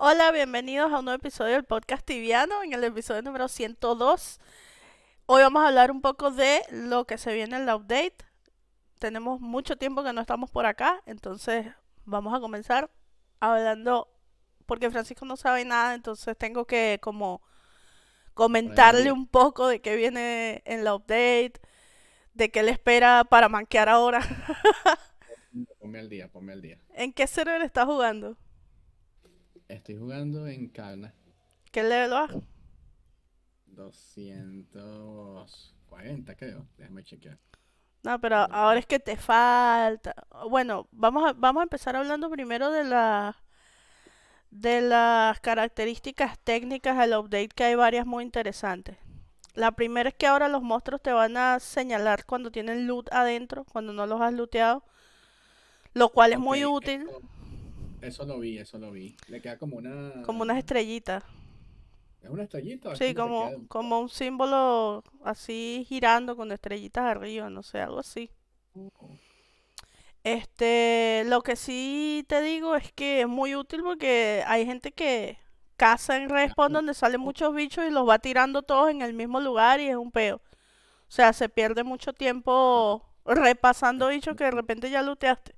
Hola, 0.00 0.30
bienvenidos 0.30 0.92
a 0.92 1.00
un 1.00 1.06
nuevo 1.06 1.18
episodio 1.18 1.54
del 1.54 1.64
podcast 1.64 2.06
tibiano, 2.06 2.62
en 2.62 2.72
el 2.72 2.84
episodio 2.84 3.20
número 3.20 3.48
102. 3.48 4.38
Hoy 5.26 5.42
vamos 5.42 5.64
a 5.64 5.66
hablar 5.66 5.90
un 5.90 6.02
poco 6.02 6.30
de 6.30 6.62
lo 6.70 7.04
que 7.04 7.18
se 7.18 7.34
viene 7.34 7.56
en 7.56 7.66
la 7.66 7.74
update. 7.74 8.18
Tenemos 9.00 9.40
mucho 9.40 9.74
tiempo 9.74 10.04
que 10.04 10.12
no 10.12 10.20
estamos 10.20 10.52
por 10.52 10.66
acá, 10.66 11.02
entonces 11.04 11.66
vamos 12.04 12.32
a 12.32 12.38
comenzar 12.38 12.92
hablando, 13.40 14.08
porque 14.66 14.88
Francisco 14.88 15.24
no 15.24 15.36
sabe 15.36 15.64
nada, 15.64 15.94
entonces 15.94 16.38
tengo 16.38 16.64
que 16.64 17.00
como 17.02 17.42
comentarle 18.34 19.10
un 19.10 19.26
poco 19.26 19.66
de 19.66 19.80
qué 19.80 19.96
viene 19.96 20.62
en 20.64 20.84
la 20.84 20.94
update, 20.94 21.54
de 22.34 22.50
qué 22.52 22.62
le 22.62 22.70
espera 22.70 23.24
para 23.24 23.48
manquear 23.48 23.88
ahora. 23.88 24.20
Ponme 25.80 25.98
al 25.98 26.08
día, 26.08 26.28
ponme 26.28 26.52
al 26.52 26.62
día. 26.62 26.78
¿En 26.94 27.12
qué 27.12 27.26
server 27.26 27.62
estás 27.62 27.86
jugando? 27.86 28.36
Estoy 29.68 29.96
jugando 29.96 30.46
en 30.46 30.68
Carna. 30.68 31.12
¿Qué 31.70 31.82
level 31.82 32.10
vas? 32.10 32.30
240, 33.66 36.34
creo. 36.34 36.66
Déjame 36.78 37.04
chequear. 37.04 37.38
No, 38.02 38.18
pero 38.20 38.36
ahora 38.36 38.80
es 38.80 38.86
que 38.86 38.98
te 38.98 39.16
falta. 39.16 40.14
Bueno, 40.48 40.88
vamos 40.90 41.28
a, 41.28 41.34
vamos 41.34 41.60
a 41.60 41.64
empezar 41.64 41.96
hablando 41.96 42.30
primero 42.30 42.70
de 42.70 42.84
la 42.84 43.36
de 44.50 44.80
las 44.80 45.40
características 45.40 46.38
técnicas 46.38 46.96
del 46.96 47.14
update, 47.14 47.48
que 47.48 47.64
hay 47.64 47.74
varias 47.74 48.06
muy 48.06 48.24
interesantes. 48.24 48.96
La 49.54 49.72
primera 49.72 50.08
es 50.08 50.14
que 50.14 50.26
ahora 50.26 50.48
los 50.48 50.62
monstruos 50.62 51.02
te 51.02 51.12
van 51.12 51.36
a 51.36 51.60
señalar 51.60 52.24
cuando 52.24 52.50
tienen 52.50 52.86
loot 52.86 53.12
adentro, 53.12 53.64
cuando 53.64 53.92
no 53.92 54.06
los 54.06 54.22
has 54.22 54.32
looteado, 54.32 54.82
lo 55.92 56.08
cual 56.08 56.32
es 56.32 56.38
muy 56.38 56.64
útil, 56.64 57.06
eso 58.02 58.24
lo 58.24 58.38
vi, 58.38 58.58
eso 58.58 58.78
lo 58.78 58.90
vi. 58.92 59.16
Le 59.28 59.40
queda 59.40 59.58
como 59.58 59.76
una... 59.76 60.22
como 60.22 60.42
unas 60.42 60.58
estrellitas. 60.58 61.24
¿Es 62.22 62.30
una 62.30 62.42
estrellita 62.42 62.96
Sí, 62.96 63.14
como 63.14 63.48
un 63.48 63.66
como 63.66 64.00
un 64.00 64.08
símbolo 64.08 65.04
así 65.22 65.86
girando 65.88 66.36
con 66.36 66.50
estrellitas 66.50 67.04
arriba, 67.04 67.48
no 67.48 67.62
sé, 67.62 67.80
algo 67.80 68.00
así. 68.00 68.30
Este, 70.24 71.22
lo 71.26 71.42
que 71.42 71.56
sí 71.56 72.24
te 72.28 72.42
digo 72.42 72.74
es 72.74 72.92
que 72.92 73.22
es 73.22 73.28
muy 73.28 73.54
útil 73.54 73.82
porque 73.82 74.42
hay 74.46 74.66
gente 74.66 74.92
que 74.92 75.38
caza 75.76 76.16
en 76.16 76.28
respawn 76.28 76.72
donde 76.72 76.92
salen 76.92 77.20
muchos 77.20 77.54
bichos 77.54 77.86
y 77.86 77.90
los 77.90 78.08
va 78.08 78.18
tirando 78.18 78.62
todos 78.62 78.90
en 78.90 79.00
el 79.02 79.14
mismo 79.14 79.40
lugar 79.40 79.80
y 79.80 79.88
es 79.88 79.96
un 79.96 80.10
peo. 80.10 80.36
O 80.36 81.10
sea, 81.10 81.32
se 81.32 81.48
pierde 81.48 81.84
mucho 81.84 82.12
tiempo 82.12 83.04
repasando 83.24 84.08
bichos 84.08 84.36
que 84.36 84.44
de 84.44 84.50
repente 84.50 84.90
ya 84.90 85.02
looteaste. 85.02 85.54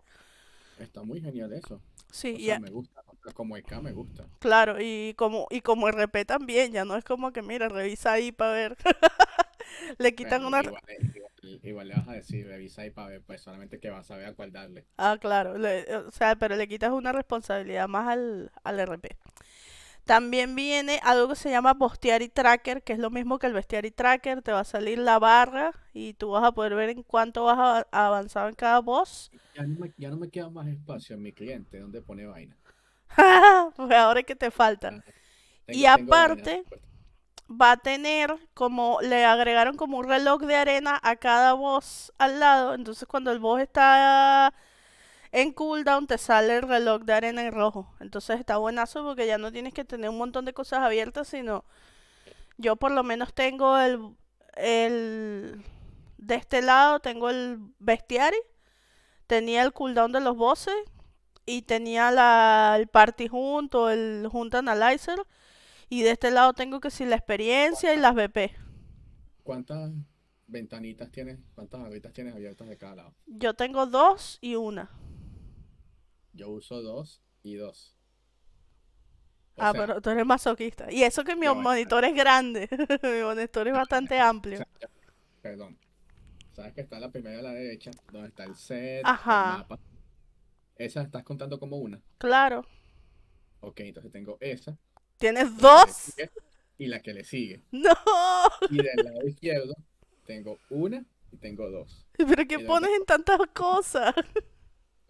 Está 0.79 1.03
muy 1.03 1.21
genial 1.21 1.53
eso. 1.53 1.81
Sí, 2.11 2.37
O 2.37 2.39
y 2.39 2.47
sea, 2.47 2.57
a- 2.57 2.61
me 2.61 2.71
gusta. 2.71 3.03
Como 3.35 3.57
EK 3.57 3.81
me 3.81 3.93
gusta. 3.93 4.27
claro, 4.39 4.77
y 4.81 5.15
como, 5.17 5.47
y 5.51 5.61
como 5.61 5.89
RP 5.89 6.25
también, 6.25 6.73
ya 6.73 6.85
no 6.85 6.97
es 6.97 7.05
como 7.05 7.33
que, 7.33 7.43
mira, 7.43 7.69
revisa 7.69 8.13
ahí 8.13 8.33
para 8.33 8.53
ver. 8.53 8.77
Le 9.99 10.15
quitan 10.15 10.45
una... 10.45 10.63
igual, 10.63 10.83
igual- 11.15 11.61
igual 11.63 11.89
le 11.89 11.95
vas 11.95 12.09
a 12.09 12.13
decir, 12.13 12.47
revisa 12.47 12.83
ahí 12.83 12.91
para 12.91 13.09
ver, 13.09 13.23
pues 13.23 13.41
solamente 13.43 13.79
que 13.81 13.91
vas 13.91 14.11
a 14.11 14.17
ver 14.17 14.27
a 14.27 14.35
cuál 14.35 14.53
darle. 14.53 14.87
Ah, 14.99 15.17
claro, 15.21 15.57
le- 15.57 15.97
o 15.97 16.11
sea, 16.11 16.37
pero 16.37 16.57
le 16.57 16.69
quitas 16.69 16.93
una 16.93 17.13
responsabilidad 17.13 17.89
más 17.89 18.07
al, 18.09 18.53
al 18.63 18.81
RP. 18.81 19.17
También 20.05 20.55
viene 20.57 21.01
algo 21.05 21.29
que 21.29 21.37
se 21.37 21.51
llama 21.51 21.75
Bestiary 21.75 22.29
Tracker, 22.29 22.83
que 22.83 22.93
es 22.95 22.99
lo 22.99 23.11
mismo 23.11 23.39
que 23.39 23.47
el 23.47 23.53
Bestiary 23.53 23.91
Tracker. 23.93 24.43
Te 24.43 24.53
va 24.53 24.61
a 24.61 24.65
salir 24.65 24.99
la 24.99 25.19
barra 25.19 25.73
y 25.93 26.15
tú 26.15 26.31
vas 26.31 26.45
a 26.45 26.53
poder 26.53 26.75
ver 26.75 26.91
en 26.91 27.03
cuánto 27.03 27.45
vas 27.45 27.87
avanzado 27.93 28.49
en 28.49 28.55
cada 28.55 28.81
boss. 28.81 29.31
Ya 29.55 29.63
no 29.65 29.79
me, 29.79 29.93
ya 29.97 30.11
no 30.11 30.17
me 30.17 30.29
queda 30.31 30.51
más 30.51 30.67
espacio 30.69 31.15
en 31.17 31.23
mi 31.23 31.33
cliente 31.33 31.79
donde 31.79 32.03
pone 32.03 32.27
vaina. 32.27 32.57
Pues 33.77 33.93
ahora 33.93 34.21
es 34.21 34.27
que 34.27 34.37
te 34.37 34.51
falta. 34.51 34.95
Ah, 35.69 35.73
Y 35.73 35.87
aparte, 35.87 36.65
va 37.51 37.73
a 37.73 37.77
tener 37.79 38.35
como, 38.55 39.01
le 39.03 39.25
agregaron 39.25 39.77
como 39.77 39.99
un 39.99 40.09
reloj 40.09 40.43
de 40.43 40.57
arena 40.57 40.99
a 41.03 41.17
cada 41.17 41.55
boss 41.55 42.13
al 42.19 42.41
lado. 42.41 42.75
Entonces 42.75 43.07
cuando 43.09 43.33
el 43.33 43.39
boss 43.41 43.61
está 43.63 44.55
en 45.33 45.53
cooldown 45.53 46.07
te 46.07 46.19
sale 46.19 46.57
el 46.57 46.63
reloj 46.63 47.03
de 47.03 47.13
arena 47.13 47.43
en 47.43 47.53
rojo. 47.53 47.95
Entonces 48.01 48.41
está 48.41 48.57
buenazo 48.57 49.05
porque 49.05 49.27
ya 49.27 49.39
no 49.39 49.53
tienes 49.53 49.73
que 49.73 49.85
tener 49.85 50.11
un 50.11 50.19
montón 50.19 50.45
de 50.45 50.53
cosas 50.53 50.81
abiertas, 50.81 51.29
sino 51.29 51.65
yo 52.59 52.77
por 52.77 52.91
lo 52.91 53.03
menos 53.03 53.33
tengo 53.33 53.79
el, 53.79 54.17
el 54.57 55.65
de 56.19 56.35
este 56.35 56.63
lado 56.63 57.01
tengo 57.01 57.31
el 57.31 57.59
bestiary, 57.79 58.37
tenía 59.27 59.63
el 59.63 59.73
cooldown 59.73 60.13
de 60.13 60.21
los 60.21 60.37
bosses 60.37 60.75
y 61.47 61.63
tenía 61.63 62.11
la, 62.11 62.77
el 62.79 62.89
party 62.89 63.29
junto, 63.29 63.91
el 63.91 64.29
hunt 64.31 64.55
analyzer 64.55 65.19
y 65.89 66.03
de 66.03 66.11
este 66.11 66.31
lado 66.31 66.53
tengo 66.53 66.81
que 66.81 66.91
si 66.91 67.05
la 67.05 67.17
experiencia 67.17 67.95
y 67.95 67.99
las 67.99 68.15
BP. 68.15 68.53
¿Cuántas 69.43 69.91
ventanitas 70.47 71.11
tienes? 71.11 71.39
¿Cuántas 71.55 71.81
barritas 71.81 72.13
tienes 72.13 72.35
abiertas 72.35 72.69
de 72.69 72.77
cada 72.77 72.97
lado? 72.97 73.15
Yo 73.27 73.55
tengo 73.55 73.87
dos 73.87 74.39
y 74.41 74.55
una. 74.57 74.91
Yo 76.33 76.49
uso 76.51 76.83
dos 76.83 77.23
y 77.43 77.55
dos. 77.55 77.97
O 79.57 79.63
Ah, 79.63 79.73
sea, 79.73 79.81
pero 79.87 80.01
tú 80.01 80.11
eres 80.11 80.25
masoquista. 80.25 80.91
Y 80.91 81.03
eso 81.03 81.23
que 81.25 81.37
mi 81.37 81.47
monitor 81.49 82.05
es 82.05 82.15
grande. 82.15 82.69
Mi 83.03 83.23
monitor 83.23 83.69
es 83.69 83.75
bastante 83.75 84.21
o 84.21 84.25
amplio. 84.25 84.59
sea, 84.59 84.89
perdón. 85.43 85.79
¿Sabes 86.53 86.73
que 86.75 86.81
está 86.83 86.99
la 87.01 87.11
primera 87.11 87.39
a 87.39 87.43
la 87.43 87.53
derecha, 87.53 87.91
donde 88.13 88.29
está 88.29 88.45
el 88.45 88.55
set, 88.57 89.01
el 89.01 89.07
Ajá, 89.07 89.59
mapa? 89.59 89.79
¿Esa 90.77 91.03
estás 91.03 91.25
contando 91.25 91.59
como 91.59 91.77
una? 91.79 92.01
claro. 92.19 92.67
Ok, 93.61 93.81
entonces 93.81 94.11
tengo 94.11 94.39
esa, 94.41 94.77
¿Tienes 95.19 95.55
dos? 95.59 95.91
sigue 95.91 96.31
y 96.79 96.87
la 96.87 97.01
que 97.01 97.13
le 97.13 97.25
sigue. 97.25 97.63
No. 97.73 97.93
Y 98.71 98.77
del 98.77 99.05
lado 99.05 99.27
izquierdo 99.27 99.75
tengo 100.25 100.59
una 100.71 101.05
y 101.31 101.37
tengo 101.37 101.71
dos. 101.71 102.07
Pero 102.17 102.47
¿qué 102.49 102.59
pones 102.61 102.91
en 102.99 103.05
tantas 103.05 103.39
cosas? 103.55 104.15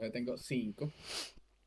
Yo 0.00 0.11
tengo 0.11 0.37
cinco. 0.37 0.91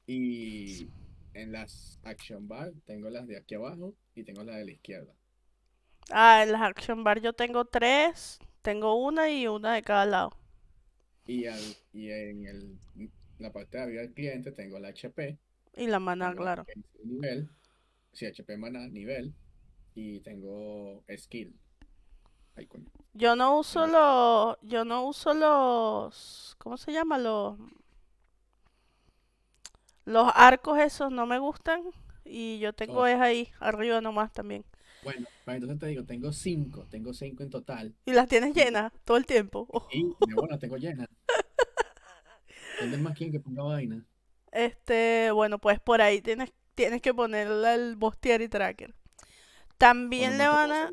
Y 0.07 0.89
en 1.33 1.51
las 1.51 1.99
action 2.03 2.47
bar 2.47 2.73
tengo 2.85 3.09
las 3.09 3.27
de 3.27 3.37
aquí 3.37 3.55
abajo 3.55 3.95
y 4.15 4.23
tengo 4.23 4.43
la 4.43 4.57
de 4.57 4.65
la 4.65 4.71
izquierda. 4.71 5.13
Ah, 6.11 6.43
en 6.43 6.51
las 6.53 6.61
action 6.61 7.03
bar 7.03 7.19
yo 7.21 7.33
tengo 7.33 7.65
tres. 7.65 8.39
Tengo 8.61 8.95
una 8.95 9.29
y 9.29 9.47
una 9.47 9.73
de 9.73 9.81
cada 9.81 10.05
lado. 10.05 10.31
Y, 11.25 11.45
al, 11.47 11.59
y 11.91 12.11
en 12.11 12.45
el, 12.47 12.79
la 13.39 13.51
parte 13.51 13.77
de 13.77 13.83
arriba 13.83 14.01
del 14.01 14.13
cliente 14.13 14.51
tengo 14.51 14.79
la 14.79 14.89
HP, 14.89 15.37
Y 15.75 15.87
la 15.87 15.99
mana, 15.99 16.29
tengo 16.29 16.35
claro. 16.35 16.65
el 16.67 16.83
nivel, 17.03 17.49
sí, 18.13 18.25
HP 18.25 18.57
maná, 18.57 18.87
nivel, 18.87 19.33
y 19.95 20.19
tengo 20.21 21.03
skill. 21.17 21.53
Ay, 22.55 22.67
coño. 22.67 22.89
Yo 23.13 23.35
no 23.35 23.59
uso 23.59 23.85
los, 23.87 24.57
yo 24.61 24.85
no 24.85 25.05
uso 25.07 25.33
los, 25.33 26.55
¿cómo 26.57 26.77
se 26.77 26.91
llama? 26.91 27.17
Los, 27.17 27.57
los 30.05 30.31
arcos 30.35 30.79
esos 30.79 31.11
no 31.11 31.25
me 31.25 31.39
gustan. 31.39 31.81
Y 32.25 32.59
yo 32.59 32.73
tengo 32.73 33.01
oh, 33.01 33.05
es 33.05 33.19
ahí, 33.19 33.49
arriba 33.59 33.99
nomás 33.99 34.31
también. 34.31 34.63
bueno, 35.03 35.27
pues 35.43 35.55
entonces 35.55 35.79
te 35.79 35.87
digo, 35.87 36.05
tengo 36.05 36.31
cinco, 36.31 36.85
tengo 36.89 37.13
cinco 37.13 37.43
en 37.43 37.49
total. 37.49 37.93
Y 38.05 38.13
las 38.13 38.29
tienes 38.29 38.55
Y, 38.55 38.59
llenas 38.59 38.93
todo 39.03 39.17
el 39.17 39.25
tiempo. 39.25 39.67
y 39.91 40.03
de 40.27 40.33
bueno, 40.35 40.57
tengo 40.57 40.77
llena. 40.77 41.05
¿Dónde 42.79 42.97
más 42.97 43.15
quieren 43.15 43.33
que 43.33 43.39
ponga 43.39 43.63
vaina? 43.63 44.05
Este, 44.51 45.31
bueno, 45.31 45.59
pues 45.59 45.79
por 45.79 46.01
ahí 46.01 46.21
tienes, 46.21 46.53
tienes 46.75 47.01
que 47.01 47.13
ponerle 47.13 47.73
el 47.73 47.95
Bestiary 47.95 48.47
Tracker. 48.47 48.93
También 49.77 50.37
Bueno, 50.37 50.43
le 50.43 50.49
van 50.49 50.71
a, 50.71 50.91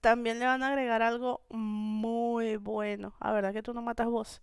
también 0.00 0.38
le 0.38 0.46
van 0.46 0.62
a 0.62 0.68
agregar 0.68 1.02
algo 1.02 1.42
muy 1.50 2.56
bueno. 2.56 3.14
A 3.20 3.32
verdad 3.32 3.52
que 3.52 3.62
tú 3.62 3.74
no 3.74 3.82
matas 3.82 4.06
voz. 4.06 4.42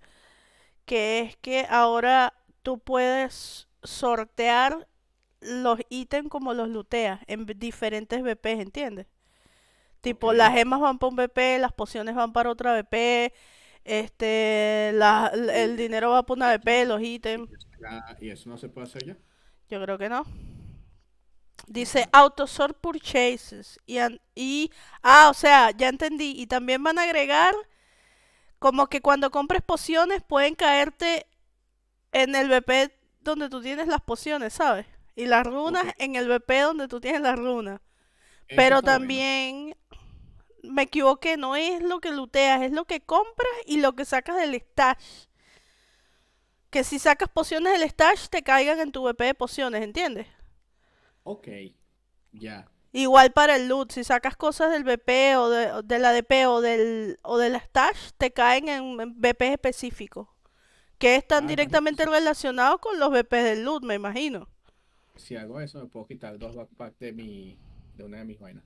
Que 0.86 1.22
es 1.22 1.38
que 1.38 1.66
ahora 1.70 2.34
tú 2.62 2.80
puedes 2.80 3.68
sortear 3.88 4.88
los 5.42 5.80
ítems 5.90 6.30
como 6.30 6.54
los 6.54 6.70
looteas 6.70 7.22
en 7.28 7.46
diferentes 7.46 8.22
VPs, 8.24 8.62
¿entiendes? 8.62 9.08
Tipo, 10.02 10.34
las 10.34 10.54
gemas 10.54 10.80
van 10.82 11.00
para 11.00 11.10
un 11.12 11.16
VP, 11.18 11.60
las 11.60 11.74
pociones 11.74 12.16
van 12.16 12.34
para 12.34 12.52
otra 12.52 12.74
VP, 12.74 13.34
este, 13.86 14.92
la- 14.96 15.28
el 15.54 15.78
dinero 15.78 16.12
va 16.12 16.24
para 16.26 16.36
una 16.38 16.48
VP, 16.50 16.86
los 16.86 17.02
¿Y 17.34 17.42
ítems. 17.42 17.50
ya- 17.80 18.18
y 18.20 18.30
eso 18.30 18.50
no 18.50 18.58
se 18.58 18.68
puede 18.70 18.88
hacer 18.88 19.06
ya? 19.06 19.18
Yo 19.70 19.82
creo 19.82 19.98
que 19.98 20.10
no. 20.10 20.26
Dice 21.68 22.08
autosort 22.12 22.78
purchases. 22.80 23.80
Y, 23.86 23.98
y, 24.36 24.72
ah, 25.04 25.30
o 25.30 25.34
sea, 25.34 25.72
ya 25.72 25.90
entendí. 25.90 26.34
Y 26.38 26.48
también 26.48 26.84
van 26.84 27.00
a 27.00 27.04
agregar 27.04 27.54
como 28.60 28.88
que 28.88 29.02
cuando 29.02 29.32
compres 29.32 29.62
pociones 29.62 30.24
pueden 30.24 30.56
caerte 30.56 31.28
en 32.14 32.36
el 32.36 32.50
VP 32.50 32.92
donde 33.26 33.50
tú 33.50 33.62
tienes 33.62 33.88
las 33.88 34.02
pociones, 34.02 34.54
¿sabes? 34.54 34.86
Y 35.16 35.26
las 35.26 35.46
runas 35.46 35.86
en 35.98 36.16
el 36.16 36.28
VP 36.28 36.62
donde 36.62 36.88
tú 36.88 37.00
tienes 37.00 37.22
las 37.22 37.38
runas. 37.38 37.82
eso 38.48 38.56
Pero 38.56 38.82
también 38.82 39.76
me 40.64 40.84
equivoqué, 40.84 41.38
no 41.38 41.56
es 41.56 41.82
lo 41.82 42.00
que 42.00 42.12
looteas, 42.12 42.62
es 42.64 42.72
lo 42.72 42.86
que 42.86 43.02
compras 43.02 43.52
y 43.66 43.80
lo 43.80 43.94
que 43.94 44.06
sacas 44.06 44.38
del 44.38 44.56
stash. 44.56 45.26
Que 46.70 46.84
si 46.84 47.00
sacas 47.00 47.30
pociones 47.30 47.74
del 47.74 47.90
stash 47.90 48.28
te 48.30 48.44
caigan 48.44 48.80
en 48.80 48.92
tu 48.92 49.04
VP 49.04 49.24
de 49.24 49.34
pociones, 49.34 49.82
¿entiendes? 49.82 50.28
Ok, 51.24 51.48
ya. 52.32 52.70
Igual 52.92 53.34
para 53.34 53.58
el 53.58 53.68
loot, 53.68 53.92
si 53.92 54.04
sacas 54.04 54.38
cosas 54.38 54.72
del 54.72 54.84
BP 54.84 55.38
o 55.38 55.50
de, 55.50 55.82
de 55.84 56.00
la 56.00 56.14
DP 56.14 56.48
o 56.48 56.62
del, 56.62 57.20
o 57.24 57.38
del 57.38 57.56
stash, 57.60 58.12
te 58.18 58.32
caen 58.32 58.70
en, 58.70 59.02
en 59.02 59.22
BP 59.22 59.42
específicos, 59.42 60.30
que 60.98 61.16
están 61.16 61.46
Ah, 61.46 61.48
directamente 61.48 62.06
relacionados 62.06 62.80
con 62.80 63.00
los 63.00 63.10
BP 63.12 63.32
del 63.44 63.64
loot, 63.64 63.84
me 63.84 63.96
imagino. 63.96 64.48
si 65.16 65.36
hago 65.36 65.60
eso, 65.62 65.80
me 65.80 65.88
puedo 65.88 66.06
quitar 66.08 66.38
dos 66.38 66.56
backpacks 66.56 67.00
de 67.00 67.14
mi, 67.14 67.58
de 67.96 68.04
una 68.04 68.18
de 68.20 68.26
mis 68.26 68.40
vainas. 68.40 68.64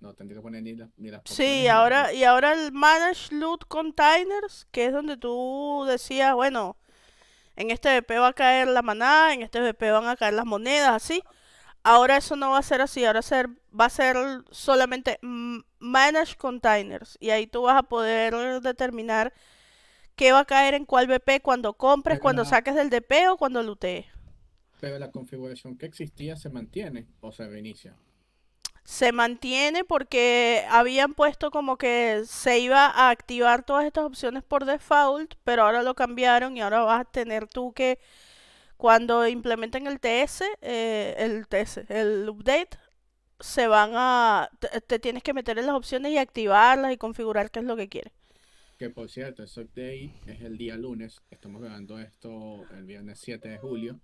No 0.00 0.14
tendría 0.14 0.38
que 0.38 0.42
poner 0.42 0.62
ni, 0.62 0.74
las 0.74 0.90
ni 0.98 1.10
las 1.10 1.22
pociones 1.22 1.56
Sí, 1.56 1.62
ni 1.62 1.68
ahora, 1.68 2.12
y 2.12 2.24
ahora 2.24 2.52
el 2.52 2.72
Manage 2.72 3.34
Loot 3.34 3.64
Containers, 3.66 4.66
que 4.70 4.86
es 4.86 4.92
donde 4.92 5.16
tú 5.16 5.84
decías, 5.88 6.34
bueno, 6.34 6.76
en 7.56 7.70
este 7.70 8.00
BP 8.00 8.10
va 8.20 8.28
a 8.28 8.32
caer 8.34 8.68
la 8.68 8.82
maná, 8.82 9.32
en 9.32 9.42
este 9.42 9.60
BP 9.60 9.90
van 9.92 10.06
a 10.08 10.16
caer 10.16 10.34
las 10.34 10.44
monedas, 10.46 10.90
así. 10.90 11.22
Ahora 11.82 12.16
eso 12.18 12.36
no 12.36 12.50
va 12.50 12.58
a 12.58 12.62
ser 12.62 12.80
así, 12.82 13.04
ahora 13.04 13.22
ser, 13.22 13.48
va 13.78 13.86
a 13.86 13.90
ser 13.90 14.16
solamente 14.50 15.18
Manage 15.78 16.36
Containers. 16.36 17.16
Y 17.20 17.30
ahí 17.30 17.46
tú 17.46 17.62
vas 17.62 17.76
a 17.78 17.84
poder 17.84 18.60
determinar 18.60 19.32
qué 20.16 20.32
va 20.32 20.40
a 20.40 20.44
caer 20.46 20.74
en 20.74 20.86
cuál 20.86 21.06
BP 21.08 21.42
cuando 21.42 21.74
compres, 21.74 22.18
Pero 22.18 22.20
cuando 22.20 22.44
la, 22.44 22.44
saques 22.44 22.74
del 22.74 22.90
DP 22.90 23.28
o 23.30 23.36
cuando 23.38 23.62
lootees. 23.62 24.06
pero 24.80 24.98
la 24.98 25.10
configuración 25.10 25.76
que 25.76 25.84
existía 25.84 26.34
se 26.36 26.48
mantiene 26.48 27.08
o 27.20 27.30
se 27.30 27.46
reinicia. 27.46 27.94
Se 28.84 29.10
mantiene 29.12 29.84
porque 29.84 30.64
habían 30.70 31.14
puesto 31.14 31.50
como 31.50 31.76
que 31.76 32.22
se 32.26 32.60
iba 32.60 32.86
a 32.86 33.10
activar 33.10 33.64
todas 33.64 33.84
estas 33.84 34.04
opciones 34.04 34.44
por 34.44 34.64
default, 34.64 35.34
pero 35.44 35.64
ahora 35.64 35.82
lo 35.82 35.94
cambiaron 35.96 36.56
y 36.56 36.60
ahora 36.60 36.82
vas 36.82 37.00
a 37.00 37.04
tener 37.04 37.48
tú 37.48 37.72
que 37.72 37.98
cuando 38.76 39.26
implementen 39.28 39.86
el 39.86 40.00
TS, 40.00 40.42
eh, 40.62 41.14
el 41.18 41.48
TS, 41.48 41.78
el 41.90 42.28
update, 42.28 42.78
se 43.40 43.68
van 43.68 43.92
a, 43.94 44.50
te, 44.60 44.80
te 44.82 44.98
tienes 45.00 45.22
que 45.22 45.34
meter 45.34 45.58
en 45.58 45.66
las 45.66 45.76
opciones 45.76 46.12
y 46.12 46.18
activarlas 46.18 46.92
y 46.92 46.98
configurar 46.98 47.50
qué 47.50 47.60
es 47.60 47.66
lo 47.66 47.76
que 47.76 47.88
quieres. 47.88 48.12
Que 48.78 48.90
por 48.90 49.08
cierto, 49.08 49.42
ese 49.42 49.62
update 49.62 50.12
es 50.26 50.42
el 50.42 50.58
día 50.58 50.76
lunes. 50.76 51.22
Estamos 51.30 51.62
grabando 51.62 51.98
esto 51.98 52.64
el 52.74 52.84
viernes 52.84 53.18
7 53.20 53.48
de 53.48 53.58
julio. 53.58 54.00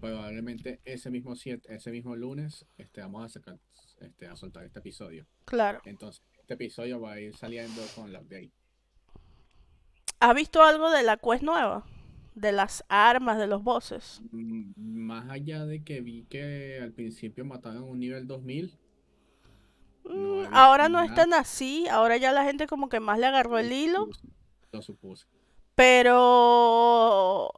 Probablemente 0.00 0.80
ese 0.84 1.10
mismo 1.10 1.34
7, 1.34 1.74
ese 1.74 1.90
mismo 1.90 2.14
lunes 2.14 2.66
este, 2.76 3.00
vamos 3.00 3.24
a 3.24 3.28
sacar, 3.30 3.58
este, 4.00 4.26
a 4.26 4.36
soltar 4.36 4.64
este 4.66 4.80
episodio. 4.80 5.26
Claro. 5.46 5.80
Entonces, 5.86 6.22
este 6.38 6.54
episodio 6.54 7.00
va 7.00 7.12
a 7.12 7.20
ir 7.20 7.34
saliendo 7.34 7.80
con 7.94 8.08
el 8.10 8.16
update. 8.16 8.52
¿Has 10.20 10.34
visto 10.34 10.62
algo 10.62 10.90
de 10.90 11.02
la 11.02 11.16
quest 11.16 11.42
nueva? 11.42 11.86
De 12.34 12.52
las 12.52 12.84
armas, 12.88 13.38
de 13.38 13.46
los 13.46 13.62
bosses. 13.62 14.20
Mm, 14.30 14.72
Más 14.76 15.30
allá 15.30 15.64
de 15.64 15.82
que 15.82 16.02
vi 16.02 16.24
que 16.24 16.80
al 16.82 16.92
principio 16.92 17.46
mataron 17.46 17.84
un 17.84 17.98
nivel 17.98 18.26
2000, 18.26 18.76
no 20.08 20.48
Mm, 20.48 20.54
ahora 20.54 20.88
no 20.88 21.02
es 21.02 21.14
tan 21.14 21.34
así, 21.34 21.86
ahora 21.88 22.16
ya 22.16 22.32
la 22.32 22.44
gente 22.44 22.66
como 22.66 22.88
que 22.88 23.00
más 23.00 23.18
le 23.18 23.26
agarró 23.26 23.58
el 23.58 23.68
Lo 23.68 23.74
hilo, 23.74 24.08
lo 24.72 24.82
supuse. 24.82 25.26
pero 25.74 27.52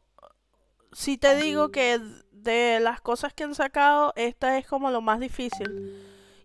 sí 0.92 1.18
te 1.18 1.36
digo 1.36 1.70
que 1.70 2.00
de 2.32 2.80
las 2.80 3.00
cosas 3.00 3.32
que 3.34 3.44
han 3.44 3.54
sacado, 3.54 4.12
esta 4.16 4.58
es 4.58 4.66
como 4.66 4.90
lo 4.90 5.00
más 5.00 5.20
difícil 5.20 5.68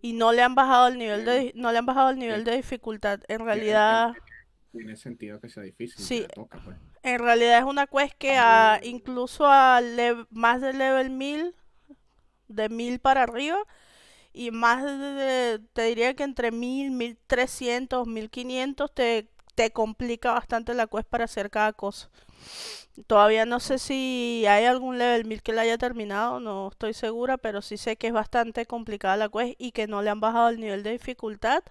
y 0.01 0.13
no 0.13 0.31
le 0.33 0.41
han 0.41 0.55
bajado 0.55 0.87
el 0.87 0.97
nivel 0.97 1.23
de, 1.25 1.51
no 1.55 1.71
le 1.71 1.77
han 1.77 1.85
bajado 1.85 2.09
el 2.09 2.19
nivel 2.19 2.43
de 2.43 2.57
dificultad. 2.57 3.21
En 3.27 3.39
realidad, 3.45 4.13
Tiene 4.71 4.95
sentido 4.97 5.39
que 5.39 5.49
sea 5.49 5.63
difícil, 5.63 6.03
sí, 6.03 6.27
toca, 6.33 6.59
pues. 6.63 6.77
en 7.03 7.19
realidad 7.19 7.59
es 7.59 7.63
una 7.65 7.87
quest 7.87 8.13
que 8.17 8.35
a, 8.37 8.79
incluso 8.83 9.45
a 9.47 9.79
más 10.31 10.61
de 10.61 10.73
level 10.73 11.09
1000, 11.11 11.55
de 12.47 12.69
1000 12.69 12.99
para 12.99 13.23
arriba, 13.23 13.59
y 14.33 14.51
más 14.51 14.83
de, 14.83 15.61
te 15.73 15.83
diría 15.83 16.15
que 16.15 16.23
entre 16.23 16.51
1000, 16.51 16.91
1300, 16.91 18.07
1500 18.07 18.93
te, 18.93 19.29
te 19.55 19.71
complica 19.71 20.31
bastante 20.31 20.73
la 20.73 20.87
quest 20.87 21.07
para 21.07 21.25
hacer 21.25 21.49
cada 21.49 21.73
cosa. 21.73 22.09
Todavía 23.07 23.45
no 23.45 23.59
sé 23.59 23.79
si 23.79 24.45
hay 24.47 24.65
algún 24.65 24.97
level 24.97 25.25
1000 25.25 25.41
que 25.41 25.53
la 25.53 25.61
haya 25.63 25.77
terminado, 25.77 26.39
no 26.39 26.69
estoy 26.69 26.93
segura, 26.93 27.37
pero 27.37 27.61
sí 27.61 27.77
sé 27.77 27.95
que 27.95 28.07
es 28.07 28.13
bastante 28.13 28.65
complicada 28.65 29.17
la 29.17 29.29
quest 29.29 29.55
y 29.59 29.71
que 29.71 29.87
no 29.87 30.01
le 30.01 30.09
han 30.09 30.19
bajado 30.19 30.49
el 30.49 30.59
nivel 30.59 30.83
de 30.83 30.91
dificultad. 30.91 31.63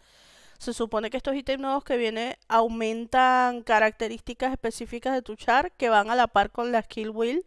Se 0.59 0.73
supone 0.73 1.11
que 1.11 1.17
estos 1.17 1.35
ítems 1.35 1.61
nuevos 1.61 1.82
que 1.85 1.97
vienen 1.97 2.37
aumentan 2.49 3.62
características 3.62 4.53
específicas 4.53 5.12
de 5.14 5.23
tu 5.23 5.35
char 5.35 5.73
que 5.73 5.88
van 5.88 6.11
a 6.11 6.14
la 6.14 6.29
par 6.29 6.50
con 6.53 6.70
la 6.70 6.82
skill 6.82 7.11
wheel 7.11 7.44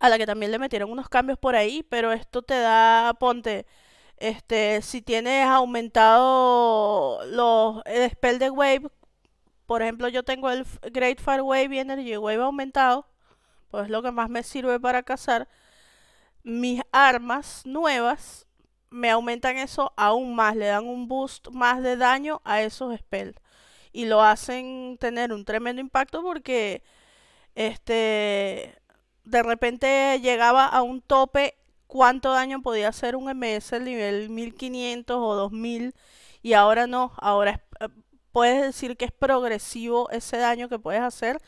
A 0.00 0.08
la 0.08 0.18
que 0.18 0.26
también 0.26 0.52
le 0.52 0.58
metieron 0.58 0.90
unos 0.90 1.08
cambios 1.08 1.38
por 1.38 1.56
ahí, 1.56 1.82
pero 1.82 2.12
esto 2.12 2.42
te 2.42 2.58
da, 2.58 3.14
ponte, 3.18 3.66
este, 4.16 4.82
si 4.82 5.02
tienes 5.02 5.46
aumentado 5.46 7.24
los, 7.26 7.82
el 7.86 8.10
spell 8.10 8.38
de 8.38 8.50
wave, 8.50 8.90
por 9.66 9.82
ejemplo, 9.82 10.08
yo 10.08 10.22
tengo 10.22 10.50
el 10.50 10.64
Great 10.92 11.20
Fire 11.20 11.42
Wave 11.42 11.74
y 11.74 11.78
Energy 11.78 12.16
Wave 12.16 12.42
aumentado, 12.42 13.06
pues 13.68 13.84
es 13.84 13.90
lo 13.90 14.02
que 14.02 14.10
más 14.10 14.30
me 14.30 14.42
sirve 14.42 14.80
para 14.80 15.02
cazar. 15.02 15.48
Mis 16.42 16.80
armas 16.92 17.62
nuevas 17.66 18.46
me 18.90 19.10
aumentan 19.10 19.56
eso 19.58 19.92
aún 19.96 20.34
más, 20.34 20.56
le 20.56 20.66
dan 20.66 20.86
un 20.86 21.08
boost 21.08 21.48
más 21.50 21.82
de 21.82 21.96
daño 21.96 22.40
a 22.44 22.62
esos 22.62 22.96
spells 22.98 23.36
y 23.92 24.06
lo 24.06 24.22
hacen 24.22 24.96
tener 24.98 25.32
un 25.32 25.44
tremendo 25.44 25.80
impacto 25.80 26.22
porque 26.22 26.82
este 27.54 28.77
de 29.30 29.42
repente 29.42 30.20
llegaba 30.22 30.66
a 30.66 30.82
un 30.82 31.00
tope 31.02 31.54
cuánto 31.86 32.32
daño 32.32 32.62
podía 32.62 32.88
hacer 32.88 33.16
un 33.16 33.28
MS 33.30 33.76
al 33.76 33.84
nivel 33.84 34.28
1500 34.30 35.16
o 35.20 35.34
2000 35.34 35.94
y 36.42 36.52
ahora 36.54 36.86
no, 36.86 37.12
ahora 37.18 37.52
es- 37.52 37.60
eh, 37.80 37.88
puedes 38.32 38.62
decir 38.62 38.96
que 38.96 39.06
es 39.06 39.12
progresivo 39.12 40.10
ese 40.10 40.36
daño 40.38 40.68
que 40.68 40.78
puedes 40.78 41.02
hacer 41.02 41.40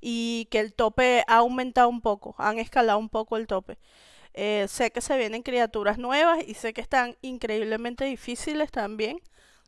y 0.00 0.48
que 0.50 0.60
el 0.60 0.72
tope 0.74 1.24
ha 1.28 1.36
aumentado 1.38 1.88
un 1.88 2.00
poco, 2.00 2.34
han 2.38 2.58
escalado 2.58 2.98
un 2.98 3.08
poco 3.08 3.36
el 3.36 3.46
tope. 3.46 3.78
Eh, 4.34 4.66
sé 4.68 4.92
que 4.92 5.00
se 5.00 5.16
vienen 5.18 5.42
criaturas 5.42 5.98
nuevas 5.98 6.38
y 6.46 6.54
sé 6.54 6.72
que 6.72 6.80
están 6.80 7.16
increíblemente 7.22 8.04
difíciles 8.04 8.70
también. 8.70 9.18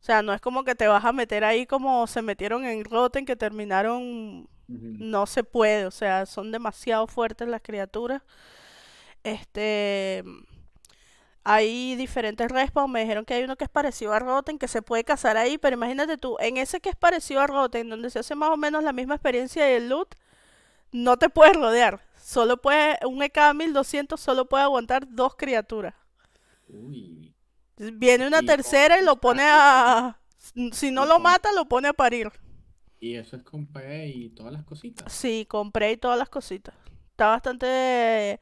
O 0.01 0.05
sea, 0.05 0.23
no 0.23 0.33
es 0.35 0.41
como 0.41 0.65
que 0.65 0.75
te 0.75 0.89
vas 0.89 1.05
a 1.05 1.13
meter 1.13 1.45
ahí 1.45 1.67
como 1.67 2.07
se 2.07 2.23
metieron 2.23 2.65
en 2.67 2.85
Rotten 2.85 3.25
que 3.27 3.37
terminaron 3.37 4.49
No 4.81 5.27
se 5.27 5.45
puede, 5.45 5.87
o 5.87 5.91
sea, 5.91 6.27
son 6.27 6.53
demasiado 6.53 7.07
fuertes 7.07 7.49
las 7.49 7.63
criaturas. 7.63 8.23
Este, 9.25 10.25
hay 11.45 11.97
diferentes 11.97 12.51
respawns, 12.51 12.93
me 12.93 13.01
dijeron 13.01 13.25
que 13.25 13.35
hay 13.35 13.45
uno 13.45 13.57
que 13.57 13.65
es 13.65 13.71
parecido 13.71 14.13
a 14.13 14.21
Rotten, 14.21 14.59
que 14.59 14.69
se 14.69 14.83
puede 14.83 15.05
cazar 15.05 15.37
ahí, 15.37 15.59
pero 15.59 15.75
imagínate 15.75 16.17
tú, 16.17 16.37
en 16.41 16.57
ese 16.57 16.81
que 16.81 16.89
es 16.91 16.97
parecido 16.97 17.41
a 17.41 17.47
Rotten, 17.49 17.89
donde 17.89 18.11
se 18.11 18.21
hace 18.21 18.35
más 18.37 18.51
o 18.51 18.57
menos 18.57 18.85
la 18.85 18.93
misma 18.93 19.15
experiencia 19.17 19.65
del 19.65 19.89
loot, 19.89 20.15
no 20.93 21.17
te 21.17 21.29
puedes 21.29 21.57
rodear. 21.57 22.01
Solo 22.23 22.59
puede, 22.59 22.99
un 23.07 23.23
EK 23.23 23.55
1200 23.55 24.21
solo 24.21 24.49
puede 24.49 24.65
aguantar 24.65 25.05
dos 25.09 25.35
criaturas. 25.37 25.95
Uy. 26.69 27.35
Viene 27.77 28.27
una 28.27 28.43
Y, 28.43 28.47
tercera 28.47 29.01
y 29.01 29.05
lo 29.05 29.17
pone 29.21 29.43
y, 29.43 29.47
a, 29.49 30.19
si 30.73 30.91
no 30.91 31.05
y 31.05 31.09
lo 31.09 31.19
mata, 31.19 31.51
lo 31.53 31.67
pone 31.67 31.89
a 31.89 31.93
parir. 31.93 32.31
Y 33.03 33.17
eso 33.17 33.37
es 33.37 33.43
con 33.43 33.67
P 33.67 34.09
y 34.09 34.31
todas 34.31 34.51
las 34.55 34.65
cositas. 34.65 35.11
Sí, 35.11 35.47
compré 35.49 35.93
y 35.93 35.97
todas 35.97 36.19
las 36.19 36.29
cositas. 36.29 36.75
Está 37.11 37.29
bastante 37.29 38.41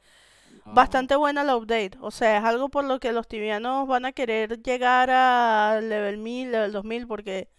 Wow. 0.65 0.71
bastante 0.71 1.15
buena 1.17 1.43
la 1.45 1.57
update. 1.57 1.93
O 2.01 2.11
sea, 2.11 2.37
es 2.39 2.43
algo 2.45 2.69
por 2.69 2.85
lo 2.85 2.99
que 2.99 3.11
los 3.13 3.27
tibianos 3.27 3.87
van 3.87 4.05
a 4.05 4.13
querer 4.13 4.61
llegar 4.63 5.09
a 5.11 5.81
level 5.81 6.17
1000, 6.19 6.51
level 6.51 6.73
2000, 6.73 7.07
porque 7.07 7.49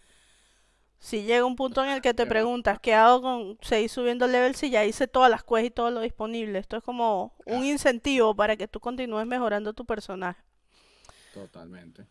si 0.98 1.24
llega 1.24 1.44
un 1.44 1.56
punto 1.56 1.82
en 1.84 1.90
el 1.90 2.00
que 2.00 2.14
te 2.14 2.26
preguntas, 2.26 2.78
¿qué 2.80 2.94
hago 2.94 3.20
con 3.22 3.58
seguir 3.62 3.90
subiendo 3.90 4.24
el 4.26 4.32
level 4.32 4.54
si 4.54 4.70
ya 4.70 4.84
hice 4.86 5.06
todas 5.08 5.30
las 5.30 5.42
quests 5.44 5.66
y 5.66 5.70
todo 5.70 5.90
lo 5.90 6.00
disponible? 6.00 6.58
Esto 6.58 6.76
es 6.78 6.82
como 6.82 7.34
un 7.44 7.64
ah, 7.64 7.66
incentivo 7.66 8.34
para 8.34 8.56
que 8.56 8.68
tú 8.68 8.80
continúes 8.80 9.26
mejorando 9.26 9.72
tu 9.74 9.84
personaje. 9.84 10.42
totalmente. 11.30 12.06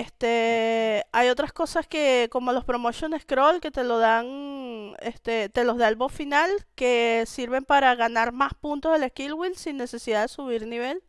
Este, 0.00 1.04
hay 1.12 1.28
otras 1.28 1.52
cosas 1.52 1.86
que, 1.86 2.28
como 2.32 2.52
los 2.52 2.64
promotion 2.64 3.18
scroll, 3.20 3.60
que 3.60 3.70
te 3.70 3.84
lo 3.84 3.98
dan, 3.98 4.94
este, 5.00 5.48
te 5.50 5.64
los 5.64 5.78
da 5.78 5.88
el 5.88 5.96
boss 5.96 6.12
final, 6.12 6.50
que 6.74 7.24
sirven 7.26 7.64
para 7.64 7.94
ganar 7.94 8.32
más 8.32 8.54
puntos 8.54 8.92
del 8.98 9.08
skill 9.10 9.34
wheel 9.34 9.56
sin 9.56 9.76
necesidad 9.76 10.22
de 10.22 10.28
subir 10.28 10.66
nivel. 10.66 11.02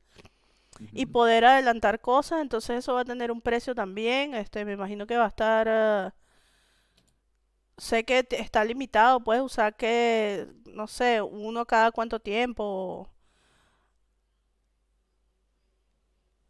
y 0.93 1.05
poder 1.07 1.45
adelantar 1.45 2.01
cosas, 2.01 2.41
entonces 2.41 2.79
eso 2.79 2.93
va 2.95 3.01
a 3.01 3.05
tener 3.05 3.31
un 3.31 3.41
precio 3.41 3.75
también, 3.75 4.33
este, 4.35 4.65
me 4.65 4.73
imagino 4.73 5.07
que 5.07 5.17
va 5.17 5.25
a 5.25 5.27
estar, 5.29 5.67
eh, 5.69 6.11
sé 7.77 8.03
que 8.05 8.25
está 8.31 8.63
limitado, 8.65 9.19
puedes 9.23 9.43
usar 9.43 9.75
que, 9.75 10.47
no 10.67 10.87
sé, 10.87 11.21
uno 11.21 11.65
cada 11.65 11.91
cuánto 11.91 12.19
tiempo. 12.19 13.09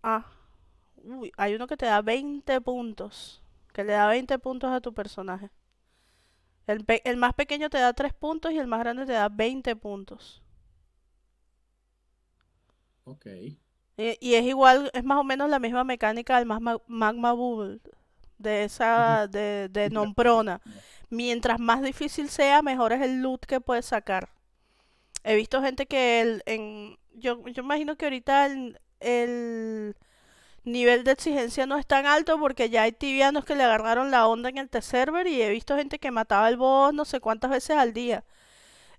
Ah, 0.03 0.23
uy, 1.05 1.31
hay 1.37 1.55
uno 1.55 1.67
que 1.67 1.77
te 1.77 1.85
da 1.85 2.01
20 2.01 2.61
puntos, 2.61 3.41
que 3.73 3.83
le 3.83 3.93
da 3.93 4.07
20 4.07 4.39
puntos 4.39 4.71
a 4.71 4.81
tu 4.81 4.93
personaje. 4.93 5.49
El, 6.67 6.85
pe- 6.85 7.01
el 7.09 7.17
más 7.17 7.33
pequeño 7.33 7.71
te 7.71 7.79
da 7.79 7.93
3 7.93 8.13
puntos 8.13 8.51
y 8.51 8.59
el 8.59 8.67
más 8.67 8.81
grande 8.81 9.07
te 9.07 9.13
da 9.13 9.29
20 9.29 9.75
puntos. 9.75 10.43
Ok. 13.05 13.25
Y, 13.97 14.17
y 14.19 14.35
es 14.35 14.45
igual, 14.45 14.91
es 14.93 15.03
más 15.03 15.19
o 15.19 15.23
menos 15.23 15.49
la 15.49 15.59
misma 15.59 15.83
mecánica 15.83 16.37
del 16.37 16.45
magma, 16.47 16.77
magma 16.87 17.31
bubble, 17.33 17.79
de 18.37 18.65
esa, 18.65 19.27
de, 19.27 19.69
de 19.71 19.89
Nomprona. 19.89 20.61
Mientras 21.09 21.59
más 21.59 21.81
difícil 21.81 22.29
sea, 22.29 22.61
mejor 22.61 22.93
es 22.93 23.01
el 23.01 23.21
loot 23.21 23.45
que 23.45 23.61
puedes 23.61 23.85
sacar. 23.85 24.29
He 25.23 25.35
visto 25.35 25.61
gente 25.61 25.87
que 25.87 26.21
el, 26.21 26.43
en, 26.47 26.97
yo, 27.15 27.47
yo 27.49 27.63
imagino 27.63 27.97
que 27.97 28.05
ahorita 28.07 28.47
el, 28.47 28.79
el 29.01 29.95
nivel 30.65 31.03
de 31.03 31.11
exigencia 31.11 31.65
no 31.67 31.77
es 31.77 31.85
tan 31.87 32.05
alto 32.05 32.39
porque 32.39 32.69
ya 32.69 32.83
hay 32.83 32.91
tibianos 32.91 33.45
que 33.45 33.55
le 33.55 33.63
agarraron 33.63 34.11
la 34.11 34.27
onda 34.27 34.49
en 34.49 34.57
el 34.57 34.69
T-Server 34.69 35.27
y 35.27 35.41
he 35.41 35.49
visto 35.49 35.75
gente 35.77 35.99
que 35.99 36.11
mataba 36.11 36.49
el 36.49 36.57
boss 36.57 36.93
no 36.93 37.05
sé 37.05 37.19
cuántas 37.19 37.51
veces 37.51 37.77
al 37.77 37.93
día. 37.93 38.25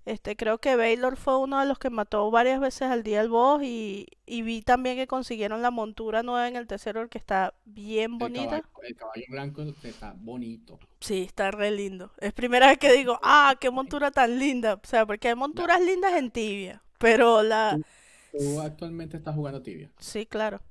Este, 0.05 0.35
creo 0.37 0.59
que 0.59 0.75
Baylor 0.77 1.17
fue 1.17 1.37
uno 1.37 1.59
de 1.59 1.65
los 1.67 1.79
que 1.79 1.89
mató 1.91 2.31
varias 2.31 2.59
veces 2.61 2.83
al 2.89 3.03
día 3.03 3.21
el 3.21 3.29
boss 3.29 3.61
y, 3.63 4.07
y 4.25 4.41
vi 4.43 4.61
también 4.63 4.95
que 4.97 5.07
consiguieron 5.07 5.61
la 5.61 5.71
montura 5.71 6.23
nueva 6.23 6.47
en 6.47 6.55
el 6.55 6.67
T-Server 6.67 7.09
que 7.09 7.17
está 7.19 7.53
bien 7.65 8.17
El 8.19 8.31
caballo, 8.31 8.61
bonita. 8.61 8.69
el 8.83 8.95
caballo 8.95 9.25
blanco 9.27 9.63
está 9.81 10.13
bonito. 10.15 10.79
Sí, 10.99 11.23
está 11.23 11.51
re 11.51 11.71
lindo. 11.71 12.11
Es 12.17 12.33
primera 12.33 12.67
vez 12.67 12.77
que 12.79 12.91
digo, 12.93 13.19
ah, 13.23 13.55
qué 13.59 13.69
montura 13.71 14.11
tan 14.11 14.39
linda. 14.39 14.75
O 14.75 14.87
sea, 14.87 15.05
porque 15.05 15.29
hay 15.29 15.35
monturas 15.35 15.81
lindas 15.81 16.13
en 16.13 16.31
tibia, 16.31 16.83
pero 16.97 17.43
la... 17.43 17.79
Tú, 17.79 17.85
tú 18.31 18.59
actualmente 18.61 19.17
estás 19.17 19.35
jugando 19.35 19.61
tibia, 19.61 19.91
Sí, 19.99 20.25
claro. 20.25 20.61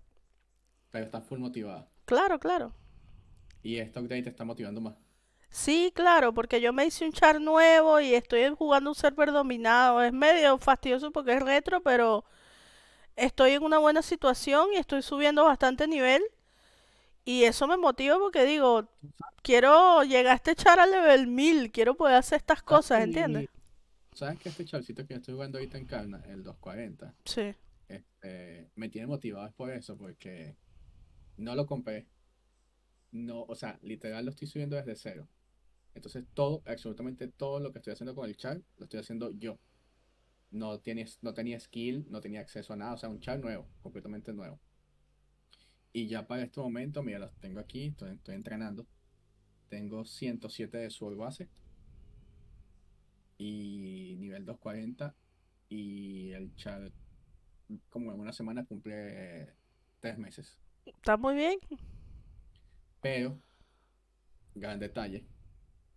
Pero 0.97 1.05
estás 1.07 1.25
full 1.25 1.39
motivada. 1.39 1.87
Claro, 2.07 2.39
claro. 2.41 2.73
Y 3.63 3.77
esto 3.77 4.01
update 4.01 4.23
te 4.23 4.31
está 4.31 4.45
motivando 4.47 4.81
más. 4.81 4.95
Sí, 5.51 5.93
claro, 5.95 6.33
porque 6.33 6.59
yo 6.61 6.73
me 6.73 6.87
hice 6.87 7.05
un 7.05 7.13
char 7.13 7.39
nuevo 7.39 8.01
y 8.01 8.15
estoy 8.15 8.49
jugando 8.57 8.91
un 8.91 8.95
server 8.95 9.31
dominado. 9.31 10.03
Es 10.03 10.13
medio 10.13 10.57
fastidioso 10.57 11.11
porque 11.13 11.35
es 11.35 11.43
retro, 11.43 11.83
pero 11.83 12.25
estoy 13.15 13.53
en 13.53 13.63
una 13.63 13.77
buena 13.79 14.01
situación 14.01 14.69
y 14.73 14.77
estoy 14.77 15.03
subiendo 15.03 15.45
bastante 15.45 15.87
nivel. 15.87 16.23
Y 17.27 17.45
eso 17.45 17.67
me 17.67 17.77
motiva 17.77 18.19
porque 18.19 18.45
digo, 18.47 18.89
quiero 19.43 20.03
llegar 20.03 20.33
a 20.33 20.37
este 20.37 20.55
char 20.55 20.81
al 20.81 20.91
level 20.93 21.27
1000, 21.27 21.73
quiero 21.73 21.95
poder 21.95 22.17
hacer 22.17 22.39
estas 22.39 22.61
Ah, 22.61 22.65
cosas, 22.65 23.05
¿entiendes? 23.05 23.51
Sabes 24.15 24.39
que 24.41 24.49
este 24.49 24.65
chalcito 24.65 25.07
que 25.07 25.13
estoy 25.13 25.35
jugando 25.35 25.59
ahorita 25.59 25.77
en 25.77 25.85
Carna, 25.85 26.23
el 26.27 26.43
240, 26.43 27.15
Sí. 27.27 27.55
este, 27.87 28.71
me 28.77 28.89
tiene 28.89 29.07
motivado 29.09 29.47
es 29.47 29.53
por 29.53 29.71
eso, 29.71 29.97
porque 29.99 30.57
no 31.37 31.55
lo 31.55 31.67
compré. 31.67 32.07
No, 33.13 33.43
o 33.43 33.55
sea, 33.55 33.79
literal 33.83 34.25
lo 34.25 34.31
estoy 34.31 34.49
subiendo 34.49 34.77
desde 34.77 34.97
cero. 34.97 35.29
Entonces 35.95 36.25
todo, 36.35 36.63
absolutamente 36.67 37.29
todo 37.29 37.61
lo 37.61 37.73
que 37.73 37.79
estoy 37.79 37.95
haciendo 37.95 38.15
con 38.15 38.29
el 38.29 38.37
chat, 38.37 38.61
lo 38.77 38.85
estoy 38.85 39.01
haciendo 39.01 39.31
yo. 39.33 39.59
No 40.51 40.79
tienes, 40.81 41.19
no 41.23 41.35
tenía 41.35 41.59
skill, 41.59 42.07
no 42.11 42.21
tenía 42.21 42.41
acceso 42.41 42.73
a 42.73 42.77
nada, 42.77 42.95
o 42.95 42.99
sea, 42.99 43.09
un 43.09 43.21
chat 43.21 43.41
nuevo, 43.41 43.67
completamente 43.83 44.33
nuevo. 44.33 44.61
Y 45.93 46.09
ya 46.09 46.27
para 46.27 46.43
este 46.43 46.61
momento, 46.61 47.03
mira, 47.03 47.19
los 47.19 47.35
tengo 47.39 47.61
aquí, 47.61 47.87
estoy, 47.87 48.15
estoy 48.17 48.35
entrenando. 48.35 48.87
Tengo 49.69 50.05
107 50.05 50.79
de 50.79 50.91
sword 50.91 51.17
base 51.17 51.49
y 53.39 54.17
nivel 54.19 54.45
240 54.45 55.15
y 55.69 56.33
el 56.33 56.55
chat 56.55 56.93
como 57.89 58.13
en 58.13 58.21
una 58.21 58.33
semana 58.33 58.65
cumple 58.65 59.55
tres 60.01 60.19
meses. 60.19 60.59
Está 60.87 61.17
muy 61.17 61.35
bien. 61.35 61.59
Pero, 63.01 63.41
gran 64.55 64.79
detalle, 64.79 65.27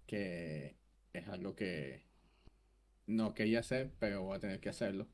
que 0.05 0.75
es 1.13 1.27
algo 1.27 1.55
que 1.55 2.05
no 3.07 3.33
quería 3.33 3.59
hacer, 3.59 3.91
pero 3.99 4.23
voy 4.23 4.37
a 4.37 4.39
tener 4.39 4.59
que 4.59 4.69
hacerlo. 4.69 5.07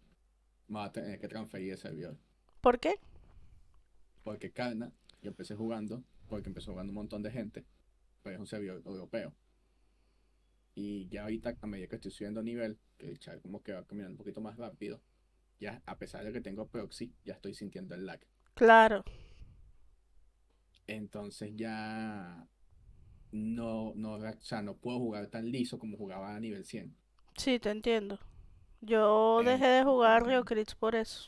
Me 0.68 0.80
voy 0.80 0.88
a 0.88 0.92
tener 0.92 1.20
que 1.20 1.28
transferir 1.28 1.74
el 1.74 1.78
servidor. 1.78 2.18
¿Por 2.62 2.80
qué? 2.80 2.96
Porque 4.24 4.52
Karna, 4.52 4.92
yo 5.22 5.30
empecé 5.30 5.56
jugando, 5.56 6.04
porque 6.28 6.50
empezó 6.50 6.72
jugando 6.72 6.92
un 6.92 6.96
montón 6.96 7.22
de 7.22 7.32
gente, 7.32 7.66
pero 8.24 8.36
es 8.36 8.40
un 8.40 8.48
servidor 8.48 8.82
europeo. 8.86 9.34
Y 10.74 11.08
ya 11.08 11.24
ahorita, 11.24 11.58
a 11.62 11.68
medida 11.68 11.88
que 11.88 11.96
estoy 11.96 12.12
subiendo 12.12 12.42
nivel, 12.42 12.78
que 12.98 13.10
el 13.10 13.20
chat 13.20 13.42
como 13.42 13.62
que 13.62 13.74
va 13.74 13.86
caminando 13.86 14.14
un 14.14 14.18
poquito 14.18 14.42
más 14.42 14.58
rápido, 14.58 15.02
ya 15.60 15.82
a 15.86 15.98
pesar 15.98 16.26
de 16.26 16.34
que 16.34 16.42
tengo 16.42 16.68
proxy, 16.68 17.14
ya 17.24 17.36
estoy 17.36 17.54
sintiendo 17.54 17.96
el 17.96 18.06
lag. 18.06 18.20
Claro. 18.56 19.04
Entonces 20.88 21.56
ya 21.56 22.48
no, 23.32 23.94
no, 23.96 24.14
o 24.14 24.42
sea, 24.42 24.62
no 24.62 24.78
puedo 24.78 25.00
jugar 25.00 25.28
tan 25.28 25.52
liso 25.52 25.80
como 25.80 25.98
jugaba 25.98 26.36
a 26.36 26.40
nivel 26.40 26.66
100. 26.66 26.96
Sí, 27.38 27.60
te 27.60 27.70
entiendo. 27.72 28.20
Yo 28.82 29.42
dejé 29.44 29.66
de 29.68 29.84
jugar 29.84 30.26
Rio 30.26 30.46
Crits 30.46 30.76
por 30.76 30.96
eso. 30.96 31.28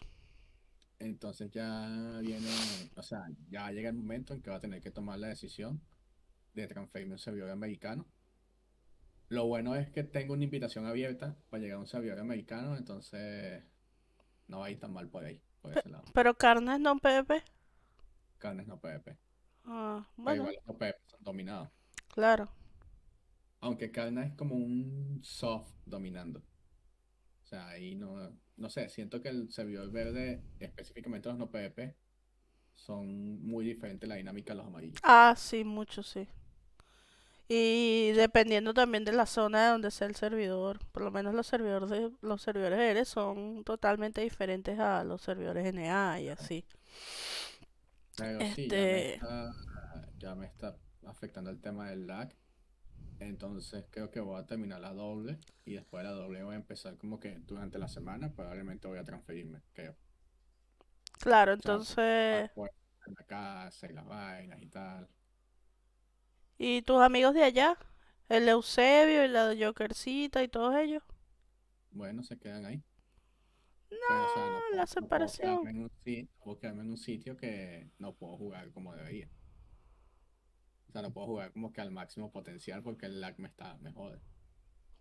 entonces 1.00 1.52
ya 1.52 2.20
viene, 2.22 2.50
o 2.96 3.02
sea, 3.04 3.26
ya 3.50 3.72
llega 3.72 3.90
el 3.90 3.96
momento 3.96 4.34
en 4.34 4.42
que 4.42 4.50
va 4.50 4.58
a 4.58 4.60
tener 4.60 4.82
que 4.82 4.92
tomar 4.92 5.20
la 5.20 5.28
decisión 5.28 5.82
de 6.54 6.68
transferirme 6.68 7.14
a 7.14 7.16
un 7.16 7.20
servidor 7.20 7.50
americano. 7.52 8.06
Lo 9.30 9.46
bueno 9.46 9.76
es 9.76 9.90
que 9.90 10.04
tengo 10.04 10.34
una 10.34 10.44
invitación 10.46 10.86
abierta 10.86 11.36
para 11.50 11.62
llegar 11.62 11.78
a 11.78 11.82
un 11.82 11.88
servidor 11.88 12.20
americano, 12.20 12.78
entonces 12.78 13.64
no 14.48 14.60
va 14.60 14.68
a 14.68 14.72
ir 14.72 14.80
tan 14.80 14.94
mal 14.94 15.10
por 15.10 15.26
ahí, 15.26 15.42
por 15.62 15.78
ese 15.78 15.90
lado. 15.90 16.06
pero 16.14 16.36
carnes 16.36 16.80
no 16.80 16.98
PvP. 16.98 17.44
Carnes 18.38 18.68
no 18.68 18.80
PvP. 18.80 19.18
Ah, 19.68 20.04
Pero 20.24 20.36
bueno, 20.36 20.42
igual 20.42 20.56
los 20.56 20.66
no 20.66 20.78
PvP 20.78 21.00
son 21.06 21.24
dominados. 21.24 21.70
claro. 22.14 22.50
Aunque 23.60 23.92
Karna 23.92 24.26
es 24.26 24.34
como 24.34 24.56
un 24.56 25.20
soft 25.24 25.72
dominando. 25.86 26.40
O 27.44 27.46
sea, 27.48 27.68
ahí 27.70 27.96
no, 27.96 28.32
no 28.58 28.70
sé, 28.70 28.90
siento 28.90 29.22
que 29.22 29.30
el 29.30 29.52
servidor 29.52 29.92
verde, 29.92 30.44
específicamente 30.60 31.30
los 31.30 31.38
no 31.38 31.50
PvP, 31.52 31.96
son 32.76 33.42
muy 33.46 33.66
diferentes 33.66 34.08
la 34.10 34.16
dinámica 34.16 34.54
de 34.54 34.58
los 34.58 34.68
amarillos. 34.68 35.00
Ah, 35.04 35.34
sí, 35.38 35.64
mucho, 35.64 36.04
sí. 36.04 36.28
Y 37.50 38.12
dependiendo 38.12 38.74
también 38.74 39.06
de 39.06 39.14
la 39.14 39.26
zona 39.26 39.66
de 39.66 39.72
donde 39.72 39.92
sea 39.92 40.08
el 40.08 40.16
servidor, 40.16 40.80
por 40.92 41.04
lo 41.04 41.12
menos 41.12 41.34
los 41.34 41.48
servidores 41.48 41.90
de, 41.90 42.12
los 42.22 42.42
servidores 42.42 42.80
R 42.80 43.06
son 43.06 43.64
totalmente 43.64 44.22
diferentes 44.22 44.80
a 44.80 45.04
los 45.06 45.22
servidores 45.22 45.66
NA 45.66 46.20
y 46.22 46.30
así. 46.30 46.66
Pero 48.18 48.46
sí, 48.46 48.74
ya 48.76 48.88
me 48.88 49.00
Este, 49.00 49.08
está, 49.08 49.56
ya 50.18 50.36
me 50.36 50.46
está 50.48 50.78
afectando 51.06 51.50
el 51.52 51.62
tema 51.62 51.90
del 51.90 52.08
lag. 52.08 52.36
Entonces 53.20 53.86
creo 53.92 54.12
que 54.12 54.20
voy 54.22 54.40
a 54.42 54.46
terminar 54.48 54.82
la 54.82 54.94
doble 54.94 55.40
y 55.66 55.74
después 55.76 56.04
de 56.04 56.10
la 56.10 56.16
doble 56.16 56.44
voy 56.44 56.54
a 56.56 56.58
empezar 56.58 56.98
como 56.98 57.20
que 57.20 57.40
durante 57.48 57.80
la 57.80 57.88
semana 57.90 58.34
probablemente 58.36 58.88
voy 58.88 59.00
a 59.00 59.06
transferirme, 59.06 59.62
creo. 59.74 59.98
claro, 61.20 61.54
O 61.60 61.62
sea, 61.62 61.86
para 62.30 62.42
entonces, 62.42 62.50
en 63.08 63.14
la 63.16 63.26
casa 63.26 63.88
y 63.90 63.94
las 63.94 64.06
vainas 64.06 64.62
y 64.62 64.68
tal. 64.68 65.08
¿y 66.60 66.82
tus 66.84 67.02
amigos 67.02 67.34
de 67.34 67.44
allá? 67.44 67.78
El 68.30 68.48
Eusebio 68.50 69.26
y 69.26 69.28
la 69.28 69.56
Jokercita 69.60 70.44
y 70.44 70.48
todos 70.48 70.76
ellos. 70.76 71.02
Bueno, 71.92 72.24
se 72.24 72.38
quedan 72.40 72.66
ahí. 72.66 72.82
No, 73.90 73.98
Pero, 74.08 74.26
o 74.26 74.34
sea, 74.34 74.50
no 74.50 74.60
la 74.72 74.88
puedo, 74.88 75.02
no 75.02 75.10
puedo 75.10 75.32
quedarme 75.40 75.66
separación. 75.66 75.68
en 75.68 75.80
un 75.84 75.90
sitio, 75.90 76.24
no 76.24 76.44
puedo 76.44 76.60
quedarme 76.60 76.82
en 76.84 76.90
un 76.90 76.98
sitio 76.98 77.38
que 77.38 77.92
no 78.00 78.14
puedo 78.14 78.38
jugar 78.38 78.72
como 78.72 78.94
debería. 78.96 79.30
O 80.88 80.92
sea, 80.92 81.02
no 81.02 81.14
puedo 81.14 81.28
jugar 81.28 81.52
como 81.54 81.74
que 81.74 81.82
al 81.82 81.92
máximo 81.92 82.32
potencial 82.32 82.82
porque 82.84 83.06
el 83.06 83.22
lag 83.22 83.40
me 83.40 83.48
está, 83.48 83.78
me 83.78 83.92
jode. 83.92 84.20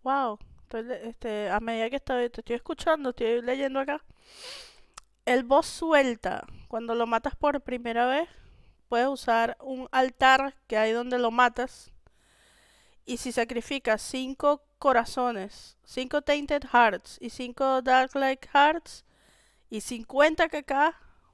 Wow. 0.02 0.38
Estoy 0.62 0.85
este, 1.05 1.49
a 1.49 1.61
medida 1.61 1.90
que 1.90 1.97
estoy, 1.97 2.28
te 2.31 2.40
estoy 2.40 2.57
escuchando, 2.57 3.11
estoy 3.11 3.40
leyendo 3.43 3.78
acá. 3.81 4.05
El 5.25 5.45
boss 5.45 5.66
suelta. 5.66 6.47
Cuando 6.69 6.95
lo 6.95 7.07
matas 7.07 7.37
por 7.37 7.61
primera 7.61 8.07
vez, 8.07 8.28
puedes 8.88 9.09
usar 9.09 9.57
un 9.61 9.88
altar 9.93 10.57
que 10.66 10.76
hay 10.76 10.93
donde 10.93 11.19
lo 11.19 11.31
matas. 11.31 11.93
Y 13.05 13.19
si 13.19 13.31
sacrificas 13.31 14.02
5 14.02 14.65
corazones, 14.78 15.76
5 15.85 16.23
Tainted 16.23 16.64
Hearts 16.73 17.18
y 17.21 17.30
5 17.30 17.83
Darklight 17.83 18.47
Hearts 18.52 19.04
y 19.71 19.80
50 19.80 20.49
kk, 20.49 20.73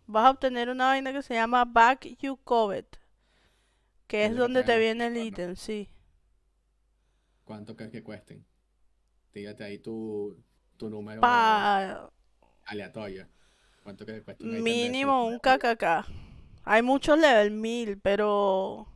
vas 0.07 0.27
a 0.27 0.31
obtener 0.31 0.69
una 0.69 0.87
vaina 0.87 1.13
que 1.13 1.23
se 1.23 1.35
llama 1.35 1.65
Back 1.65 2.17
You 2.21 2.39
Covet. 2.45 2.99
Que 4.07 4.27
Es 4.27 4.37
donde 4.37 4.63
te 4.63 4.79
viene 4.79 5.07
el 5.07 5.17
ítem, 5.17 5.57
sí. 5.57 5.89
¿Cuánto 7.45 7.75
crees 7.75 7.93
que 7.93 8.03
cuesten? 8.03 8.45
Tírate 9.33 9.65
ahí 9.65 9.79
tu, 9.79 10.37
tu 10.77 10.91
número 10.91 11.21
Pa 11.21 12.11
aleatorio. 12.67 13.27
¿Cuánto 13.83 14.05
crees 14.05 14.21
que 14.21 14.25
cuesta 14.27 14.45
un 14.45 14.63
mínimo 14.63 15.27
un? 15.27 15.39
KKK. 15.39 16.07
Hay 16.65 16.83
muchos 16.83 17.19
level 17.19 17.51
1000, 17.51 17.99
pero 17.99 18.92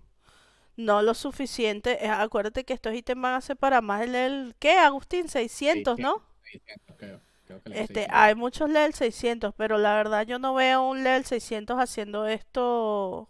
no 0.77 1.03
lo 1.03 1.15
suficiente. 1.15 2.05
Eh, 2.05 2.09
Acuérdate 2.11 2.65
que 2.65 2.75
estos 2.75 2.95
ítems 2.95 3.23
van 3.23 3.35
a 3.35 3.41
ser 3.41 3.57
para 3.57 3.81
más 3.81 4.01
del 4.01 4.13
level, 4.13 4.57
¿qué, 4.59 4.79
Agustín? 4.79 5.29
600, 5.29 5.99
600, 5.99 5.99
¿no? 5.99 6.23
600 6.43 6.97
creo. 6.97 7.21
Creo 7.45 7.63
que 7.63 7.71
Este, 7.71 8.07
600. 8.07 8.11
hay 8.11 8.35
muchos 8.35 8.71
level 8.71 8.95
600, 8.95 9.55
pero 9.57 9.79
la 9.79 9.95
verdad 9.97 10.27
yo 10.27 10.39
no 10.39 10.55
veo 10.55 10.83
un 10.89 11.03
level 11.05 11.25
600 11.25 11.79
haciendo 11.79 12.27
esto 12.27 13.29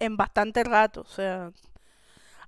en 0.00 0.16
bastante 0.16 0.64
rato. 0.64 1.02
O 1.02 1.06
sea, 1.06 1.52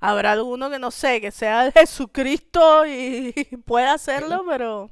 habrá 0.00 0.32
alguno 0.32 0.70
que 0.70 0.78
no 0.78 0.90
sé, 0.90 1.20
que 1.20 1.30
sea 1.32 1.70
Jesucristo 1.74 2.86
y 2.86 3.32
pueda 3.66 3.94
¿Qué 4.12 4.20
es 4.20 4.28
lo, 4.28 4.28
hacerlo, 4.28 4.44
pero 4.48 4.90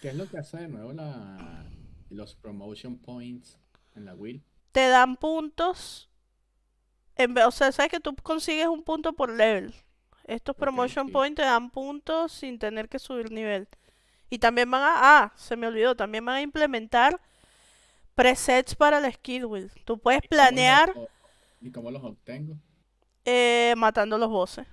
qué 0.00 0.08
es 0.08 0.14
lo 0.14 0.28
que 0.28 0.38
hace 0.38 0.58
de 0.58 0.68
nuevo 0.68 0.92
la, 0.92 1.66
los 2.10 2.34
promotion 2.34 2.98
points 2.98 3.58
en 3.94 4.04
la 4.06 4.14
Will. 4.14 4.42
te 4.72 4.86
dan 4.88 5.16
puntos. 5.16 6.08
En 7.16 7.34
vez, 7.34 7.46
o 7.46 7.50
sea, 7.50 7.72
sabes 7.72 7.90
que 7.90 8.00
tú 8.00 8.14
consigues 8.16 8.66
un 8.68 8.82
punto 8.82 9.12
por 9.14 9.30
level. 9.30 9.74
Estos 10.24 10.56
promotion 10.56 11.06
sí. 11.06 11.12
points 11.12 11.36
te 11.36 11.42
dan 11.42 11.70
puntos 11.70 12.32
sin 12.32 12.58
tener 12.58 12.88
que 12.88 12.98
subir 12.98 13.30
nivel. 13.30 13.68
Y 14.30 14.38
también 14.38 14.70
van 14.70 14.82
a, 14.82 14.94
ah, 15.24 15.32
se 15.36 15.56
me 15.56 15.66
olvidó, 15.68 15.96
también 15.96 16.24
van 16.24 16.36
a 16.36 16.42
implementar 16.42 17.20
presets 18.14 18.74
para 18.76 19.00
la 19.00 19.12
skill 19.12 19.46
wheel. 19.46 19.70
Tú 19.84 19.98
puedes 19.98 20.22
¿Y 20.22 20.28
cómo 20.28 20.60
los 20.60 20.68
planear 20.68 20.94
¿Y 21.60 21.70
cómo 21.70 21.90
los 21.90 22.02
obtengo? 22.04 22.58
eh, 23.24 23.74
matando 23.76 24.18
los 24.18 24.30
bosses. 24.30 24.66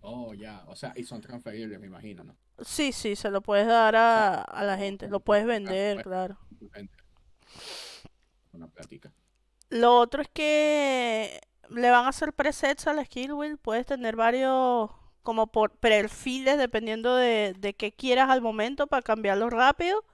Oh, 0.00 0.34
ya. 0.34 0.64
O 0.66 0.74
sea, 0.76 0.92
y 0.96 1.04
son 1.04 1.20
transferibles, 1.20 1.78
me 1.80 1.86
imagino, 1.86 2.24
¿no? 2.24 2.36
Sí, 2.60 2.92
sí, 2.92 3.14
se 3.16 3.30
lo 3.30 3.40
puedes 3.42 3.66
dar 3.66 3.94
a, 3.96 4.42
a 4.42 4.64
la 4.64 4.76
gente, 4.76 5.08
lo 5.08 5.20
puedes 5.20 5.46
vender, 5.46 6.02
claro. 6.02 6.38
Vende. 6.60 6.92
Una 8.52 8.68
plática. 8.68 9.10
Lo 9.70 9.98
otro 9.98 10.22
es 10.22 10.28
que 10.28 11.40
le 11.70 11.90
van 11.90 12.06
a 12.06 12.08
hacer 12.08 12.32
presets 12.32 12.86
a 12.86 12.92
la 12.92 13.04
skill 13.04 13.32
wheel. 13.32 13.58
Puedes 13.58 13.86
tener 13.86 14.16
varios 14.16 14.90
como 15.22 15.48
por 15.48 15.72
perfiles 15.72 16.56
dependiendo 16.58 17.14
de, 17.14 17.54
de 17.58 17.74
qué 17.74 17.92
quieras 17.92 18.30
al 18.30 18.40
momento 18.40 18.86
para 18.86 19.02
cambiarlo 19.02 19.50
rápido. 19.50 20.04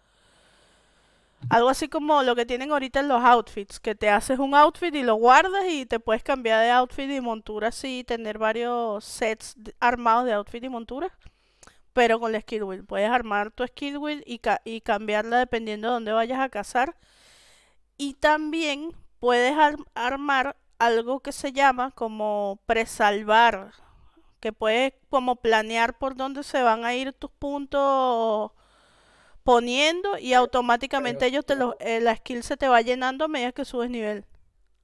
Algo 1.50 1.68
así 1.68 1.88
como 1.88 2.23
lo 2.23 2.34
que 2.34 2.46
tienen 2.46 2.73
ahorita 2.73 3.00
en 3.00 3.08
los 3.08 3.23
outfits, 3.23 3.78
que 3.78 3.94
te 3.94 4.08
haces 4.08 4.38
un 4.38 4.54
outfit 4.54 4.94
y 4.94 5.02
lo 5.02 5.14
guardas 5.16 5.64
y 5.68 5.84
te 5.84 6.00
puedes 6.00 6.23
cambiar 6.23 6.62
de 6.62 6.70
outfit 6.70 7.11
y 7.11 7.20
montura 7.20 7.68
así, 7.68 8.02
tener 8.02 8.38
varios 8.38 9.04
sets 9.04 9.54
armados 9.78 10.25
de 10.25 10.32
outfit 10.32 10.64
y 10.64 10.68
montura. 10.68 11.16
Pero 11.92 12.18
con 12.18 12.32
la 12.32 12.40
skill 12.40 12.64
wheel, 12.64 12.84
puedes 12.84 13.11
armar 13.11 13.50
tu 13.52 13.64
skill 13.66 13.99
wheel 13.99 14.25
y, 14.26 14.40
y 14.64 14.80
cambiarla 14.80 15.38
dependiendo 15.38 15.88
de 15.88 15.94
dónde 15.94 16.12
vayas 16.12 16.40
a 16.40 16.49
cazar. 16.49 16.96
Y 17.99 18.14
también 18.14 18.92
puedes 19.25 19.57
ar- 19.59 19.76
armar 19.95 20.57
algo 20.78 21.21
que 21.21 21.33
se 21.33 21.52
llama 21.52 21.90
como 21.93 22.61
presalvar, 22.66 23.73
que 24.40 24.52
puedes 24.52 24.95
como 25.11 25.37
planear 25.37 25.99
por 25.99 26.16
dónde 26.16 26.43
se 26.45 26.62
van 26.62 26.85
a 26.85 26.95
ir 26.97 27.12
tus 27.14 27.31
puntos 27.33 28.52
poniendo 29.45 30.19
y 30.19 30.35
automáticamente 30.35 31.26
pero 31.26 31.26
ellos 31.26 31.47
te 31.47 31.57
los, 31.57 31.75
eh, 31.81 32.00
la 32.00 32.16
skill 32.16 32.43
se 32.45 32.57
te 32.59 32.69
va 32.69 32.83
llenando 32.83 33.25
a 33.26 33.28
medida 33.28 33.52
que 33.52 33.64
subes 33.66 33.90
nivel. 33.90 34.26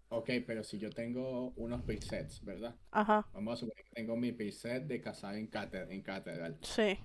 Ok, 0.08 0.30
pero 0.46 0.62
si 0.64 0.78
yo 0.78 0.90
tengo 0.90 1.52
unos 1.56 1.82
presets, 1.82 2.44
¿verdad? 2.44 2.76
Ajá, 2.92 3.24
Vamos 3.32 3.54
a 3.54 3.56
suponer 3.60 3.84
que 3.84 3.90
tengo 3.94 4.16
mi 4.16 4.32
preset 4.32 4.84
de 4.86 5.00
cazar 5.00 5.36
en, 5.36 5.46
cátedra, 5.48 5.92
en 5.94 6.02
catedral, 6.02 6.58
sí. 6.62 6.98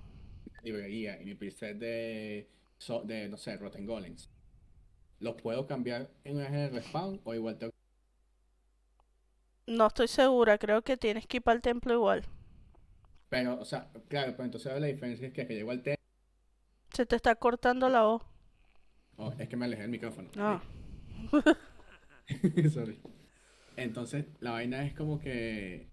librería, 0.64 1.22
y 1.22 1.26
mi 1.26 1.36
preset 1.36 1.78
de, 1.78 2.50
so- 2.78 3.04
de 3.04 3.28
no 3.30 3.38
sé, 3.38 3.56
Rotten 3.58 3.86
Golems. 3.86 4.30
¿Los 5.20 5.36
puedo 5.36 5.68
cambiar 5.68 6.10
en 6.24 6.38
de 6.38 6.70
respawn 6.70 7.20
o 7.26 7.34
igual 7.34 7.58
tengo 7.58 7.74
No 9.68 9.86
estoy 9.86 10.08
segura, 10.08 10.58
creo 10.58 10.82
que 10.82 10.98
tienes 10.98 11.28
que 11.28 11.38
ir 11.38 11.44
para 11.44 11.56
el 11.58 11.62
templo 11.62 11.94
igual. 11.94 12.26
Pero, 13.30 13.60
o 13.60 13.66
sea, 13.66 13.92
claro, 14.08 14.32
pero 14.34 14.46
entonces 14.46 14.80
la 14.80 14.88
diferencia 14.88 15.28
es 15.28 15.34
que, 15.34 15.46
que 15.48 15.54
llego 15.56 15.72
al 15.72 15.84
té. 15.84 15.96
Se 16.92 17.06
te 17.06 17.16
está 17.16 17.36
cortando 17.36 17.90
la 17.90 18.02
voz. 18.02 18.24
Oh, 19.18 19.34
es 19.38 19.50
que 19.50 19.58
me 19.58 19.66
alejé 19.66 19.82
del 19.84 19.92
micrófono. 19.92 20.30
Ah, 20.38 20.62
Sorry. 22.74 23.02
Entonces, 23.78 24.28
la 24.40 24.52
vaina 24.52 24.86
es 24.86 24.94
como 24.96 25.20
que 25.20 25.92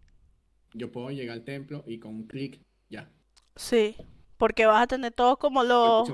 yo 0.74 0.92
puedo 0.92 1.10
llegar 1.10 1.36
al 1.38 1.44
templo 1.44 1.84
y 1.86 1.98
con 2.00 2.14
un 2.14 2.26
clic 2.28 2.62
ya. 2.90 3.12
sí, 3.56 3.96
porque 4.36 4.66
vas 4.66 4.82
a 4.82 4.86
tener 4.86 5.12
todos 5.12 5.38
como 5.38 5.62
los. 5.64 6.12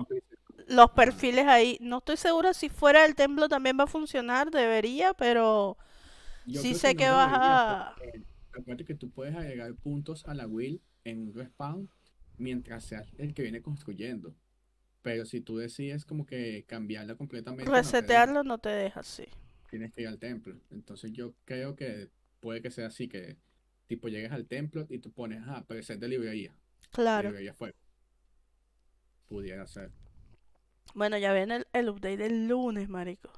Los 0.69 0.91
perfiles 0.93 1.47
ahí. 1.47 1.79
No 1.81 1.99
estoy 1.99 2.17
segura 2.17 2.55
si 2.55 2.69
fuera 2.69 3.03
del 3.03 3.15
templo 3.17 3.49
también 3.49 3.79
va 3.79 3.85
a 3.85 3.87
funcionar, 3.89 4.51
debería, 4.51 5.15
pero 5.15 5.77
Yo 6.47 6.61
sí 6.63 6.75
sé 6.75 6.97
que 6.97 7.09
vas 7.09 7.31
a... 7.33 7.95
Acuérdate 8.53 8.85
que 8.85 8.95
tú 8.95 9.11
puedes 9.11 9.37
agregar 9.37 9.75
puntos 9.77 10.27
a 10.27 10.35
la 10.35 10.47
will 10.47 10.83
en 11.05 11.21
un 11.29 11.35
respawn 11.35 11.91
mientras 12.39 12.85
seas 12.85 13.13
el 13.19 13.35
que 13.35 13.43
viene 13.43 13.63
construyendo. 13.63 14.35
Pero 15.03 15.25
si 15.27 15.41
tú 15.41 15.59
decides 15.59 16.05
como 16.05 16.27
que 16.27 16.65
cambiarla 16.67 17.17
completamente, 17.17 17.77
no 17.77 17.87
te 17.87 18.01
deja. 18.03 18.33
Resetearlo 18.33 18.45
no 18.45 18.59
te 18.59 18.71
deja, 18.71 19.03
sí. 19.03 19.27
tienes 19.71 19.93
que 19.93 20.03
ir 20.03 20.09
al 20.09 20.19
templo. 20.19 20.61
Entonces 20.71 21.13
yo 21.13 21.35
creo 21.45 21.77
que 21.77 22.11
puede 22.41 22.63
que 22.63 22.71
sea 22.71 22.89
así, 22.89 23.09
que 23.09 23.37
tipo 23.87 24.09
llegues 24.09 24.33
al 24.33 24.47
templo 24.47 24.87
y 24.91 24.99
tú 24.99 25.13
pones, 25.13 25.43
ah, 25.47 25.65
preset 25.67 26.01
de 26.01 26.09
librería, 26.09 26.55
Claro. 26.91 27.29
librería 27.31 27.55
fuego. 27.55 27.77
Pudiera 29.29 29.67
ser. 29.67 29.93
Bueno, 30.99 31.17
ya 31.17 31.33
viene 31.33 31.55
el, 31.55 31.67
el 31.75 31.89
update 31.91 32.17
del 32.17 32.49
lunes, 32.49 32.89
marico. 32.89 33.31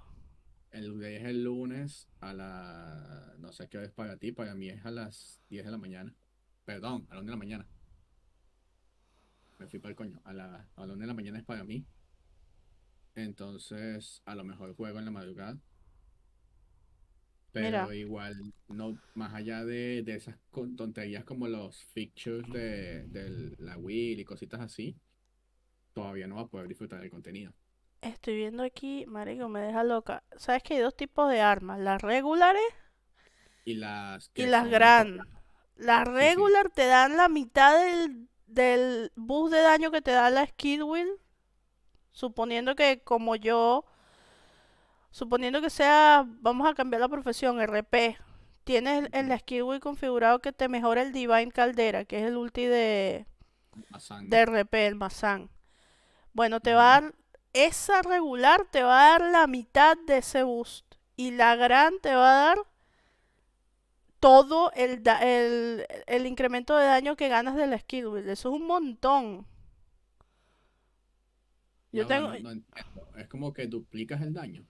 El 0.71 0.91
update 0.93 1.17
es 1.17 1.25
el 1.25 1.45
lunes 1.45 2.09
a 2.21 2.33
la... 2.33 3.35
No 3.37 3.53
sé 3.53 3.69
qué 3.69 3.77
hora 3.77 3.87
es 3.87 3.93
para 3.93 4.17
ti, 4.17 4.33
para 4.33 4.55
mí 4.55 4.71
es 4.71 4.83
a 4.87 4.91
las 4.91 5.43
10 5.51 5.67
de 5.67 5.71
la 5.71 5.77
mañana. 5.77 6.15
Perdón, 6.65 7.07
a 7.11 7.17
las 7.17 7.23
1 7.23 7.25
de 7.25 7.31
la 7.31 7.37
mañana. 7.37 7.69
Me 9.59 9.67
fui 9.67 9.79
para 9.79 9.91
el 9.91 9.97
coño. 9.97 10.23
A 10.25 10.33
la, 10.33 10.71
a 10.75 10.87
la 10.87 10.95
1 10.95 11.03
de 11.03 11.07
la 11.07 11.13
mañana 11.13 11.39
es 11.39 11.45
para 11.45 11.63
mí. 11.63 11.85
Entonces, 13.15 14.23
a 14.25 14.35
lo 14.35 14.43
mejor 14.43 14.75
juego 14.75 14.99
en 14.99 15.05
la 15.05 15.11
madrugada. 15.11 15.59
Mira. 17.53 17.85
Pero 17.85 17.93
igual, 17.93 18.55
no, 18.69 18.99
más 19.13 19.35
allá 19.35 19.67
de, 19.67 20.03
de 20.03 20.15
esas 20.15 20.39
tonterías 20.79 21.25
como 21.25 21.47
los 21.47 21.85
fixtures 21.93 22.51
de, 22.51 23.07
de 23.09 23.55
la 23.59 23.77
Wii 23.77 24.19
y 24.19 24.25
cositas 24.25 24.61
así, 24.63 24.97
todavía 25.93 26.27
no 26.27 26.37
va 26.37 26.43
a 26.43 26.47
poder 26.47 26.69
disfrutar 26.69 27.01
del 27.01 27.11
contenido. 27.11 27.53
Estoy 28.03 28.37
viendo 28.37 28.63
aquí, 28.63 29.05
marico, 29.07 29.49
me 29.49 29.61
deja 29.61 29.85
loca. 29.85 30.23
¿Sabes 30.37 30.63
que 30.63 30.75
hay 30.75 30.81
dos 30.81 30.97
tipos 30.97 31.31
de 31.31 31.41
armas? 31.41 31.79
Las 31.81 32.01
regulares 32.01 32.63
Y 33.65 33.75
las 33.75 34.31
y 34.35 34.47
las 34.47 34.69
grandes. 34.69 35.27
Las 35.77 36.07
sí. 36.07 36.15
regular 36.15 36.71
te 36.71 36.87
dan 36.87 37.17
la 37.17 37.29
mitad 37.29 37.79
del, 37.79 38.29
del 38.47 39.13
boost 39.17 39.53
de 39.55 39.61
daño 39.63 39.91
que 39.91 40.03
te 40.03 40.13
da 40.13 40.31
la 40.31 40.47
skill 40.47 40.83
wheel. 40.85 41.09
Suponiendo 42.13 42.75
que 42.75 43.03
como 43.03 43.37
yo, 43.37 43.85
suponiendo 45.11 45.61
que 45.61 45.71
sea, 45.71 46.25
vamos 46.41 46.69
a 46.69 46.75
cambiar 46.75 47.01
la 47.01 47.09
profesión, 47.09 47.61
RP. 47.61 48.19
Tienes 48.65 49.09
en 49.13 49.29
la 49.29 49.39
skill 49.39 49.63
wheel 49.65 49.81
configurado 49.81 50.41
que 50.41 50.53
te 50.53 50.69
mejora 50.69 51.03
el 51.03 51.13
Divine 51.13 51.53
Caldera, 51.53 52.05
que 52.05 52.21
es 52.21 52.27
el 52.27 52.37
ulti 52.37 52.67
de, 52.67 53.27
sangre. 53.99 54.37
de 54.37 54.47
RP, 54.47 54.75
el 54.87 54.95
Mazán. 54.97 55.51
Bueno, 56.33 56.61
te 56.61 56.75
va 56.75 56.97
a 56.97 57.01
dar, 57.01 57.15
esa 57.53 58.03
regular 58.03 58.67
te 58.71 58.83
va 58.83 59.07
a 59.07 59.19
dar 59.19 59.31
la 59.31 59.47
mitad 59.47 59.97
de 60.07 60.19
ese 60.19 60.43
boost. 60.43 60.87
Y 61.17 61.33
la 61.33 61.57
gran 61.57 61.95
te 62.01 62.15
va 62.15 62.31
a 62.31 62.45
dar 62.47 62.59
todo 64.21 64.71
el, 64.73 65.03
da- 65.03 65.21
el, 65.23 65.87
el 66.07 66.27
incremento 66.27 66.77
de 66.77 66.87
daño 66.87 67.17
que 67.17 67.29
ganas 67.29 67.57
de 67.57 67.67
la 67.67 67.79
skill 67.79 68.09
build. 68.09 68.29
Eso 68.29 68.49
es 68.55 68.61
un 68.61 68.67
montón. 68.67 69.47
Yo 71.93 72.07
tengo, 72.07 72.33
no- 72.39 72.55
no. 72.55 72.63
Es 73.17 73.29
como 73.29 73.53
que 73.53 73.67
duplicas 73.67 74.21
el 74.23 74.33
daño. 74.35 74.65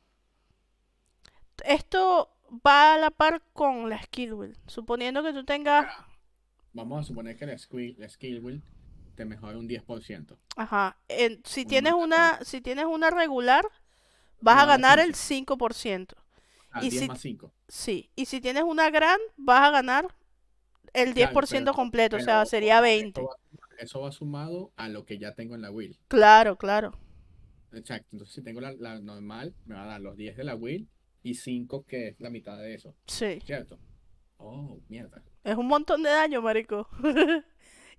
esto 1.64 2.28
va 2.66 2.94
a 2.94 2.98
la 2.98 3.10
par 3.10 3.42
con 3.52 3.88
la 3.88 4.02
skill 4.02 4.34
build. 4.34 4.56
Suponiendo 4.66 5.22
que 5.22 5.32
tú 5.32 5.44
tengas, 5.44 5.86
Vamos 6.72 7.00
a 7.00 7.04
suponer 7.04 7.36
que 7.36 7.46
la 7.46 7.56
skill, 7.56 7.94
la 7.98 8.08
skill 8.08 8.40
wheel 8.40 8.62
te 9.20 9.26
mejora 9.26 9.58
un 9.58 9.68
10%. 9.68 10.38
ajá, 10.56 10.96
si 11.44 11.60
Un 11.60 11.66
tienes 11.68 11.92
90%. 11.92 12.04
una, 12.04 12.38
si 12.42 12.62
tienes 12.62 12.86
una 12.86 13.10
regular, 13.10 13.66
vas 14.40 14.56
a 14.56 14.64
Una 14.64 14.72
ganar 14.72 14.98
el 14.98 15.08
15. 15.12 15.44
5%. 15.44 16.14
Ah, 16.70 16.78
Y 16.82 16.88
10 16.88 17.02
si- 17.02 17.08
más 17.08 17.20
5. 17.20 17.52
Sí, 17.68 18.10
y 18.16 18.24
si 18.24 18.40
tienes 18.40 18.62
una 18.62 18.88
gran, 18.88 19.18
vas 19.36 19.60
a 19.68 19.70
ganar 19.72 20.06
el 20.94 21.12
10% 21.12 21.64
pero- 21.72 21.74
completo, 21.76 22.16
o 22.16 22.20
sea, 22.20 22.38
pero 22.38 22.46
sería 22.46 22.80
20. 22.80 23.20
Eso 23.20 23.28
va, 23.28 23.36
eso 23.78 24.00
va 24.00 24.10
sumado 24.12 24.72
a 24.76 24.88
lo 24.88 25.04
que 25.04 25.18
ya 25.18 25.34
tengo 25.34 25.54
en 25.54 25.60
la 25.60 25.70
wheel. 25.70 25.98
Claro, 26.08 26.56
claro. 26.56 26.92
Exacto. 27.74 28.08
Entonces, 28.12 28.34
si 28.34 28.42
tengo 28.42 28.62
la, 28.62 28.72
la 28.72 29.00
normal, 29.00 29.54
me 29.66 29.74
va 29.74 29.82
a 29.82 29.86
dar 29.86 30.00
los 30.00 30.16
10 30.16 30.34
de 30.38 30.44
la 30.44 30.54
wheel 30.54 30.88
y 31.22 31.34
5 31.34 31.84
que 31.84 32.08
es 32.08 32.20
la 32.20 32.30
mitad 32.30 32.56
de 32.56 32.72
eso. 32.72 32.96
Sí, 33.06 33.38
¿Cierto? 33.44 33.78
Oh, 34.38 34.80
mierda. 34.88 35.22
es 35.44 35.56
un 35.56 35.66
montón 35.66 36.02
de 36.02 36.08
daño, 36.08 36.40
marico. 36.40 36.88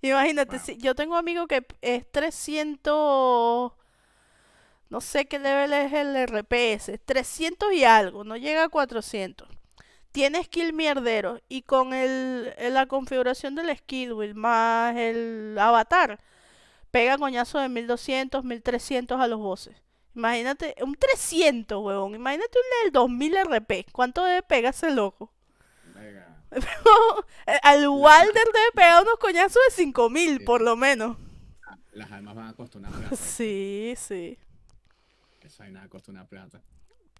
Imagínate, 0.02 0.58
Wow. 0.58 0.58
si 0.58 0.76
yo 0.78 0.94
tengo 0.94 1.12
un 1.14 1.18
amigo 1.18 1.46
que 1.46 1.64
es 1.80 2.10
300, 2.10 3.72
no 4.90 5.00
sé 5.00 5.26
qué 5.26 5.38
level 5.38 5.72
es 5.72 5.92
el 5.92 6.16
RPS, 6.16 6.98
300 7.04 7.72
y 7.72 7.84
algo, 7.84 8.24
no 8.24 8.36
llega 8.36 8.64
a 8.64 8.68
400. 8.68 9.48
Tiene 10.12 10.44
skill 10.44 10.72
mierdero 10.74 11.40
y 11.48 11.62
con 11.62 11.94
el, 11.94 12.54
la 12.74 12.86
configuración 12.86 13.54
del 13.54 13.76
skill 13.76 14.12
wheel 14.14 14.34
más 14.34 14.96
el 14.96 15.56
avatar, 15.58 16.20
pega 16.90 17.18
coñazo 17.18 17.58
de 17.60 17.68
1200, 17.70 18.44
1300 18.44 19.20
a 19.20 19.28
los 19.28 19.40
bosses. 19.40 19.76
Imagínate, 20.16 20.74
un 20.82 20.94
300, 20.96 21.82
huevón. 21.82 22.14
Imagínate 22.16 22.58
un 22.58 22.84
del 22.84 22.92
2000 22.92 23.36
RP. 23.36 23.86
¿Cuánto 23.92 24.24
debe 24.24 24.42
pegar 24.42 24.74
ese 24.74 24.90
loco? 24.90 25.32
Al 27.62 27.88
Walder 27.88 28.44
debe 28.52 28.72
pegar 28.74 29.02
unos 29.02 29.16
coñazos 29.18 29.60
de 29.68 29.74
5000, 29.74 30.38
Sí. 30.38 30.44
por 30.44 30.60
lo 30.60 30.76
menos. 30.76 31.16
Las 31.92 32.10
almas 32.12 32.34
van 32.34 32.48
a 32.48 32.52
costar 32.54 32.80
una 32.80 32.90
plata. 32.90 33.16
Sí, 33.16 33.94
sí. 33.96 34.38
Esa 35.42 35.64
vaina 35.64 35.88
costó 35.88 36.10
una 36.12 36.26
plata. 36.26 36.62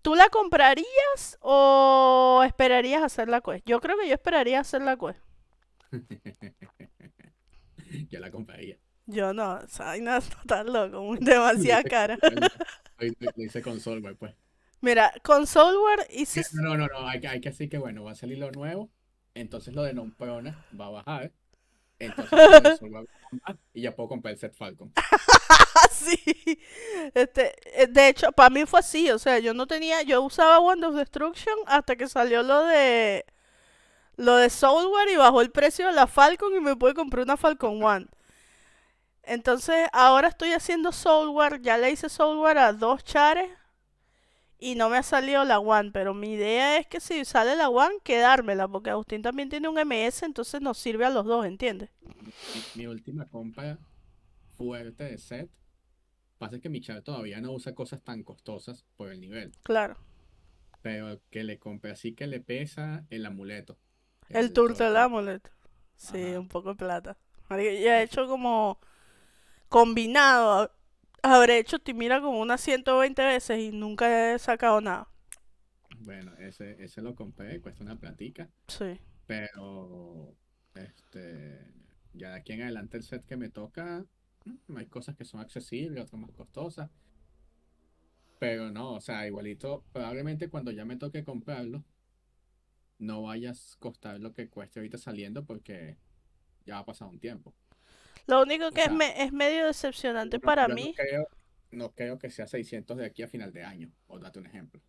¿Tú 0.03 0.15
la 0.15 0.29
comprarías 0.31 1.39
o 1.41 2.43
esperarías 2.47 3.03
hacer 3.03 3.29
la 3.29 3.41
quest? 3.41 3.65
Yo 3.67 3.81
creo 3.81 3.97
que 3.99 4.09
yo 4.09 4.15
esperaría 4.15 4.61
hacer 4.61 4.83
la 4.83 4.97
quest. 4.97 5.19
Yo 8.11 8.21
la 8.21 8.31
compraría. 8.31 8.77
Yo 9.07 9.33
no, 9.35 9.61
esa 9.61 9.85
vaina 9.85 10.17
está 10.19 10.41
tan 10.47 10.73
loco, 10.73 11.15
demasiada 11.21 11.83
cara. 11.83 12.19
Lo 12.99 13.45
hice- 13.45 13.63
con 13.63 13.81
Soulware, 13.81 14.17
pues. 14.17 14.35
Mira, 14.81 15.13
con 15.23 15.47
Soulware 15.47 16.07
hice... 16.11 16.43
No, 16.55 16.77
no, 16.77 16.87
no, 16.87 17.07
hay 17.07 17.21
que, 17.21 17.29
hay 17.29 17.41
que 17.41 17.51
decir 17.51 17.69
que 17.69 17.79
bueno, 17.79 18.05
va 18.05 18.13
a 18.13 18.15
salir 18.15 18.39
lo 18.39 18.51
nuevo, 18.51 18.91
entonces 19.35 19.75
lo 19.75 19.83
de 19.83 19.95
non-prona 19.95 20.65
va 20.79 20.87
a 20.87 20.91
bajar, 20.91 21.33
entonces 21.99 22.33
va 22.33 22.45
a 22.45 22.61
bajar, 22.61 23.59
y 23.73 23.83
ya 23.83 23.95
puedo 23.95 24.09
comprar 24.09 24.33
el 24.33 24.39
set 24.39 24.55
Falcon. 24.55 24.93
así. 25.85 26.19
Este, 27.15 27.55
eh, 27.83 27.87
de 27.87 28.09
hecho, 28.09 28.33
para 28.33 28.51
mí 28.51 28.65
fue 28.67 28.81
así, 28.81 29.11
o 29.11 29.19
sea, 29.19 29.39
yo 29.39 29.55
no 29.55 29.67
tenía, 29.67 30.03
yo 30.03 30.23
usaba 30.23 30.61
Wand 30.61 30.85
of 30.85 30.95
Destruction 30.95 31.55
hasta 31.67 31.97
que 31.97 32.09
salió 32.09 32.43
lo 32.43 32.65
de 32.65 33.25
lo 34.17 34.37
de 34.37 34.51
Soulware 34.51 35.09
y 35.11 35.17
bajó 35.17 35.41
el 35.41 35.51
precio 35.51 35.87
de 35.87 35.93
la 35.93 36.07
Falcon 36.07 36.55
y 36.55 36.61
me 36.61 36.77
pude 36.77 36.95
comprar 36.95 37.25
una 37.25 37.37
Falcon 37.37 37.83
One. 37.83 38.07
Entonces, 39.25 39.89
ahora 39.93 40.29
estoy 40.29 40.53
haciendo 40.53 40.93
Soulware, 40.93 41.61
ya 41.63 41.79
le 41.79 41.91
hice 41.91 42.09
Soulware 42.09 42.59
a 42.59 42.73
dos 42.73 43.05
chares 43.05 43.51
y 44.63 44.77
no 44.77 44.89
me 44.89 44.97
ha 44.97 45.03
salido 45.03 45.45
la 45.45 45.59
One, 45.59 45.91
pero 45.93 46.15
mi 46.15 46.35
idea 46.35 46.79
es 46.79 46.87
que 46.87 47.01
si 47.01 47.25
sale 47.25 47.57
la 47.57 47.69
One, 47.69 47.97
quedármela, 48.05 48.69
porque 48.69 48.91
Agustín 48.91 49.21
también 49.23 49.49
tiene 49.49 49.69
un 49.69 49.77
MS, 49.77 50.23
entonces 50.25 50.61
nos 50.61 50.79
sirve 50.79 51.05
a 51.05 51.11
los 51.11 51.25
dos, 51.27 51.45
¿entiendes? 51.47 51.91
Mi, 52.21 52.33
mi 52.83 52.87
última 52.87 53.27
compra 53.29 53.79
fuerte 54.57 55.05
de 55.05 55.19
set, 55.19 55.51
pasa 56.39 56.61
que 56.61 56.69
mi 56.69 56.81
char 56.81 57.03
todavía 57.03 57.41
no 57.41 57.53
usa 57.53 57.75
cosas 57.75 58.03
tan 58.03 58.23
costosas 58.23 58.85
por 58.97 59.11
el 59.11 59.21
nivel, 59.21 59.53
Claro. 59.65 59.97
pero 60.81 61.21
que 61.31 61.43
le 61.45 61.59
compré 61.59 61.91
así 61.93 62.15
que 62.15 62.27
le 62.27 62.41
pesa 62.41 63.05
el 63.11 63.27
amuleto. 63.27 63.79
El 64.29 64.53
Tour 64.53 64.69
Turtle 64.71 64.87
del 64.87 64.97
Amulet. 64.97 65.51
Sí, 65.97 66.23
Ajá. 66.23 66.41
un 66.41 66.49
poco 66.49 66.71
de 66.71 66.75
plata. 66.77 67.19
Ya 67.51 68.01
he 68.01 68.03
hecho 68.05 68.27
como 68.27 68.79
combinado. 69.69 70.71
Habré 71.23 71.59
hecho 71.59 71.79
Timira 71.79 72.21
como 72.21 72.41
unas 72.41 72.61
120 72.61 73.25
veces 73.25 73.59
y 73.59 73.71
nunca 73.71 74.35
he 74.35 74.39
sacado 74.39 74.81
nada. 74.81 75.09
Bueno, 76.01 76.33
ese, 76.39 76.83
ese 76.83 77.01
lo 77.01 77.15
compré, 77.15 77.61
cuesta 77.61 77.85
una 77.85 77.97
platica. 77.97 78.51
Sí. 78.67 79.01
Pero, 79.27 80.35
este, 80.75 81.65
ya 82.13 82.31
de 82.31 82.37
aquí 82.37 82.53
en 82.53 82.63
adelante 82.63 82.97
el 82.97 83.05
set 83.05 83.25
que 83.25 83.37
me 83.37 83.51
toca, 83.51 84.05
mm, 84.45 84.77
hay 84.77 84.87
cosas 84.87 85.17
que 85.17 85.25
son 85.25 85.41
accesibles, 85.41 86.03
otras 86.03 86.21
más 86.21 86.33
costosas. 86.33 86.91
Pero 88.41 88.73
no, 88.73 88.95
o 88.95 89.01
sea, 89.01 89.27
igualito, 89.27 89.85
probablemente 89.93 90.49
cuando 90.49 90.73
ya 90.73 90.85
me 90.85 90.97
toque 90.97 91.23
comprarlo, 91.23 91.85
no 92.99 93.23
vayas 93.23 93.75
a 93.75 93.79
costar 93.79 94.21
lo 94.21 94.33
que 94.33 94.49
cueste 94.49 94.81
ahorita 94.81 94.99
saliendo 94.99 95.45
porque 95.45 95.99
ya 96.67 96.79
ha 96.79 96.85
pasado 96.85 97.11
un 97.11 97.21
tiempo. 97.21 97.55
Lo 98.27 98.43
único 98.43 98.67
O 98.69 98.71
que 98.73 98.83
es, 98.85 98.93
me- 98.93 99.23
es 99.23 99.33
medio 99.33 99.67
decepcionante 99.67 100.39
para 100.41 100.69
mí, 100.69 100.95
No 100.97 101.05
creo, 101.05 101.29
no 101.71 101.91
creo 101.93 102.19
que 102.19 102.31
sea 102.31 102.47
600 102.47 102.97
de 102.97 103.07
aquí 103.07 103.23
a 103.23 103.29
final 103.29 103.53
de 103.53 103.65
año, 103.65 103.91
por 104.07 104.21
darte 104.21 104.39
un 104.39 104.47
ejemplo. 104.47 104.81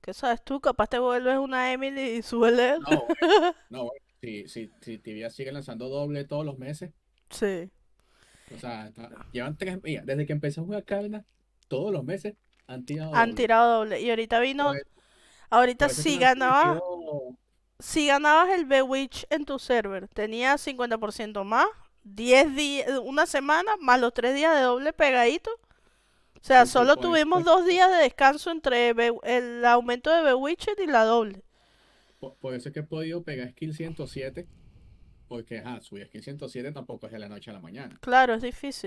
que 0.00 0.14
sabes 0.14 0.42
tú, 0.42 0.60
capaz 0.60 0.86
te 0.88 0.98
vuelves 0.98 1.36
una 1.38 1.72
Emily 1.72 2.00
y 2.18 2.22
súbele. 2.22 2.78
No, 2.78 2.86
bueno, 2.86 3.06
no, 3.70 3.78
bueno, 3.84 4.04
si, 4.20 4.48
si, 4.48 4.70
si 4.80 4.98
Tibia 4.98 5.28
sigue 5.30 5.52
lanzando 5.52 5.88
doble 5.88 6.24
todos 6.24 6.44
los 6.44 6.58
meses, 6.58 6.92
Sí. 7.30 7.70
O 8.54 8.58
sea, 8.58 8.86
está- 8.88 9.10
llevan 9.32 9.58
tres, 9.58 9.78
mira, 9.82 10.02
desde 10.06 10.24
que 10.24 10.32
empezó 10.32 10.62
a 10.62 10.64
jugar 10.64 10.84
Carna, 10.84 11.26
todos 11.68 11.92
los 11.92 12.02
meses 12.04 12.34
han 12.66 12.86
tirado 12.86 13.14
Han 13.14 13.30
doble. 13.30 13.34
tirado 13.42 13.78
doble. 13.80 14.00
Y 14.00 14.08
ahorita 14.08 14.40
vino, 14.40 14.72
ahorita 15.50 15.86
eso 15.86 16.00
si 16.02 16.18
pareció- 16.18 16.18
si 17.78 18.06
ganabas 18.06 18.48
el 18.50 18.64
Bewitch 18.64 19.26
en 19.30 19.44
tu 19.44 19.58
server, 19.58 20.08
tenías 20.08 20.60
50% 20.66 21.44
más, 21.44 21.66
10 22.04 22.54
días, 22.56 22.88
una 23.02 23.26
semana, 23.26 23.72
más 23.80 24.00
los 24.00 24.14
3 24.14 24.34
días 24.34 24.54
de 24.56 24.62
doble 24.62 24.92
pegadito. 24.92 25.50
O 25.52 26.44
sea, 26.46 26.66
Sí, 26.66 26.66
solo 26.66 26.96
tuvimos 26.98 27.44
dos 27.44 27.66
días 27.66 27.90
de 27.90 27.98
descanso 27.98 28.50
entre 28.52 28.90
el 29.24 29.64
aumento 29.66 30.10
de 30.10 30.22
Bewitched 30.22 30.78
y 30.80 30.86
la 30.88 31.04
doble. 31.04 31.42
por, 32.18 32.36
por 32.38 32.54
eso 32.54 32.68
es 32.68 32.72
que 32.74 32.80
he 32.80 32.82
podido 32.84 33.24
pegar 33.24 33.50
skill 33.52 33.74
107, 33.74 34.48
porque 35.28 35.58
ajá, 35.58 35.80
subir 35.80 36.06
skill 36.08 36.22
107 36.22 36.72
tampoco 36.72 37.06
es 37.06 37.12
de 37.12 37.18
la 37.18 37.28
noche 37.28 37.50
a 37.50 37.54
la 37.54 37.60
mañana. 37.60 38.00
Claro, 38.00 38.34
es 38.34 38.42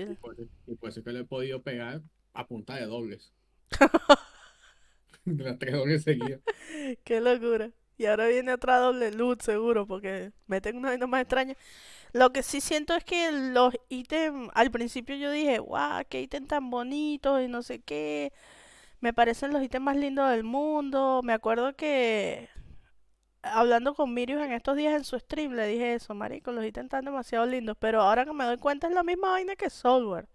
Y 0.06 0.14
difícil. 0.16 0.18
por, 0.20 0.36
y 0.66 0.76
por 0.76 0.90
eso 0.90 1.00
es 1.00 1.04
que 1.06 1.12
lo 1.12 1.20
he 1.20 1.24
podido 1.24 1.62
pegar 1.62 2.02
a 2.34 2.46
punta 2.48 2.76
de 2.76 2.86
dobles. 2.86 3.34
Las 5.24 5.58
tres 5.58 5.72
dobles 5.74 6.02
seguidas. 6.04 6.40
Qué 7.04 7.20
locura. 7.20 7.70
Y 7.98 8.06
ahora 8.06 8.26
viene 8.26 8.52
otra 8.52 8.78
doble 8.78 9.12
loot 9.12 9.42
seguro 9.42 9.86
porque 9.86 10.32
meten 10.46 10.76
una 10.76 10.88
vaina 10.90 11.06
más 11.06 11.22
extraña. 11.22 11.54
Lo 12.12 12.32
que 12.32 12.42
sí 12.42 12.60
siento 12.60 12.94
es 12.94 13.04
que 13.04 13.32
los 13.32 13.74
ítems, 13.88 14.50
al 14.54 14.70
principio 14.70 15.16
yo 15.16 15.30
dije, 15.30 15.58
guau, 15.58 16.04
qué 16.08 16.20
ítem 16.22 16.46
tan 16.46 16.68
bonitos 16.70 17.40
y 17.42 17.48
no 17.48 17.62
sé 17.62 17.80
qué. 17.80 18.32
Me 19.00 19.12
parecen 19.14 19.52
los 19.52 19.62
ítems 19.62 19.84
más 19.84 19.96
lindos 19.96 20.30
del 20.30 20.44
mundo. 20.44 21.22
Me 21.24 21.32
acuerdo 21.32 21.74
que 21.74 22.48
hablando 23.42 23.94
con 23.94 24.14
Mirius 24.14 24.42
en 24.42 24.52
estos 24.52 24.76
días 24.76 24.94
en 24.94 25.04
su 25.04 25.18
stream 25.18 25.52
le 25.52 25.66
dije 25.66 25.94
eso, 25.94 26.14
marico, 26.14 26.52
los 26.52 26.64
ítems 26.64 26.86
están 26.86 27.04
demasiado 27.06 27.46
lindos. 27.46 27.76
Pero 27.80 28.02
ahora 28.02 28.24
que 28.24 28.32
me 28.32 28.44
doy 28.44 28.58
cuenta 28.58 28.88
es 28.88 28.94
la 28.94 29.02
misma 29.02 29.30
vaina 29.30 29.56
que 29.56 29.70
Soulware. 29.70 30.28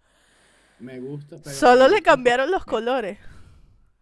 Me 0.80 1.00
gusta, 1.00 1.36
pero 1.42 1.54
Solo 1.56 1.88
le 1.88 2.02
cambiaron 2.02 2.50
los 2.50 2.64
colores. 2.64 3.18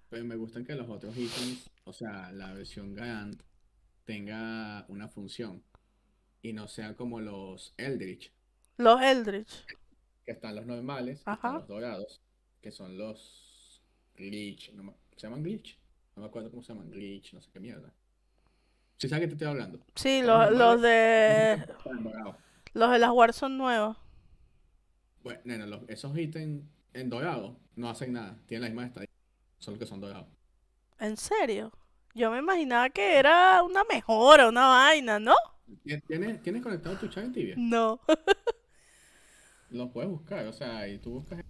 pero 0.08 0.24
me 0.24 0.36
gustan 0.36 0.64
que 0.64 0.74
los 0.74 0.88
otros 0.88 1.16
ítems, 1.16 1.70
o 1.84 1.92
sea, 1.92 2.30
la 2.32 2.52
versión 2.54 2.94
Garant, 2.94 3.42
tenga 4.04 4.84
una 4.88 5.08
función 5.08 5.62
y 6.48 6.52
no 6.52 6.68
sea 6.68 6.94
como 6.94 7.20
los 7.20 7.74
Eldritch. 7.76 8.32
Los 8.76 9.00
Eldritch. 9.02 9.66
que 10.24 10.32
están 10.32 10.54
los 10.56 10.66
normales, 10.66 11.22
y 11.26 11.30
están 11.30 11.54
los 11.54 11.68
dorados, 11.68 12.20
que 12.60 12.70
son 12.72 12.96
los 12.98 13.80
glitch, 14.16 14.72
no 14.74 14.82
me- 14.84 14.94
¿se 15.16 15.26
llaman 15.26 15.42
glitch? 15.42 15.78
No 16.16 16.22
me 16.22 16.28
acuerdo 16.28 16.50
cómo 16.50 16.62
se 16.62 16.72
llaman, 16.72 16.90
glitch, 16.90 17.32
no 17.32 17.40
sé 17.40 17.48
qué 17.52 17.60
mierda. 17.60 17.92
¿Sí 18.98 19.08
sabes 19.08 19.22
qué 19.22 19.28
te 19.28 19.32
estoy 19.34 19.48
hablando? 19.48 19.78
Sí, 19.94 20.20
Son 20.20 20.26
los 20.28 20.52
los, 20.52 20.82
de 20.82 21.64
que 21.66 21.72
los 22.74 22.90
de 22.90 22.98
las 22.98 23.10
Warzone 23.10 23.56
nuevos. 23.56 23.96
Bueno, 25.22 25.40
nena, 25.44 25.66
los- 25.66 25.82
esos 25.88 26.16
ítems 26.16 26.64
en 26.92 27.10
dorado 27.10 27.56
no 27.74 27.88
hacen 27.90 28.12
nada, 28.12 28.38
tienen 28.46 28.62
la 28.62 28.68
misma 28.68 28.86
estadística, 28.86 29.20
solo 29.58 29.78
que 29.78 29.86
son 29.86 30.00
dorados. 30.00 30.28
¿En 30.98 31.16
serio? 31.16 31.72
Yo 32.14 32.30
me 32.30 32.38
imaginaba 32.38 32.88
que 32.90 33.16
era 33.18 33.62
una 33.62 33.84
mejora, 33.84 34.48
una 34.48 34.68
vaina, 34.68 35.18
¿no? 35.18 35.34
¿Tien- 35.84 36.02
¿Tienes, 36.06 36.42
¿tienes 36.42 36.62
conectado 36.62 36.98
tu 36.98 37.08
chat 37.08 37.24
en 37.24 37.32
Tibia? 37.32 37.56
No. 37.56 38.00
Los 39.70 39.90
puedes 39.92 40.10
buscar, 40.10 40.44
o 40.48 40.52
sea, 40.52 40.88
y 40.88 40.98
tú 40.98 41.12
buscas, 41.12 41.40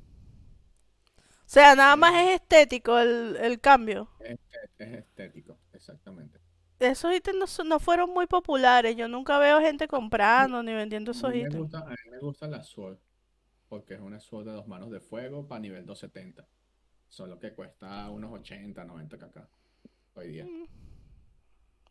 O 1.47 1.49
sea, 1.49 1.75
nada 1.75 1.97
más 1.97 2.13
es 2.15 2.41
estético 2.41 2.99
el, 2.99 3.37
el 3.37 3.59
cambio. 3.61 4.09
es, 4.19 4.39
es 4.79 4.93
estético, 4.93 5.59
exactamente. 5.73 6.39
Esos 6.79 7.15
ítems 7.15 7.59
no, 7.59 7.65
no 7.65 7.81
fueron 7.81 8.09
muy 8.15 8.27
populares. 8.27 8.97
Yo 8.97 9.09
nunca 9.09 9.39
veo 9.39 9.61
gente 9.61 9.87
comprando 9.89 10.63
ni 10.63 10.73
vendiendo 10.75 11.11
mí 11.13 11.13
esos 11.13 11.35
me 11.35 11.49
ítems. 11.49 11.51
gusta, 11.51 11.79
a 11.81 11.91
mí 11.91 11.97
me 12.11 12.19
gusta 12.21 12.47
la 12.49 12.63
Sword, 12.63 12.99
porque 13.69 13.95
es 13.95 14.01
una 14.01 14.21
Sword 14.21 14.47
de 14.47 14.53
dos 14.53 14.69
manos 14.69 14.91
de 14.91 15.01
fuego 15.01 15.47
para 15.49 15.61
nivel 15.61 15.87
270. 15.87 16.49
Solo 17.09 17.39
que 17.41 17.55
cuesta 17.55 18.11
unos 18.11 18.33
80, 18.33 18.85
90 18.85 19.19
kk 19.19 19.49
hoy 20.15 20.29
día. 20.29 20.45
Mm. 20.45 20.67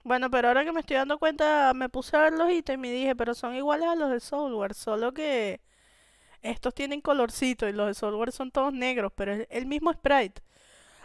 Bueno, 0.06 0.30
pero 0.30 0.50
ahora 0.50 0.64
que 0.64 0.72
me 0.72 0.82
estoy 0.82 0.98
dando 0.98 1.18
cuenta, 1.18 1.74
me 1.74 1.90
puse 1.90 2.16
a 2.16 2.22
ver 2.22 2.34
los 2.34 2.52
ítems 2.52 2.86
y 2.88 2.92
dije, 2.92 3.16
pero 3.16 3.34
son 3.34 3.56
iguales 3.56 3.88
a 3.90 3.96
los 3.96 4.12
de 4.12 4.20
Soulware, 4.20 4.76
solo 4.76 5.14
que 5.14 5.62
estos 6.44 6.74
tienen 6.76 7.02
colorcito 7.02 7.68
y 7.68 7.74
los 7.74 7.88
de 7.88 7.96
Soulware 7.96 8.32
son 8.32 8.52
todos 8.52 8.74
negros, 8.74 9.12
pero 9.16 9.34
es 9.34 9.48
el 9.50 9.66
mismo 9.68 9.92
sprite. 9.94 10.44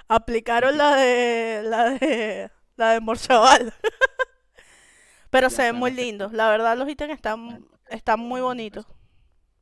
Aplicaron 0.08 0.78
la 0.78 0.96
de 0.96 1.62
la 1.64 1.90
de 1.90 2.50
la 2.76 2.92
de 2.94 3.00
Morchaval. 3.00 3.74
Pero 5.30 5.48
Ya 5.48 5.50
se 5.50 5.62
ven 5.62 5.76
muy 5.76 5.90
lindos. 5.92 6.32
La 6.32 6.48
verdad, 6.50 6.76
los 6.76 6.88
ítems 6.88 7.12
están, 7.14 7.66
están 7.88 8.20
muy 8.20 8.40
bonitos. 8.40 8.86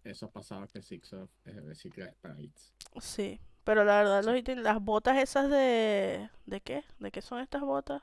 eso, 0.04 0.30
pasaba 0.30 0.66
que 0.66 0.82
Six 0.82 1.12
of 1.12 1.30
eh, 1.44 1.60
recicla 1.60 2.10
sprites. 2.10 2.72
Sí, 3.00 3.40
pero 3.64 3.84
la 3.84 3.98
verdad, 3.98 4.24
los 4.24 4.36
ítems, 4.36 4.62
las 4.62 4.80
botas 4.80 5.18
esas 5.18 5.48
de... 5.50 6.30
¿De 6.46 6.60
qué? 6.60 6.84
¿De 6.98 7.10
qué 7.10 7.20
son 7.22 7.40
estas 7.40 7.62
botas? 7.62 8.02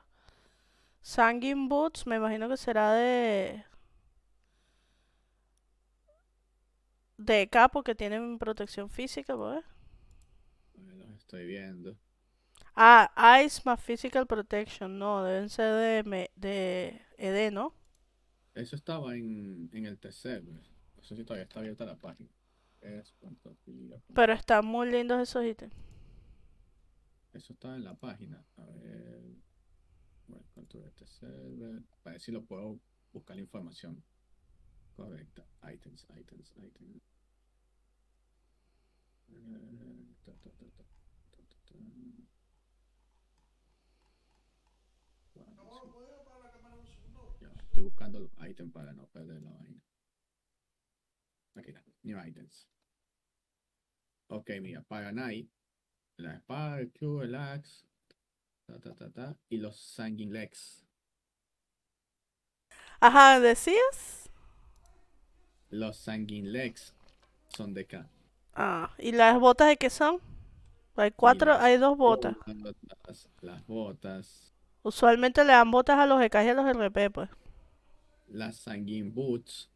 Sanguine 1.12 1.68
Boots, 1.70 2.06
me 2.06 2.16
imagino 2.16 2.48
que 2.50 2.56
será 2.58 2.92
de... 2.92 3.64
De 7.18 7.46
capo 7.50 7.82
que 7.82 7.94
tienen 7.94 8.38
protección 8.38 8.88
física, 8.88 9.36
pues. 9.36 9.62
Los 10.74 11.10
estoy 11.18 11.44
viendo. 11.46 11.98
Ah, 12.76 13.10
Ice 13.44 13.60
más 13.64 13.80
Physical 13.80 14.26
Protection, 14.26 14.98
no, 15.00 15.24
deben 15.24 15.48
ser 15.48 15.74
de, 15.74 16.02
me- 16.08 16.30
de 16.36 17.02
ED, 17.18 17.50
¿no? 17.50 17.74
Eso 18.54 18.74
estaba 18.76 19.14
en, 19.14 19.70
en 19.72 19.86
el 19.86 19.98
tercer. 19.98 20.42
No 20.44 21.02
sé 21.02 21.14
si 21.16 21.24
todavía 21.24 21.44
está 21.44 21.60
abierta 21.60 21.84
la 21.84 21.96
página. 21.98 22.30
Es 22.80 23.14
Pero 24.14 24.32
están 24.32 24.66
muy 24.66 24.90
lindos 24.90 25.20
esos 25.20 25.44
ítems. 25.44 25.72
eso 27.32 27.52
está 27.52 27.76
en 27.76 27.84
la 27.84 27.94
página. 27.94 28.44
A 28.56 28.64
ver. 28.66 29.22
Welcome 30.28 30.66
to 30.68 30.84
este 30.86 31.06
server. 31.06 31.82
Para 32.02 32.14
ver 32.14 32.20
si 32.20 32.32
lo 32.32 32.44
puedo 32.44 32.80
buscar 33.12 33.36
la 33.36 33.42
información 33.42 34.02
correcta. 34.96 35.46
Items, 35.72 36.06
items, 36.18 36.52
items. 36.56 37.02
Eh, 39.28 40.14
ta, 40.24 40.32
ta, 40.32 40.50
ta. 40.50 40.84
Bueno, 45.34 45.54
sí. 45.70 45.86
Ya, 47.40 47.52
estoy 47.62 47.82
buscando 47.82 48.20
los 48.20 48.30
items 48.48 48.72
para 48.72 48.92
no 48.92 49.06
perder 49.08 49.42
la 49.42 49.50
vaina. 49.52 49.80
Aquí 51.54 51.70
está, 51.70 51.84
new 52.02 52.18
items. 52.18 52.68
Ok, 54.28 54.50
mira, 54.60 54.82
para 54.82 55.12
Night, 55.12 55.48
la 56.16 56.34
espada, 56.34 56.80
el 56.80 56.92
Q, 56.92 57.22
el 57.22 57.34
axe, 57.34 57.86
ta, 58.66 58.78
ta, 58.80 58.94
ta, 58.94 59.10
ta, 59.10 59.36
y 59.48 59.58
los 59.58 59.76
Sanguine 59.76 60.32
Legs. 60.32 60.84
Ajá, 63.00 63.40
¿decías? 63.40 64.30
Los 65.70 65.96
Sanguine 65.96 66.48
Legs 66.48 66.94
son 67.48 67.74
de 67.74 67.86
K. 67.86 68.08
Ah, 68.54 68.94
¿y 68.98 69.12
las 69.12 69.38
botas 69.38 69.68
de 69.68 69.76
qué 69.76 69.90
son? 69.90 70.20
Hay 70.96 71.10
cuatro, 71.12 71.52
las 71.52 71.62
hay 71.62 71.76
dos 71.76 71.96
botas. 71.96 72.36
las 73.42 73.66
botas, 73.66 74.52
Usualmente 74.82 75.44
le 75.44 75.52
dan 75.52 75.70
botas 75.70 75.98
a 75.98 76.06
los 76.06 76.22
EK 76.22 76.34
y 76.44 76.48
a 76.48 76.54
los 76.54 76.66
RP, 76.66 77.10
pues. 77.12 77.28
las 78.28 78.56
Sanguine 78.56 79.10
Boots, 79.10 79.70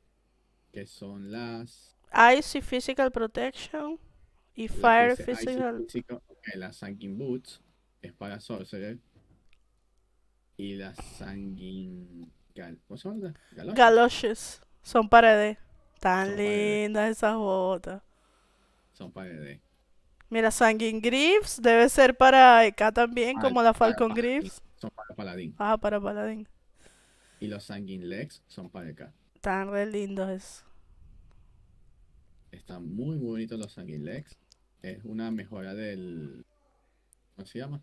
que 0.72 0.87
son 0.87 1.31
las... 1.31 1.96
Ice 2.37 2.59
y 2.59 2.62
Physical 2.62 3.11
Protection. 3.12 3.98
Y 4.55 4.68
Fire 4.68 5.16
Physical. 5.16 5.87
Ok, 6.11 6.48
las 6.55 6.76
Sanguine 6.76 7.16
Boots 7.16 7.61
es 8.03 8.13
para 8.13 8.41
Sorcerer. 8.41 8.99
Y 10.57 10.75
las 10.77 10.97
Sanguine... 10.97 12.29
Gal 12.55 12.79
¿Cómo 12.89 12.99
se 12.99 13.09
llama? 13.09 13.35
Galoches. 13.53 13.79
Galoshes. 13.79 14.61
Son 14.83 15.09
para 15.09 15.33
ED. 15.51 15.57
Tan 16.01 16.27
Son 16.29 16.37
para 16.37 16.47
lindas 16.49 17.11
esas 17.11 17.37
botas. 17.37 18.03
Son 18.93 19.13
para 19.13 19.31
ED. 19.31 19.61
Mira, 20.29 20.51
Sanguine 20.51 21.01
Greaves 21.01 21.61
debe 21.63 21.89
ser 21.89 22.17
para 22.17 22.65
EK 22.67 22.93
también, 22.93 23.35
Para- 23.37 23.49
como 23.49 23.63
la 23.63 23.73
para 23.73 23.79
Falcon 23.93 24.09
Paladín. 24.11 24.39
Greaves. 24.41 24.63
Son 24.77 24.91
para 24.91 25.15
Paladín. 25.15 25.55
Ah, 25.59 25.77
para 25.79 26.01
Paladín. 26.01 26.49
Y 27.41 27.47
los 27.47 27.65
Sanguine 27.65 28.05
Legs 28.07 28.43
son 28.47 28.69
para 28.71 28.91
acá. 28.91 29.13
Tan 29.41 29.71
re 29.71 29.87
lindos 29.87 30.29
esos. 30.31 30.65
Están 32.53 32.85
muy, 32.95 33.17
muy 33.17 33.27
bonitos 33.29 33.59
los 33.59 33.73
Sanguine 33.73 34.05
Legs. 34.05 34.37
Es 34.83 35.05
una 35.05 35.31
mejora 35.31 35.75
del. 35.75 36.45
¿Cómo 37.37 37.47
se 37.47 37.59
llama? 37.59 37.81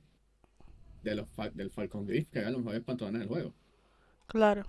De 1.03 1.15
los 1.15 1.27
del 1.53 1.69
Falcon 1.71 2.05
Griff, 2.05 2.29
que 2.29 2.39
eran 2.39 2.53
los 2.53 2.61
mejores 2.61 2.83
pantalones 2.83 3.19
del 3.19 3.29
juego. 3.29 3.53
Claro. 4.27 4.65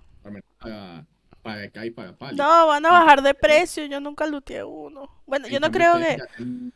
Para, 0.59 1.05
para 1.41 1.63
acá 1.63 1.85
y 1.85 1.91
para 1.91 2.13
Pali. 2.15 2.37
No, 2.37 2.67
van 2.67 2.85
a 2.85 2.91
bajar 2.91 3.21
de 3.21 3.33
precio. 3.33 3.85
Yo 3.85 3.99
nunca 3.99 4.25
looteé 4.25 4.63
uno. 4.63 5.09
Bueno, 5.25 5.47
En 5.47 5.53
yo 5.53 5.59
no 5.59 5.71
creo 5.71 5.97
que, 5.97 6.17
tienen- 6.37 6.73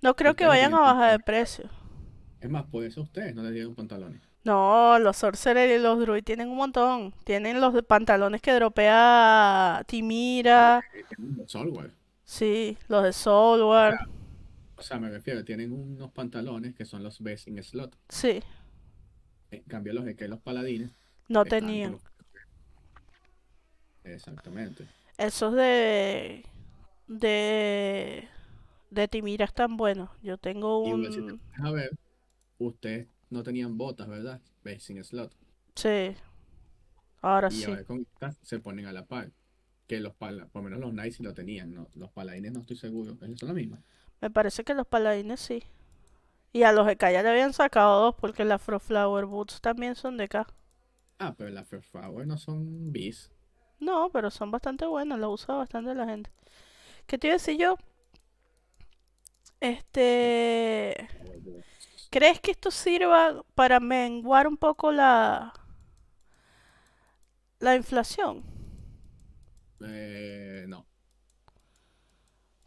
no 0.00 0.14
creo 0.16 0.34
que 0.34 0.46
vayan 0.46 0.74
a 0.74 0.80
bajar 0.80 1.12
de 1.12 1.18
precio. 1.18 1.68
Es 2.40 2.48
más, 2.50 2.64
por 2.66 2.84
eso 2.84 3.02
ustedes 3.02 3.34
no 3.34 3.42
les 3.42 3.52
dieron 3.52 3.74
pantalones. 3.74 4.20
No, 4.44 4.98
los 4.98 5.16
Sorcerer 5.16 5.78
y 5.78 5.82
los 5.82 5.98
Druid 5.98 6.22
tienen 6.22 6.50
un 6.50 6.58
montón. 6.58 7.14
Tienen 7.24 7.60
los 7.60 7.74
pantalones 7.84 8.42
que 8.42 8.52
dropea 8.52 9.82
Timira. 9.86 10.82
Tienen 11.08 11.36
los 11.38 11.50
Soulware. 11.50 11.92
Sí, 12.24 12.76
los 12.88 13.02
de 13.02 13.12
Soulware. 13.14 13.96
O 14.76 14.82
sea, 14.82 14.98
me 14.98 15.08
refiero, 15.08 15.44
tienen 15.44 15.72
unos 15.72 16.10
pantalones 16.10 16.74
que 16.74 16.84
son 16.84 17.02
los 17.02 17.20
best 17.22 17.48
in 17.48 17.62
slot. 17.62 17.96
Sí, 18.10 18.42
En 19.58 19.62
cambio, 19.64 19.92
los 19.92 20.04
de 20.04 20.16
que 20.16 20.28
los 20.28 20.40
paladines 20.40 20.90
no 21.28 21.44
tenían. 21.44 21.92
los- 21.92 22.02
Exactamente. 24.04 24.86
Esos 25.18 25.54
de 25.54 26.44
de 27.06 28.28
de 28.90 29.08
Timira 29.08 29.44
están 29.44 29.76
buenos. 29.76 30.10
Yo 30.22 30.38
tengo 30.38 30.84
si 30.84 31.22
te 31.22 31.32
un 31.32 31.40
a 31.62 31.70
ver, 31.72 31.90
ustedes 32.58 33.08
no 33.30 33.42
tenían 33.42 33.76
botas, 33.78 34.08
¿verdad? 34.08 34.40
Sin 34.78 35.02
slot. 35.04 35.32
sí. 35.74 36.14
Ahora 37.22 37.48
Y 37.48 37.52
sí. 37.52 37.64
ahora 37.64 37.84
con 37.84 38.00
estas 38.00 38.36
se 38.42 38.58
ponen 38.60 38.86
a 38.86 38.92
la 38.92 39.06
par. 39.06 39.30
Que 39.86 40.00
los 40.00 40.14
pala, 40.14 40.46
por 40.46 40.62
lo 40.62 40.70
menos 40.70 40.80
los 40.80 40.92
Knights 40.92 41.16
sí 41.16 41.22
lo 41.22 41.34
tenían, 41.34 41.74
¿no? 41.74 41.88
Los 41.94 42.10
paladines 42.10 42.52
no 42.52 42.60
estoy 42.60 42.76
seguro. 42.76 43.18
¿Ellos 43.22 43.38
son 43.38 43.48
la 43.48 43.54
misma? 43.54 43.82
Me 44.20 44.30
parece 44.30 44.64
que 44.64 44.74
los 44.74 44.86
paladines 44.86 45.40
sí. 45.40 45.62
Y 46.54 46.62
a 46.62 46.72
los 46.72 46.86
de 46.86 46.96
K 46.96 47.10
ya 47.10 47.22
le 47.24 47.30
habían 47.30 47.52
sacado 47.52 48.00
dos 48.00 48.14
porque 48.14 48.44
las 48.44 48.62
Frostflower 48.62 49.26
Boots 49.26 49.60
también 49.60 49.96
son 49.96 50.16
de 50.16 50.28
K. 50.28 50.46
Ah, 51.18 51.34
pero 51.36 51.50
las 51.50 51.66
First 51.66 51.90
Flower 51.90 52.26
no 52.28 52.38
son 52.38 52.92
bis. 52.92 53.32
No, 53.80 54.08
pero 54.10 54.30
son 54.30 54.52
bastante 54.52 54.86
buenas, 54.86 55.18
las 55.18 55.30
usa 55.30 55.56
bastante 55.56 55.96
la 55.96 56.06
gente. 56.06 56.30
¿Qué 57.06 57.18
te 57.18 57.26
iba 57.26 57.34
a 57.34 57.38
decir 57.38 57.58
yo? 57.58 57.76
Este, 59.58 61.08
¿crees 62.10 62.38
que 62.38 62.52
esto 62.52 62.70
sirva 62.70 63.42
para 63.56 63.80
menguar 63.80 64.46
un 64.46 64.56
poco 64.56 64.92
la 64.92 65.52
la 67.58 67.74
inflación? 67.74 68.44
Eh, 69.80 70.66
no. 70.68 70.86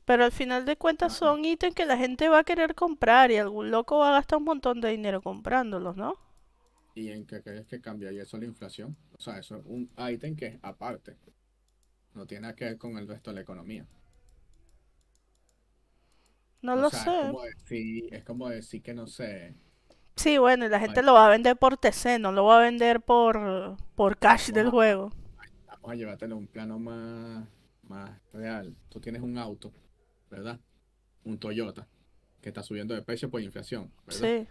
Pero 0.08 0.26
al 0.26 0.32
final 0.32 0.66
de 0.66 0.76
cuentas 0.76 1.14
son 1.14 1.46
ítems 1.46 1.76
que 1.76 1.86
la 1.86 1.98
gente 1.98 2.30
va 2.30 2.40
a 2.40 2.44
querer 2.44 2.74
comprar 2.74 3.30
y 3.32 3.38
algún 3.38 3.70
loco 3.72 4.00
va 4.00 4.10
a 4.10 4.14
gastar 4.14 4.40
un 4.40 4.46
montón 4.46 4.82
de 4.82 4.90
dinero 4.90 5.22
comprándolos, 5.22 5.96
¿no? 5.98 6.18
¿Y 6.96 7.12
en 7.12 7.26
qué 7.26 7.42
crees 7.42 7.66
que 7.66 7.80
cambiaría 7.80 8.24
eso 8.24 8.38
la 8.38 8.44
inflación? 8.46 8.98
O 9.14 9.22
sea, 9.22 9.38
eso 9.40 9.56
es 9.58 9.64
un 9.66 9.90
ítem 10.12 10.36
que 10.36 10.48
es 10.48 10.60
aparte. 10.62 11.18
No 12.14 12.28
tiene 12.28 12.56
que 12.56 12.66
ver 12.66 12.78
con 12.80 12.98
el 12.98 13.08
resto 13.08 13.32
de 13.32 13.36
la 13.36 13.42
economía. 13.42 13.88
No 16.62 16.76
O 16.76 16.82
lo 16.82 16.90
sea, 16.90 17.08
es 17.08 17.14
sé. 17.14 17.20
como 17.20 17.42
decir, 17.44 18.14
es 18.14 18.24
como 18.24 18.48
decir 18.50 18.82
que 18.82 18.94
no 18.94 19.06
sé. 19.08 19.56
Sí, 20.18 20.38
bueno, 20.38 20.66
y 20.66 20.70
la 20.70 20.80
gente 20.82 21.02
Ay. 21.02 21.04
lo 21.04 21.14
va 21.14 21.28
a 21.28 21.30
vender 21.30 21.56
por 21.58 21.78
TC, 21.78 22.20
no 22.20 22.32
lo 22.34 22.44
va 22.46 22.58
a 22.60 22.62
vender 22.64 23.00
por, 23.02 23.78
por 23.96 24.18
cash 24.18 24.50
del 24.52 24.70
juego. 24.70 25.12
Vamos 25.68 25.92
a 25.92 25.96
llevártelo 25.96 26.36
a 26.36 26.38
un 26.38 26.48
plano 26.48 26.80
más, 26.80 27.48
más 27.84 28.20
real. 28.34 28.76
Tú 28.90 29.00
tienes 29.00 29.22
un 29.22 29.38
auto, 29.38 29.74
¿verdad? 30.30 30.60
Un 31.24 31.38
Toyota, 31.40 31.88
que 32.42 32.50
está 32.50 32.64
subiendo 32.64 32.94
de 32.94 33.02
precio 33.02 33.30
por 33.30 33.42
inflación, 33.42 33.92
¿verdad? 34.06 34.22
Sí. 34.22 34.48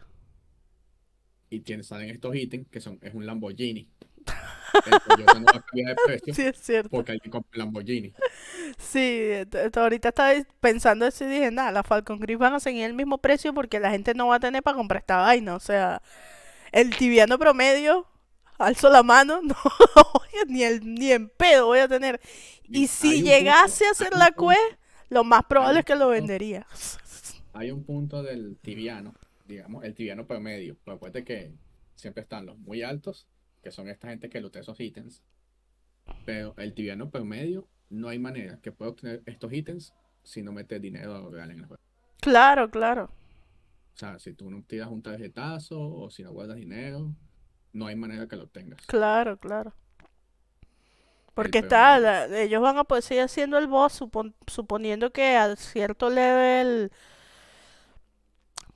Y 1.48 1.60
tienes, 1.60 1.86
salen 1.86 2.10
estos 2.10 2.34
ítems 2.34 2.68
que 2.68 2.80
son, 2.80 2.98
es 3.02 3.14
un 3.14 3.24
Lamborghini. 3.24 3.88
El 4.86 5.00
Toyota 5.00 5.34
no 5.38 5.44
va 5.46 5.58
a 5.58 5.62
cambiar 5.62 5.90
de 5.90 5.96
precio 6.04 6.34
Sí, 6.34 6.42
es 6.42 6.58
cierto. 6.60 6.90
porque 6.90 7.12
alguien 7.12 7.30
compra 7.30 7.50
un 7.54 7.58
Lamborghini. 7.58 8.12
Sí, 8.78 9.30
ahorita 9.74 10.08
estaba 10.08 10.32
pensando 10.60 11.06
eso 11.06 11.24
y 11.24 11.28
dije, 11.28 11.50
nada, 11.52 11.70
las 11.72 11.86
Falcon 11.86 12.18
Gris 12.18 12.36
van 12.36 12.54
a 12.54 12.60
seguir 12.60 12.84
el 12.84 12.94
mismo 12.94 13.18
precio 13.18 13.54
porque 13.54 13.78
la 13.80 13.90
gente 13.90 14.12
no 14.14 14.26
va 14.26 14.36
a 14.36 14.40
tener 14.40 14.62
para 14.62 14.76
comprar 14.76 15.00
esta 15.00 15.18
vaina. 15.18 15.54
O 15.54 15.60
sea, 15.60 16.02
el 16.72 16.94
tibiano 16.96 17.38
promedio, 17.38 18.06
alzo 18.58 18.90
la 18.90 19.04
mano, 19.04 19.40
no, 19.42 19.54
ni, 20.48 20.64
el, 20.64 20.80
ni 20.94 21.12
en 21.12 21.28
pedo 21.28 21.66
voy 21.66 21.78
a 21.78 21.88
tener. 21.88 22.20
Y 22.64 22.88
si 22.88 23.12
punto- 23.12 23.26
llegase 23.30 23.86
a 23.86 23.90
hacer 23.92 24.12
la 24.14 24.32
quest, 24.32 24.80
lo 25.10 25.24
más 25.24 25.44
probable 25.44 25.80
es 25.80 25.84
que 25.84 25.94
lo 25.94 26.06
punto- 26.06 26.10
vendería. 26.12 26.66
Hay 27.52 27.70
un 27.70 27.84
punto 27.84 28.22
del 28.22 28.56
tibiano, 28.58 29.14
digamos, 29.46 29.84
el 29.84 29.94
tibiano 29.94 30.26
promedio. 30.26 30.76
Pero 30.84 30.96
acuérdate 30.96 31.24
que 31.24 31.52
siempre 31.94 32.22
están 32.22 32.44
los 32.46 32.58
muy 32.58 32.82
altos, 32.82 33.26
que 33.62 33.70
son 33.70 33.88
esta 33.88 34.08
gente 34.08 34.28
que 34.28 34.40
lutea 34.40 34.60
esos 34.62 34.78
ítems. 34.78 35.22
Pero 36.24 36.54
el 36.58 36.74
tibiano 36.74 37.10
promedio, 37.10 37.66
no 37.88 38.08
hay 38.08 38.18
manera 38.18 38.58
que 38.60 38.72
pueda 38.72 38.90
obtener 38.90 39.22
estos 39.26 39.52
ítems 39.52 39.94
si 40.22 40.42
no 40.42 40.52
metes 40.52 40.80
dinero 40.82 41.30
real 41.30 41.50
en 41.50 41.60
el 41.60 41.66
juego. 41.66 41.82
Claro, 42.20 42.70
claro. 42.70 43.04
O 43.94 43.98
sea, 43.98 44.18
si 44.18 44.34
tú 44.34 44.50
no 44.50 44.62
tiras 44.62 44.88
un 44.88 45.00
tarjetazo 45.02 45.80
o 45.80 46.10
si 46.10 46.22
no 46.22 46.32
guardas 46.32 46.56
dinero, 46.56 47.14
no 47.72 47.86
hay 47.86 47.96
manera 47.96 48.26
que 48.28 48.36
lo 48.36 48.44
obtengas. 48.44 48.84
Claro, 48.86 49.38
claro. 49.38 49.72
Porque 51.36 51.60
está, 51.60 52.00
la- 52.00 52.26
ellos 52.40 52.62
van 52.62 52.78
a 52.78 52.84
poder 52.84 53.04
seguir 53.04 53.24
haciendo 53.24 53.58
el 53.58 53.68
boss, 53.68 54.00
supon- 54.02 54.34
suponiendo 54.48 55.12
que 55.12 55.36
a 55.38 55.56
cierto 55.56 56.10
level 56.10 56.92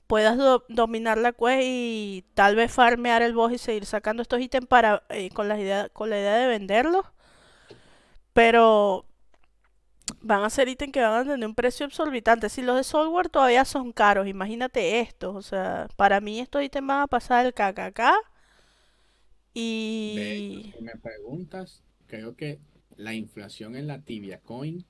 puedas 0.07 0.37
do- 0.37 0.65
dominar 0.69 1.17
la 1.17 1.31
quest 1.33 1.61
y 1.63 2.25
tal 2.35 2.55
vez 2.55 2.71
farmear 2.71 3.21
el 3.21 3.33
boss 3.33 3.53
y 3.53 3.57
seguir 3.57 3.85
sacando 3.85 4.21
estos 4.21 4.39
ítems 4.41 4.67
para 4.67 5.03
eh, 5.09 5.29
con 5.31 5.47
la 5.47 5.59
idea, 5.59 5.89
con 5.89 6.09
la 6.09 6.19
idea 6.19 6.35
de 6.35 6.47
venderlos. 6.47 7.05
Pero 8.33 9.05
van 10.21 10.43
a 10.43 10.49
ser 10.49 10.67
ítems 10.69 10.91
que 10.93 11.01
van 11.01 11.13
a 11.13 11.23
tener 11.31 11.47
un 11.47 11.55
precio 11.55 11.85
exorbitante. 11.85 12.49
Si 12.49 12.61
los 12.61 12.75
de 12.77 12.83
Soulware 12.83 13.29
todavía 13.29 13.65
son 13.65 13.91
caros, 13.93 14.27
imagínate 14.27 14.99
estos. 14.99 15.35
O 15.35 15.41
sea, 15.41 15.87
para 15.95 16.21
mí 16.21 16.39
estos 16.39 16.63
ítems 16.63 16.87
van 16.87 17.01
a 17.01 17.07
pasar 17.07 17.45
el 17.45 17.53
KKK. 17.53 18.13
De 20.05 20.33
hecho, 20.37 20.61
Y 20.61 20.71
si 20.71 20.79
me 20.83 20.95
preguntas, 20.97 21.83
creo 22.11 22.35
que 22.35 22.59
la 22.97 23.13
inflación 23.15 23.75
en 23.75 23.87
la 23.87 24.01
Tibia 24.01 24.39
Coin 24.41 24.85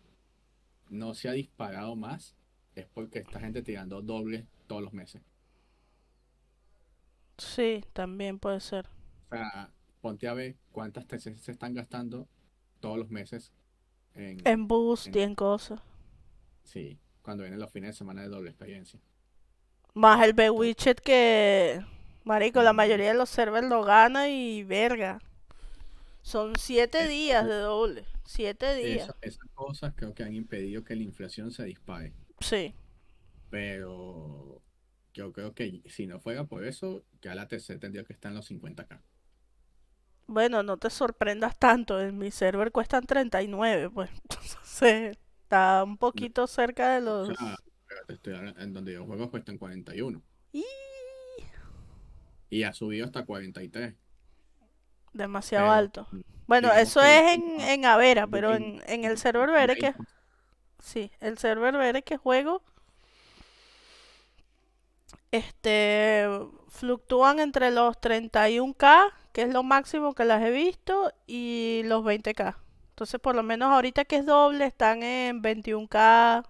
no 0.90 1.14
se 1.14 1.30
ha 1.30 1.34
disparado 1.34 1.96
más, 1.96 2.36
es 2.76 2.88
porque 2.88 3.20
esta 3.20 3.40
gente 3.40 3.64
tirando 3.64 4.02
doble 4.02 4.48
todos 4.68 4.82
los 4.84 4.94
meses. 4.94 5.22
Sí, 7.38 7.84
también 7.94 8.40
puede 8.40 8.60
ser. 8.62 8.88
O 9.32 9.36
sea, 9.36 9.72
ponte 10.02 10.28
a 10.28 10.34
ver 10.36 10.58
cuántas 10.72 11.08
TC 11.08 11.36
se 11.38 11.52
están 11.52 11.74
gastando 11.74 12.28
todos 12.80 12.98
los 13.00 13.10
meses 13.10 13.52
en, 14.16 14.40
En 14.44 14.68
boost 14.68 15.08
en- 15.08 15.16
y 15.16 15.22
en 15.22 15.36
cosas. 15.36 15.82
sí, 16.64 17.00
cuando 17.22 17.44
vienen 17.44 17.60
los 17.60 17.72
fines 17.72 17.90
de 17.92 17.98
semana 17.98 18.22
de 18.24 18.30
doble 18.30 18.50
experiencia. 18.50 19.00
Más 19.94 20.22
el 20.26 20.34
Bewitched 20.34 20.98
que, 20.98 21.82
marico, 22.24 22.62
la 22.62 22.74
mayoría 22.74 23.10
de 23.10 23.18
los 23.18 23.30
servers 23.30 23.68
lo 23.68 23.84
gana 23.84 24.30
y 24.30 24.64
verga. 24.64 25.20
Son 26.22 26.56
siete 26.58 27.08
días 27.08 27.46
de 27.48 27.56
doble. 27.56 28.06
Siete 28.26 28.76
días. 28.76 29.12
esas 29.22 29.50
cosas 29.54 29.94
creo 29.96 30.14
que 30.14 30.24
han 30.24 30.34
impedido 30.36 30.84
que 30.84 30.96
la 30.96 31.04
inflación 31.04 31.52
se 31.52 31.64
dispare. 31.66 32.14
Sí, 32.40 32.74
Pero 33.50 34.62
yo 35.14 35.32
creo 35.34 35.54
que 35.54 35.82
si 35.88 36.08
no 36.08 36.20
fuera 36.20 36.46
por 36.46 36.64
eso, 36.66 37.04
ya 37.22 37.36
la 37.36 37.48
TC 37.48 37.78
tendría 37.80 38.04
que 38.04 38.14
estar 38.14 38.30
en 38.32 38.38
los 38.38 38.50
50k. 38.50 39.02
bueno, 40.28 40.64
no 40.64 40.78
te 40.78 40.90
sorprendas 40.90 41.58
tanto. 41.60 42.00
En 42.00 42.18
mi 42.18 42.32
server 42.32 42.72
cuestan 42.72 43.06
39, 43.06 43.90
pues. 43.90 44.10
Entonces, 44.30 45.18
está 45.44 45.84
un 45.84 45.98
poquito 45.98 46.48
cerca 46.48 46.94
de 47.00 47.08
O 47.10 47.26
sea, 47.26 47.36
los... 47.36 48.10
estoy 48.10 48.36
hablando- 48.36 48.62
en 48.62 48.74
donde 48.74 48.94
yo 48.94 49.06
juego 49.06 49.30
cuestan 49.30 49.58
41 49.58 50.22
¡Ih! 50.54 50.64
y 52.50 52.64
ha 52.64 52.74
subido 52.74 53.06
hasta 53.06 53.26
43. 53.26 53.96
Demasiado 55.14 55.72
alto. 55.72 56.08
Bueno, 56.48 56.72
eso 56.74 57.00
que 57.00 57.20
es 57.20 57.38
en, 57.38 57.62
en 57.62 57.86
Avera, 57.86 58.28
pero 58.28 58.50
20, 58.50 58.60
en, 58.60 58.82
en 58.88 59.10
el 59.10 59.18
server 59.18 59.50
Vere 59.52 59.76
que... 59.76 59.92
20, 59.92 60.04
Sí, 60.82 61.12
el 61.20 61.38
server 61.38 61.78
Vere 61.78 62.02
que 62.02 62.18
juego, 62.18 62.64
este, 65.32 66.28
fluctúan 66.70 67.40
entre 67.40 67.72
los 67.72 67.96
31k, 67.98 69.12
que 69.32 69.44
es 69.44 69.54
lo 69.54 69.64
máximo 69.64 70.14
que 70.14 70.26
las 70.26 70.42
he 70.44 70.52
visto, 70.52 71.14
y 71.28 71.84
los 71.86 72.04
20k. 72.04 72.56
Entonces, 72.90 73.20
por 73.20 73.36
lo 73.36 73.44
menos 73.44 73.72
ahorita 73.72 74.06
que 74.06 74.18
es 74.18 74.26
doble, 74.26 74.66
están 74.66 75.04
en 75.04 75.42
21k, 75.42 76.46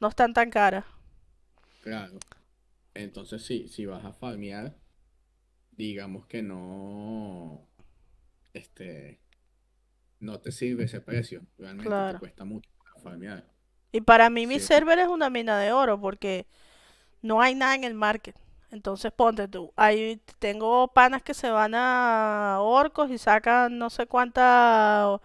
no 0.00 0.08
están 0.08 0.34
tan 0.34 0.50
caras. 0.50 0.84
claro. 1.82 2.18
Entonces 2.92 3.44
sí, 3.46 3.68
si 3.68 3.86
vas 3.86 4.04
a 4.04 4.12
farmear, 4.12 4.74
digamos 5.80 6.26
que 6.26 6.42
no, 6.42 7.66
este, 8.52 9.20
no 10.18 10.40
te 10.40 10.52
sirve 10.52 10.84
ese 10.84 11.00
precio. 11.00 11.42
Realmente 11.58 11.90
te 12.12 12.18
cuesta 12.18 12.44
mucho. 12.44 12.70
Y 13.92 14.02
para 14.02 14.30
mí 14.30 14.46
mi 14.46 14.60
server 14.60 14.98
es 14.98 15.08
una 15.08 15.30
mina 15.30 15.58
de 15.58 15.72
oro, 15.72 16.00
porque 16.00 16.46
no 17.22 17.40
hay 17.40 17.54
nada 17.54 17.74
en 17.74 17.84
el 17.84 17.94
market. 17.94 18.36
Entonces 18.70 19.10
ponte 19.10 19.48
tú, 19.48 19.72
ahí 19.74 20.20
tengo 20.38 20.88
panas 20.88 21.22
que 21.22 21.34
se 21.34 21.50
van 21.50 21.74
a 21.74 22.58
Orcos 22.60 23.10
y 23.10 23.18
sacan 23.18 23.78
no 23.78 23.90
sé 23.90 24.06
cuánta 24.06 25.20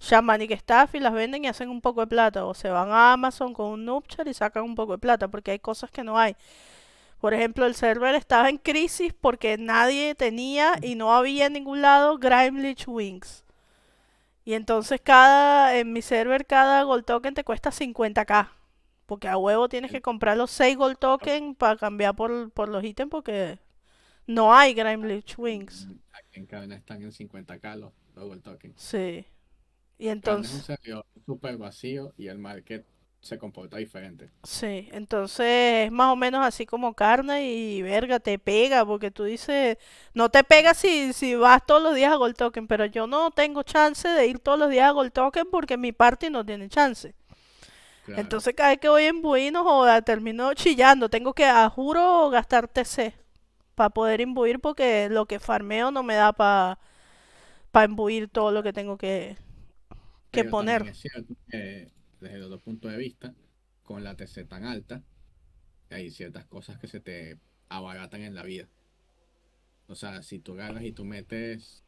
Shamanic 0.00 0.50
Staff 0.52 0.96
y 0.96 0.98
las 0.98 1.12
venden 1.12 1.44
y 1.44 1.48
hacen 1.48 1.68
un 1.68 1.80
poco 1.80 2.00
de 2.00 2.08
plata. 2.08 2.46
O 2.46 2.54
se 2.54 2.68
van 2.68 2.90
a 2.90 3.12
Amazon 3.12 3.52
con 3.54 3.66
un 3.66 3.84
Nupchar 3.84 4.26
y 4.26 4.34
sacan 4.34 4.64
un 4.64 4.74
poco 4.74 4.92
de 4.92 4.98
plata, 4.98 5.28
porque 5.28 5.52
hay 5.52 5.58
cosas 5.60 5.90
que 5.90 6.02
no 6.02 6.18
hay. 6.18 6.34
Por 7.20 7.34
ejemplo, 7.34 7.66
el 7.66 7.74
server 7.74 8.14
estaba 8.14 8.48
en 8.48 8.58
crisis 8.58 9.12
porque 9.12 9.58
nadie 9.58 10.14
tenía 10.14 10.74
y 10.82 10.94
no 10.94 11.14
había 11.14 11.46
en 11.46 11.52
ningún 11.52 11.82
lado 11.82 12.18
Grimlich 12.18 12.88
Wings. 12.88 13.44
Y 14.44 14.54
entonces 14.54 15.00
cada, 15.02 15.76
en 15.76 15.92
mi 15.92 16.02
server 16.02 16.46
cada 16.46 16.82
gold 16.82 17.04
token 17.04 17.34
te 17.34 17.44
cuesta 17.44 17.70
50k. 17.70 18.50
Porque 19.06 19.28
a 19.28 19.36
huevo 19.36 19.68
tienes 19.68 19.90
que 19.90 20.00
comprar 20.00 20.36
los 20.36 20.50
6 20.52 20.76
gold 20.76 20.98
token 20.98 21.54
para 21.54 21.76
cambiar 21.76 22.14
por, 22.16 22.50
por 22.52 22.68
los 22.68 22.82
ítems 22.84 23.10
porque 23.10 23.58
no 24.26 24.54
hay 24.54 24.74
Grimlich 24.74 25.38
Wings. 25.38 25.88
En 26.32 26.46
cadena 26.46 26.76
están 26.76 27.02
en 27.02 27.10
50k 27.10 27.76
los, 27.76 27.92
los 28.14 28.28
Gold 28.28 28.42
Token. 28.42 28.72
Sí. 28.76 29.26
Y 29.98 30.08
Cadena 30.22 30.46
es 30.46 30.54
un 30.54 30.62
entonces, 30.62 30.64
servidor 30.64 31.06
súper 31.26 31.56
vacío 31.58 32.14
y 32.16 32.28
el 32.28 32.38
market 32.38 32.86
se 33.20 33.38
comporta 33.38 33.76
diferente. 33.78 34.30
sí, 34.42 34.88
entonces 34.92 35.86
es 35.86 35.92
más 35.92 36.12
o 36.12 36.16
menos 36.16 36.44
así 36.46 36.64
como 36.64 36.94
carne 36.94 37.52
y 37.52 37.82
verga, 37.82 38.18
te 38.20 38.38
pega, 38.38 38.84
porque 38.86 39.10
tú 39.10 39.24
dices, 39.24 39.76
no 40.14 40.30
te 40.30 40.42
pega 40.44 40.72
si, 40.74 41.12
si 41.12 41.34
vas 41.34 41.64
todos 41.66 41.82
los 41.82 41.94
días 41.94 42.12
a 42.12 42.16
Gold 42.16 42.36
Token, 42.36 42.66
pero 42.66 42.86
yo 42.86 43.06
no 43.06 43.30
tengo 43.30 43.62
chance 43.62 44.08
de 44.08 44.26
ir 44.26 44.38
todos 44.38 44.58
los 44.58 44.70
días 44.70 44.88
a 44.88 44.92
Gold 44.92 45.12
Token 45.12 45.46
porque 45.50 45.76
mi 45.76 45.92
party 45.92 46.30
no 46.30 46.44
tiene 46.44 46.68
chance. 46.68 47.14
Claro, 48.04 48.20
Entonces 48.22 48.54
cada 48.54 48.70
vez 48.70 48.78
que 48.78 48.88
voy 48.88 49.04
en 49.04 49.20
Buino, 49.22 49.62
joda, 49.62 50.02
termino 50.02 50.54
chillando, 50.54 51.08
tengo 51.08 51.34
que, 51.34 51.44
a 51.44 51.68
juro, 51.68 52.30
gastar 52.30 52.66
TC 52.68 53.14
para 53.74 53.90
poder 53.90 54.20
imbuir 54.20 54.60
porque 54.60 55.08
lo 55.10 55.26
que 55.26 55.38
farmeo 55.38 55.90
no 55.90 56.02
me 56.02 56.14
da 56.14 56.32
para 56.32 56.78
imbuir 57.84 58.28
todo 58.28 58.50
lo 58.52 58.62
que 58.62 58.72
tengo 58.72 58.96
que, 58.96 59.36
que 60.30 60.44
poner. 60.44 60.82
es 60.88 60.98
cierto 60.98 61.34
desde 62.20 62.36
el 62.36 62.44
otro 62.44 62.60
punto 62.60 62.88
de 62.88 62.96
vista, 62.98 63.34
con 63.82 64.04
la 64.04 64.16
TC 64.16 64.44
tan 64.44 64.64
alta, 64.64 65.02
hay 65.90 66.10
ciertas 66.10 66.46
cosas 66.46 66.78
que 66.78 66.88
se 66.88 67.00
te 67.00 67.38
abaratan 67.68 68.22
en 68.22 68.34
la 68.34 68.42
vida. 68.44 68.68
O 69.88 69.94
sea, 69.94 70.22
si 70.22 70.38
tú 70.38 70.52
agarras 70.54 70.84
y 70.84 70.92
tú 70.92 71.04
metes 71.04 71.84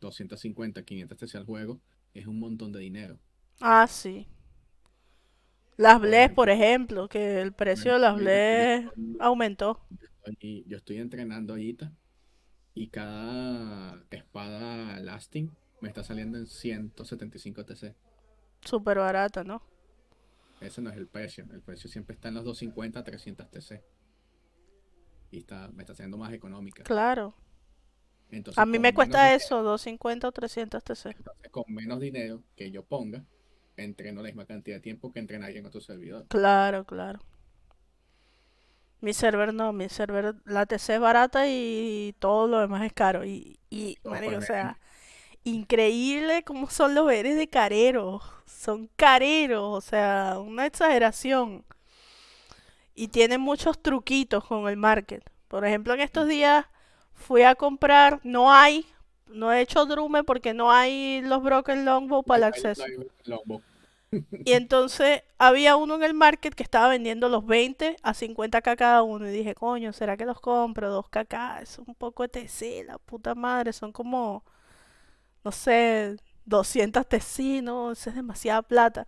250, 0.00 0.82
500 0.84 1.18
TC 1.18 1.36
al 1.38 1.44
juego, 1.46 1.80
es 2.14 2.26
un 2.26 2.38
montón 2.38 2.72
de 2.72 2.80
dinero. 2.80 3.18
Ah, 3.60 3.86
sí. 3.88 4.26
Las 5.76 6.00
Bless, 6.00 6.30
por 6.32 6.50
ejemplo, 6.50 7.08
que 7.08 7.40
el 7.40 7.52
precio 7.52 7.92
de 7.94 7.98
las 8.00 8.16
Bless 8.16 8.86
aumentó. 9.20 9.80
yo 9.90 10.32
estoy- 10.32 10.64
yo 10.66 10.76
estoy 10.76 10.96
entrenando 10.98 11.52
ahorita 11.54 11.92
y 12.74 12.88
cada 12.88 14.02
espada 14.10 15.00
lasting 15.00 15.50
me 15.80 15.88
está 15.88 16.02
saliendo 16.04 16.38
en 16.38 16.46
175 16.46 17.64
TC. 17.64 17.94
Súper 18.64 18.98
barata, 18.98 19.42
¿no? 19.44 19.62
Ese 20.60 20.80
no 20.82 20.90
es 20.90 20.96
el 20.96 21.08
precio. 21.08 21.46
El 21.50 21.62
precio 21.62 21.90
siempre 21.90 22.14
está 22.14 22.28
en 22.28 22.34
los 22.34 22.44
250, 22.44 23.02
300 23.02 23.50
TC. 23.50 23.82
Y 25.30 25.38
está, 25.38 25.68
me 25.68 25.82
está 25.82 25.94
saliendo 25.94 26.18
más 26.18 26.32
económica. 26.32 26.88
Claro. 26.88 27.34
A 28.56 28.64
Entonces, 28.64 28.66
mí 28.66 28.78
con 28.78 28.82
me 28.82 28.92
cuesta 28.92 29.32
dinero, 29.32 29.34
eso, 29.34 29.62
250 29.62 30.28
o 30.28 30.32
300 30.32 30.84
TC. 30.84 31.16
entonces, 31.16 31.50
con 31.50 31.64
menos 31.68 32.00
dinero 32.00 32.42
que 32.56 32.70
yo 32.70 32.84
ponga, 32.84 33.24
entreno 33.76 34.22
la 34.22 34.28
misma 34.28 34.46
cantidad 34.46 34.76
de 34.78 34.80
tiempo 34.82 35.12
que 35.12 35.20
entrenaría 35.20 35.60
en 35.60 35.66
otro 35.66 35.80
servidor. 35.80 36.28
Claro, 36.28 36.84
claro. 36.86 37.20
Mi 39.00 39.12
server 39.12 39.54
no, 39.54 39.72
mi 39.72 39.88
server, 39.88 40.34
la 40.44 40.66
TC 40.66 40.94
es 40.94 41.00
barata 41.00 41.48
y 41.48 42.14
todo 42.18 42.48
lo 42.48 42.58
demás 42.60 42.82
es 42.84 42.92
caro. 42.92 43.24
Y, 43.24 43.58
y 43.70 43.96
marico, 44.04 44.36
o 44.36 44.40
sea. 44.40 44.78
Increíble 45.44 46.42
cómo 46.44 46.68
son 46.70 46.94
los 46.94 47.06
veres 47.06 47.36
de 47.36 47.48
careros. 47.48 48.22
Son 48.46 48.88
careros, 48.96 49.76
o 49.76 49.80
sea, 49.80 50.38
una 50.40 50.66
exageración. 50.66 51.64
Y 52.94 53.08
tienen 53.08 53.40
muchos 53.40 53.80
truquitos 53.80 54.44
con 54.44 54.68
el 54.68 54.76
market. 54.76 55.22
Por 55.48 55.64
ejemplo, 55.64 55.94
en 55.94 56.00
estos 56.00 56.28
días 56.28 56.66
fui 57.14 57.42
a 57.42 57.54
comprar, 57.54 58.20
no 58.24 58.52
hay, 58.52 58.86
no 59.26 59.52
he 59.52 59.60
hecho 59.60 59.86
drume 59.86 60.24
porque 60.24 60.54
no 60.54 60.70
hay 60.70 61.22
los 61.22 61.42
Broken 61.42 61.84
Longbow 61.84 62.22
para 62.22 62.38
el 62.38 62.44
acceso. 62.54 62.84
Y 64.10 64.52
entonces 64.52 65.22
había 65.36 65.76
uno 65.76 65.96
en 65.96 66.02
el 66.02 66.14
market 66.14 66.54
que 66.54 66.62
estaba 66.62 66.88
vendiendo 66.88 67.28
los 67.28 67.44
20 67.44 67.96
a 68.02 68.14
50k 68.14 68.76
cada 68.76 69.02
uno. 69.02 69.28
Y 69.28 69.32
dije, 69.32 69.54
coño, 69.54 69.92
¿será 69.92 70.16
que 70.16 70.24
los 70.24 70.40
compro? 70.40 71.02
2kk, 71.02 71.62
es 71.62 71.78
un 71.78 71.94
poco 71.94 72.22
de 72.22 72.28
TC, 72.28 72.86
la 72.86 72.98
puta 72.98 73.34
madre. 73.34 73.72
Son 73.72 73.92
como, 73.92 74.44
no 75.48 75.52
sé, 75.52 76.18
200 76.44 77.06
TC, 77.06 77.62
¿no? 77.62 77.92
Eso 77.92 78.10
es 78.10 78.16
demasiada 78.16 78.60
plata. 78.60 79.06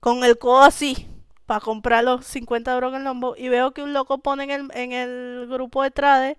Con 0.00 0.24
el 0.24 0.38
codo 0.38 0.62
así, 0.62 1.06
para 1.44 1.60
comprar 1.60 2.02
los 2.02 2.24
50 2.24 2.74
Broken 2.76 3.04
Lombo. 3.04 3.36
Y 3.36 3.50
veo 3.50 3.72
que 3.72 3.82
un 3.82 3.92
loco 3.92 4.16
pone 4.18 4.44
en 4.44 4.50
el, 4.50 4.70
en 4.72 4.92
el 4.92 5.46
grupo 5.50 5.82
de 5.82 5.90
trade, 5.90 6.38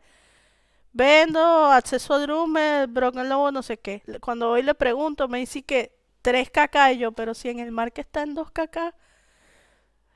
vendo 0.92 1.40
acceso 1.72 2.16
a 2.16 2.20
Drume, 2.20 2.88
Broken 2.88 3.30
Lombo, 3.30 3.52
no 3.52 3.62
sé 3.62 3.78
qué. 3.78 4.02
Cuando 4.22 4.48
voy 4.50 4.62
y 4.62 4.64
le 4.64 4.74
pregunto, 4.74 5.28
me 5.28 5.38
dice 5.38 5.62
que 5.62 5.96
3kk 6.24 6.96
y 6.96 6.98
yo, 6.98 7.12
pero 7.12 7.36
si 7.36 7.50
en 7.50 7.60
el 7.60 7.72
market 7.72 8.08
está 8.08 8.24
en 8.24 8.36
2kk. 8.36 8.96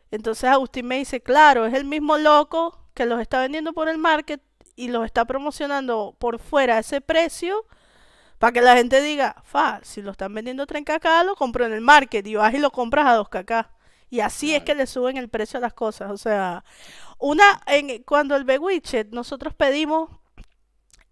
Entonces 0.10 0.46
Agustín 0.50 0.88
me 0.88 0.98
dice, 0.98 1.22
claro, 1.22 1.68
es 1.68 1.76
el 1.76 1.86
mismo 1.86 2.18
loco 2.18 2.88
que 2.96 3.06
los 3.06 3.22
está 3.22 3.40
vendiendo 3.40 3.72
por 3.74 3.88
el 3.88 4.00
market 4.00 4.42
y 4.76 4.88
los 4.88 5.06
está 5.06 5.26
promocionando 5.26 6.16
por 6.18 6.40
fuera 6.40 6.78
a 6.78 6.80
ese 6.80 7.02
precio 7.02 7.68
para 8.42 8.54
que 8.54 8.62
la 8.62 8.76
gente 8.76 9.04
diga, 9.04 9.36
fa, 9.44 9.82
si 9.84 10.02
lo 10.02 10.10
están 10.10 10.34
vendiendo 10.34 10.64
a 10.64 10.66
3kk, 10.66 11.26
lo 11.26 11.36
compro 11.36 11.64
en 11.68 11.74
el 11.74 11.82
market 11.82 12.26
y 12.26 12.34
vas 12.34 12.52
y 12.56 12.58
lo 12.58 12.72
compras 12.72 13.06
a 13.06 13.20
2kk. 13.20 13.70
Y 14.10 14.22
así 14.22 14.56
es 14.56 14.64
que 14.64 14.74
le 14.74 14.88
suben 14.88 15.18
el 15.18 15.30
precio 15.30 15.60
a 15.60 15.62
las 15.62 15.74
cosas. 15.76 16.10
O 16.10 16.18
sea, 16.18 16.64
una, 17.20 17.62
en, 17.68 18.02
cuando 18.02 18.36
el 18.36 18.44
Bewitched, 18.44 19.10
nosotros 19.12 19.54
pedimos, 19.54 20.10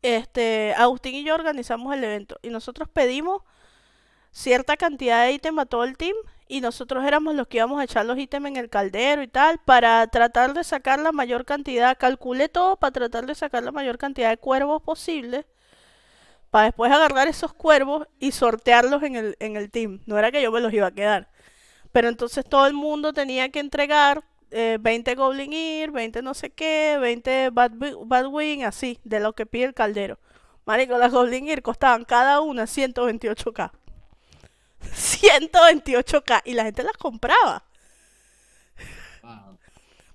este, 0.01 0.73
Agustín 0.75 1.13
y 1.13 1.23
yo 1.23 1.36
organizamos 1.36 1.93
el 1.93 2.03
evento 2.03 2.39
y 2.41 2.49
nosotros 2.49 2.89
pedimos 2.89 3.43
cierta 4.32 4.75
cantidad 4.75 5.25
de 5.25 5.34
ítem 5.34 5.59
a 5.59 5.67
todo 5.67 5.84
el 5.84 5.97
team 5.97 6.15
y 6.47 6.61
nosotros 6.61 7.05
éramos 7.05 7.36
los 7.36 7.47
que 7.47 7.57
íbamos 7.57 7.80
a 7.80 7.84
echar 7.84 8.07
los 8.07 8.17
ítems 8.17 8.47
en 8.47 8.57
el 8.57 8.71
caldero 8.71 9.21
y 9.21 9.27
tal 9.27 9.59
para 9.59 10.07
tratar 10.07 10.55
de 10.55 10.63
sacar 10.63 10.99
la 10.99 11.11
mayor 11.11 11.45
cantidad, 11.45 11.95
calculé 11.95 12.49
todo 12.49 12.77
para 12.77 12.91
tratar 12.91 13.27
de 13.27 13.36
sacar 13.36 13.61
la 13.61 13.71
mayor 13.71 13.99
cantidad 13.99 14.32
de 14.32 14.38
cuervos 14.38 14.82
posible 14.82 15.45
para 16.51 16.65
después 16.65 16.91
agarrar 16.91 17.27
esos 17.27 17.53
cuervos 17.53 18.07
y 18.19 18.31
sortearlos 18.31 19.03
en 19.03 19.15
el, 19.15 19.35
en 19.39 19.55
el 19.55 19.69
team. 19.69 20.01
No 20.05 20.17
era 20.17 20.31
que 20.31 20.41
yo 20.41 20.51
me 20.51 20.61
los 20.61 20.73
iba 20.73 20.87
a 20.87 20.91
quedar. 20.91 21.29
Pero 21.91 22.09
entonces 22.09 22.45
todo 22.45 22.67
el 22.67 22.73
mundo 22.73 23.13
tenía 23.13 23.49
que 23.49 23.59
entregar 23.59 24.23
eh, 24.51 24.77
20 24.79 25.15
Goblin 25.15 25.53
Ear, 25.53 25.91
20 25.91 26.21
no 26.21 26.33
sé 26.33 26.49
qué, 26.49 26.97
20 26.99 27.49
Bad, 27.51 28.27
Wing, 28.27 28.63
así, 28.63 28.99
de 29.03 29.19
lo 29.19 29.33
que 29.33 29.45
pide 29.45 29.65
el 29.65 29.73
caldero. 29.73 30.19
Marico, 30.65 30.97
las 30.97 31.11
Goblin 31.11 31.47
Ear 31.47 31.61
costaban 31.61 32.05
cada 32.05 32.41
una 32.41 32.63
128k. 32.63 33.71
128k. 34.81 36.41
Y 36.45 36.53
la 36.53 36.63
gente 36.63 36.83
las 36.83 36.97
compraba. 36.97 37.63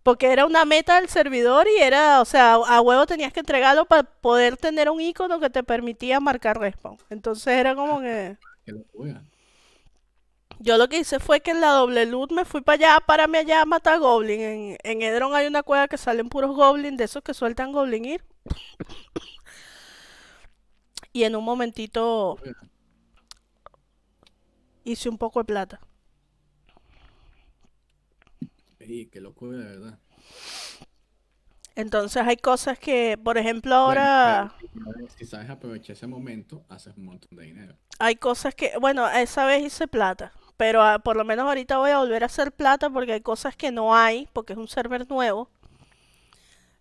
Porque 0.05 0.31
era 0.33 0.45
una 0.45 0.65
meta 0.65 1.01
del 1.01 1.09
servidor 1.09 1.67
y 1.67 1.83
era, 1.83 2.21
o 2.21 2.25
sea, 2.27 2.55
a 2.55 2.81
huevo 2.83 3.07
tenías 3.07 3.33
que 3.33 3.41
entregarlo 3.41 3.87
para 3.87 4.03
poder 4.03 4.59
tener 4.59 4.91
un 4.91 5.01
icono 5.01 5.41
que 5.41 5.49
te 5.51 5.65
permitía 5.65 6.21
marcar 6.21 6.61
respawn. 6.61 6.99
Entonces 7.09 7.55
era 7.55 7.75
como 7.75 8.01
que... 8.01 8.37
Yo 10.61 10.77
lo 10.77 10.89
que 10.89 10.99
hice 10.99 11.19
fue 11.21 11.41
que 11.41 11.51
en 11.53 11.61
la 11.63 11.71
doble 11.71 12.07
loot 12.07 12.33
me 12.33 12.45
fui 12.45 12.61
para 12.61 12.75
allá, 12.77 13.01
párame 13.01 13.39
allá 13.39 13.63
a 13.63 13.67
matar 13.67 13.99
goblin. 13.99 14.41
En, 14.41 14.77
en 14.83 15.03
Edron 15.03 15.35
hay 15.35 15.47
una 15.47 15.63
cueva 15.63 15.89
que 15.89 15.97
salen 15.97 16.29
puros 16.29 16.55
goblin, 16.55 16.99
de 16.99 17.05
esos 17.05 17.23
que 17.23 17.35
sueltan 17.35 17.73
goblin 17.73 18.05
ir. 18.05 18.25
Y 21.15 21.25
en 21.25 21.35
un 21.35 21.45
momentito 21.45 22.39
hice 24.85 25.09
un 25.09 25.17
poco 25.17 25.41
de 25.41 25.45
plata. 25.47 25.81
Qué 28.87 29.21
locura, 29.21 29.59
de 29.59 29.65
verdad. 29.65 29.99
Entonces 31.77 32.23
hay 32.27 32.37
cosas 32.37 32.79
que, 32.81 33.17
por 33.23 33.39
ejemplo, 33.39 33.75
Bueno, 33.85 34.11
ahora 34.17 34.53
pero 34.85 35.09
si 35.17 35.25
sabes 35.27 35.49
aprovechar 35.51 35.95
ese 35.97 36.07
momento, 36.09 36.65
haces 36.69 36.97
un 36.97 37.05
montón 37.05 37.37
de 37.39 37.45
dinero. 37.45 37.79
hay 37.99 38.15
cosas 38.17 38.55
que, 38.55 38.73
bueno, 38.81 39.09
esa 39.11 39.47
vez 39.47 39.63
hice 39.65 39.89
plata, 39.89 40.33
pero 40.57 40.83
ah, 40.83 40.99
por 41.01 41.17
lo 41.17 41.25
menos 41.25 41.47
ahorita 41.47 41.79
voy 41.79 41.91
a 41.91 41.99
volver 41.99 42.23
a 42.23 42.27
hacer 42.27 42.53
plata 42.53 42.89
porque 42.91 43.13
hay 43.15 43.21
cosas 43.21 43.57
que 43.57 43.71
no 43.73 43.95
hay, 43.97 44.29
porque 44.33 44.53
es 44.53 44.59
un 44.59 44.69
server 44.69 45.09
nuevo. 45.09 45.49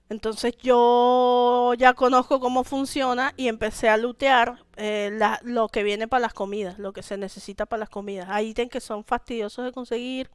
Entonces 0.09 0.53
yo 0.61 1.73
ya 1.77 1.93
conozco 1.93 2.39
cómo 2.39 2.63
funciona 2.63 3.33
y 3.37 3.47
empecé 3.47 3.89
a 3.89 3.97
lootear 3.97 4.63
eh, 4.75 5.09
la- 5.13 5.39
lo 5.43 5.69
que 5.69 5.81
viene 5.83 6.07
para 6.07 6.21
las 6.21 6.33
comidas, 6.33 6.77
lo 6.77 6.93
que 6.93 7.01
se 7.03 7.17
necesita 7.17 7.65
para 7.65 7.79
las 7.81 7.89
comidas. 7.89 8.27
Hay 8.29 8.49
ítems 8.49 8.69
que 8.71 8.81
son 8.81 9.03
fastidiosos 9.03 9.65
de 9.65 9.71
conseguir 9.71 10.29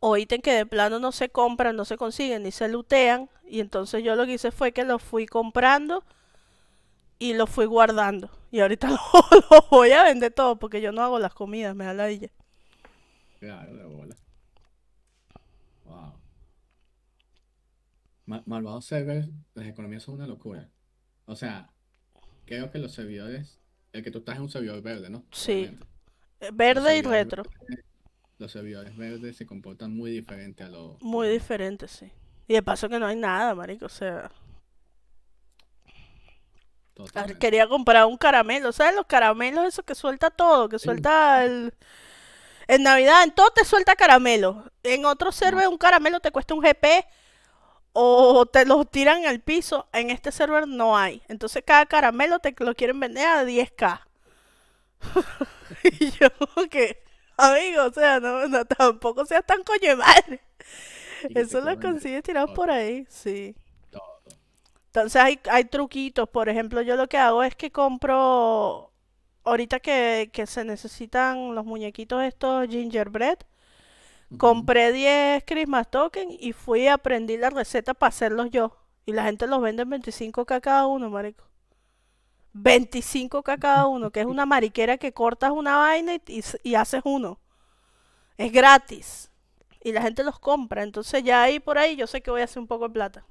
o 0.00 0.16
ítems 0.16 0.42
que 0.42 0.52
de 0.52 0.66
plano 0.66 0.98
no 0.98 1.12
se 1.12 1.28
compran, 1.28 1.76
no 1.76 1.84
se 1.84 1.96
consiguen 1.96 2.42
ni 2.42 2.50
se 2.52 2.68
lootean. 2.68 3.28
Y 3.46 3.60
entonces 3.60 4.02
yo 4.04 4.14
lo 4.16 4.26
que 4.26 4.34
hice 4.34 4.50
fue 4.50 4.72
que 4.72 4.84
los 4.84 5.02
fui 5.02 5.26
comprando 5.26 6.04
y 7.18 7.34
los 7.34 7.50
fui 7.50 7.66
guardando. 7.66 8.30
Y 8.50 8.60
ahorita 8.60 8.88
los 8.90 9.00
los 9.50 9.70
voy 9.70 9.92
a 9.92 10.04
vender 10.04 10.32
todo 10.32 10.56
porque 10.58 10.80
yo 10.80 10.92
no 10.92 11.02
hago 11.02 11.18
las 11.18 11.34
comidas, 11.34 11.74
me 11.74 11.84
da 11.84 11.92
la 11.94 12.04
ladilla. 12.04 12.30
Claro, 13.40 13.74
de 13.76 13.84
bola. 13.84 14.16
Wow. 15.84 16.12
Ma- 18.26 18.42
malvados 18.46 18.84
servers, 18.84 19.28
las 19.54 19.66
economías 19.66 20.02
son 20.02 20.14
una 20.16 20.26
locura. 20.26 20.68
O 21.26 21.34
sea, 21.36 21.70
creo 22.44 22.70
que 22.70 22.78
los 22.78 22.92
servidores, 22.92 23.58
el 23.92 24.02
que 24.02 24.10
tú 24.10 24.18
estás 24.18 24.36
en 24.36 24.42
un 24.42 24.50
servidor 24.50 24.82
verde, 24.82 25.10
¿no? 25.10 25.24
Sí. 25.32 25.70
Verde 26.52 26.98
y 26.98 27.02
retro, 27.02 27.42
los 28.38 28.52
servidores 28.52 28.96
verdes 28.96 29.36
se 29.36 29.46
comportan 29.46 29.94
muy 29.94 30.12
diferente 30.12 30.62
a 30.62 30.68
los... 30.68 31.00
muy 31.02 31.28
diferente, 31.28 31.88
sí. 31.88 32.10
Y 32.46 32.54
de 32.54 32.62
paso 32.62 32.88
que 32.88 32.98
no 32.98 33.06
hay 33.06 33.16
nada, 33.16 33.54
marico, 33.54 33.86
o 33.86 33.90
sea... 33.90 34.30
Totalmente. 36.94 37.38
Quería 37.38 37.68
comprar 37.68 38.06
un 38.06 38.16
caramelo, 38.16 38.72
¿sabes? 38.72 38.94
Los 38.96 39.06
caramelos, 39.06 39.66
eso 39.66 39.84
que 39.84 39.94
suelta 39.94 40.30
todo, 40.30 40.68
que 40.68 40.78
suelta 40.78 41.44
el... 41.44 41.74
En 42.66 42.82
Navidad, 42.82 43.22
en 43.24 43.30
todo 43.30 43.50
te 43.50 43.64
suelta 43.64 43.96
caramelo. 43.96 44.70
En 44.82 45.04
otro 45.06 45.32
server 45.32 45.68
un 45.68 45.78
caramelo 45.78 46.20
te 46.20 46.30
cuesta 46.30 46.54
un 46.54 46.60
GP 46.60 46.84
o 47.92 48.44
te 48.46 48.66
los 48.66 48.90
tiran 48.90 49.24
al 49.26 49.40
piso. 49.40 49.88
En 49.92 50.10
este 50.10 50.30
server 50.32 50.68
no 50.68 50.96
hay. 50.96 51.22
Entonces 51.28 51.62
cada 51.66 51.86
caramelo 51.86 52.40
te 52.40 52.54
lo 52.58 52.74
quieren 52.74 53.00
vender 53.00 53.26
a 53.26 53.44
10k. 53.44 54.00
Y 56.00 56.10
yo 56.10 56.28
que, 56.70 57.02
amigo, 57.38 57.84
o 57.84 57.92
sea, 57.92 58.20
no, 58.20 58.46
no, 58.48 58.64
tampoco 58.66 59.24
seas 59.24 59.44
tan 59.46 59.62
coño 59.62 59.90
de 59.90 59.96
madre. 59.96 60.40
Eso 61.34 61.60
lo 61.60 61.78
consigues 61.80 62.22
tirado 62.22 62.52
por 62.54 62.70
ahí, 62.70 63.06
sí. 63.08 63.56
Entonces 64.86 65.20
hay, 65.22 65.38
hay 65.50 65.64
truquitos, 65.64 66.28
por 66.28 66.48
ejemplo, 66.48 66.82
yo 66.82 66.96
lo 66.96 67.08
que 67.08 67.18
hago 67.18 67.42
es 67.42 67.54
que 67.54 67.70
compro, 67.70 68.90
ahorita 69.44 69.80
que, 69.80 70.30
que 70.32 70.46
se 70.46 70.64
necesitan 70.64 71.54
los 71.54 71.64
muñequitos 71.64 72.22
estos 72.22 72.68
gingerbread, 72.68 73.38
compré 74.36 74.92
10 74.92 75.44
Christmas 75.46 75.90
token 75.90 76.28
y 76.38 76.52
fui 76.52 76.88
a 76.88 76.94
aprendí 76.94 77.36
la 77.36 77.50
receta 77.50 77.94
para 77.94 78.08
hacerlos 78.08 78.50
yo. 78.50 78.76
Y 79.06 79.12
la 79.12 79.24
gente 79.24 79.46
los 79.46 79.62
vende 79.62 79.82
en 79.84 79.90
25k 79.90 80.60
cada 80.60 80.86
uno, 80.86 81.10
marico. 81.10 81.47
25k 82.62 83.58
cada 83.58 83.86
uno, 83.86 84.10
que 84.10 84.20
es 84.20 84.26
una 84.26 84.46
mariquera 84.46 84.98
que 84.98 85.12
cortas 85.12 85.50
una 85.52 85.76
vaina 85.76 86.14
y, 86.16 86.22
y 86.28 86.38
s- 86.40 86.60
y 86.62 86.74
haces 86.74 87.02
uno. 87.04 87.38
Es 88.38 88.52
gratis. 88.52 89.30
Y 89.84 89.92
la 89.92 90.02
gente 90.02 90.24
los 90.24 90.38
compra. 90.40 90.82
Entonces 90.84 91.22
ya 91.24 91.42
ahí 91.42 91.60
por 91.60 91.78
ahí 91.78 91.96
yo 91.96 92.06
sé 92.06 92.22
que 92.22 92.30
voy 92.30 92.40
a 92.42 92.44
hacer 92.44 92.60
un 92.60 92.68
poco 92.68 92.88
de 92.88 92.94
plata. 92.94 93.24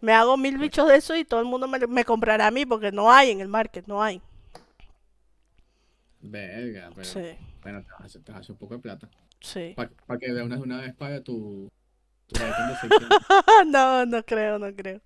Me 0.00 0.12
hago 0.12 0.36
mil 0.36 0.56
bichos 0.56 0.86
de 0.86 0.94
eso 0.96 1.16
y 1.16 1.24
todo 1.24 1.40
el 1.40 1.46
mundo 1.46 1.66
me, 1.66 1.80
me 1.88 2.04
comprará 2.04 2.46
a 2.46 2.50
mí 2.52 2.64
porque 2.64 2.92
no 2.92 3.10
hay 3.10 3.30
en 3.32 3.40
el 3.40 3.48
market, 3.48 3.86
no 3.88 4.00
hay. 4.02 4.22
Verga, 6.20 6.90
pero 6.94 7.12
Sí, 7.12 7.38
bueno, 7.62 7.82
te 7.84 7.90
vas 7.92 8.00
a 8.00 8.04
hacer, 8.06 8.22
te 8.24 8.32
vas 8.32 8.38
a 8.38 8.40
hacer 8.40 8.52
un 8.52 8.58
poco 8.58 8.74
de 8.74 8.80
plata. 8.80 9.10
sí. 9.40 9.76
Para 9.76 9.90
que 10.20 10.32
de 10.32 10.42
una, 10.42 10.58
una 10.58 10.80
vez 10.82 10.94
pague 10.96 11.20
tu, 11.22 11.70
tu 12.28 12.36
item 12.48 12.66
de 12.68 12.76
600. 12.76 13.26
No, 13.66 14.04
no 14.06 14.22
creo, 14.24 14.58
no 14.58 14.74
creo. 14.74 15.00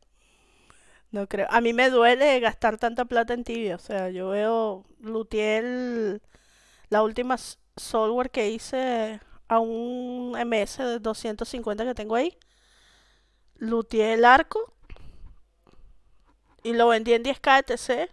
No 1.11 1.27
creo. 1.27 1.47
A 1.51 1.61
mí 1.61 1.73
me 1.73 1.91
duele 1.91 2.39
gastar 2.41 2.77
tanta 2.79 3.05
plata 3.07 3.35
en 3.35 3.45
tibia. 3.45 3.77
O 3.77 3.79
sea, 3.79 4.11
yo 4.11 4.29
veo, 4.31 4.85
looteé 5.01 5.59
el- 5.59 6.23
la 6.91 7.03
última 7.03 7.37
software 7.77 8.31
que 8.31 8.51
hice 8.51 9.21
a 9.49 9.61
un 9.61 10.35
MS 10.39 10.83
de 10.85 10.99
250 11.01 11.85
que 11.87 11.95
tengo 11.95 12.17
ahí. 12.17 12.37
Looteé 13.61 14.15
el 14.15 14.25
arco 14.25 14.73
y 16.63 16.73
lo 16.73 16.87
vendí 16.87 17.15
en 17.15 17.25
10k 17.25 17.59
ETC. 17.59 18.09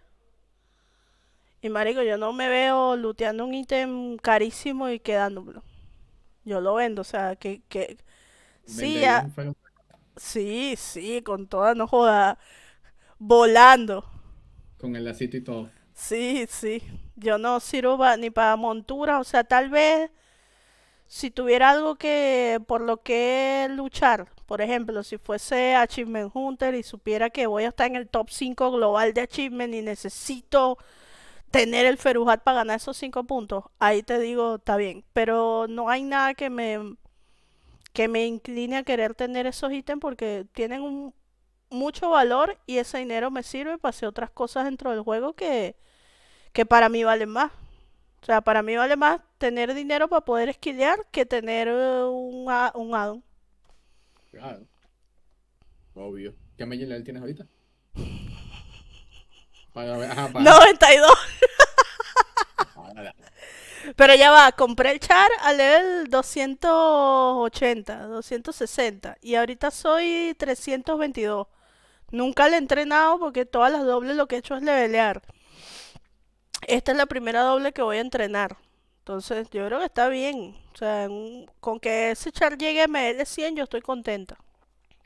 Y 1.62 1.68
marico, 1.68 2.02
yo 2.02 2.16
no 2.18 2.32
me 2.32 2.48
veo 2.48 2.96
looteando 2.96 3.44
un 3.44 3.54
ítem 3.54 4.16
carísimo 4.18 4.88
y 4.88 5.00
quedándomelo. 5.00 5.62
Yo 6.44 6.60
lo 6.60 6.74
vendo, 6.74 7.02
o 7.02 7.04
sea, 7.04 7.36
que, 7.36 7.62
que 7.68 7.98
sí, 8.66 9.04
Sí, 10.16 10.74
sí, 10.78 11.22
con 11.22 11.46
toda, 11.46 11.74
no 11.74 11.86
joda, 11.86 12.38
volando. 13.18 14.04
con 14.78 14.96
el 14.96 15.04
lacito 15.04 15.36
y 15.36 15.40
todo. 15.42 15.70
Sí, 15.94 16.46
sí. 16.48 16.82
Yo 17.16 17.38
no 17.38 17.60
sirvo 17.60 18.04
ni 18.18 18.30
para 18.30 18.56
montura, 18.56 19.18
o 19.18 19.24
sea, 19.24 19.44
tal 19.44 19.70
vez 19.70 20.10
si 21.06 21.30
tuviera 21.30 21.70
algo 21.70 21.96
que 21.96 22.60
por 22.66 22.80
lo 22.80 23.02
que 23.02 23.68
luchar, 23.70 24.28
por 24.46 24.60
ejemplo, 24.60 25.02
si 25.02 25.18
fuese 25.18 25.74
Achievement 25.74 26.30
Hunter 26.34 26.74
y 26.74 26.82
supiera 26.82 27.30
que 27.30 27.46
voy 27.46 27.64
a 27.64 27.68
estar 27.68 27.86
en 27.86 27.96
el 27.96 28.08
top 28.08 28.28
5 28.30 28.72
global 28.72 29.14
de 29.14 29.22
Achievement 29.22 29.74
y 29.74 29.82
necesito 29.82 30.78
tener 31.50 31.86
el 31.86 31.96
Ferujat 31.98 32.42
para 32.42 32.58
ganar 32.58 32.76
esos 32.78 32.96
5 32.98 33.24
puntos, 33.24 33.64
ahí 33.78 34.02
te 34.02 34.18
digo, 34.18 34.56
está 34.56 34.76
bien, 34.76 35.04
pero 35.12 35.66
no 35.68 35.88
hay 35.88 36.02
nada 36.02 36.34
que 36.34 36.50
me 36.50 36.96
que 37.92 38.08
me 38.08 38.26
incline 38.26 38.76
a 38.76 38.82
querer 38.82 39.14
tener 39.14 39.46
esos 39.46 39.72
ítems 39.72 40.00
porque 40.02 40.46
tienen 40.52 40.82
un 40.82 41.14
mucho 41.70 42.10
valor 42.10 42.58
y 42.66 42.78
ese 42.78 42.98
dinero 42.98 43.30
me 43.30 43.42
sirve 43.42 43.78
para 43.78 43.90
hacer 43.90 44.08
otras 44.08 44.30
cosas 44.30 44.64
dentro 44.64 44.90
del 44.90 45.02
juego 45.02 45.34
que, 45.34 45.76
que 46.52 46.66
para 46.66 46.88
mí 46.88 47.04
valen 47.04 47.30
más. 47.30 47.52
O 48.22 48.26
sea, 48.26 48.40
para 48.40 48.62
mí 48.62 48.76
vale 48.76 48.96
más 48.96 49.20
tener 49.38 49.74
dinero 49.74 50.08
para 50.08 50.24
poder 50.24 50.48
esquilear 50.48 51.06
que 51.10 51.26
tener 51.26 51.68
eh, 51.68 52.04
un, 52.04 52.48
un 52.74 52.94
addon. 52.94 53.24
Claro. 54.30 54.66
Obvio. 55.94 56.34
¿Qué 56.56 56.66
mail 56.66 56.88
level 56.88 57.04
tienes 57.04 57.22
ahorita? 57.22 57.46
Para 59.72 60.10
ajá, 60.10 60.32
para. 60.32 60.44
92. 60.44 61.12
Pero 63.94 64.14
ya 64.14 64.30
va, 64.30 64.52
compré 64.52 64.92
el 64.92 65.00
char 65.00 65.30
a 65.42 65.52
level 65.52 66.08
280, 66.08 68.06
260 68.06 69.16
y 69.22 69.34
ahorita 69.36 69.70
soy 69.70 70.34
322. 70.38 71.46
Nunca 72.10 72.48
le 72.48 72.56
he 72.56 72.58
entrenado 72.58 73.18
porque 73.18 73.44
todas 73.44 73.72
las 73.72 73.84
dobles 73.84 74.16
lo 74.16 74.26
que 74.26 74.36
he 74.36 74.38
hecho 74.38 74.56
es 74.56 74.62
levelear. 74.62 75.22
Esta 76.66 76.92
es 76.92 76.98
la 76.98 77.06
primera 77.06 77.42
doble 77.42 77.72
que 77.72 77.82
voy 77.82 77.98
a 77.98 78.00
entrenar. 78.00 78.56
Entonces, 79.00 79.48
yo 79.50 79.66
creo 79.66 79.78
que 79.78 79.84
está 79.84 80.08
bien. 80.08 80.56
O 80.74 80.76
sea, 80.76 81.08
con 81.60 81.78
que 81.80 82.10
ese 82.10 82.32
char 82.32 82.58
llegue 82.58 82.82
a 82.82 82.88
ML100, 82.88 83.56
yo 83.56 83.64
estoy 83.64 83.80
contenta. 83.80 84.36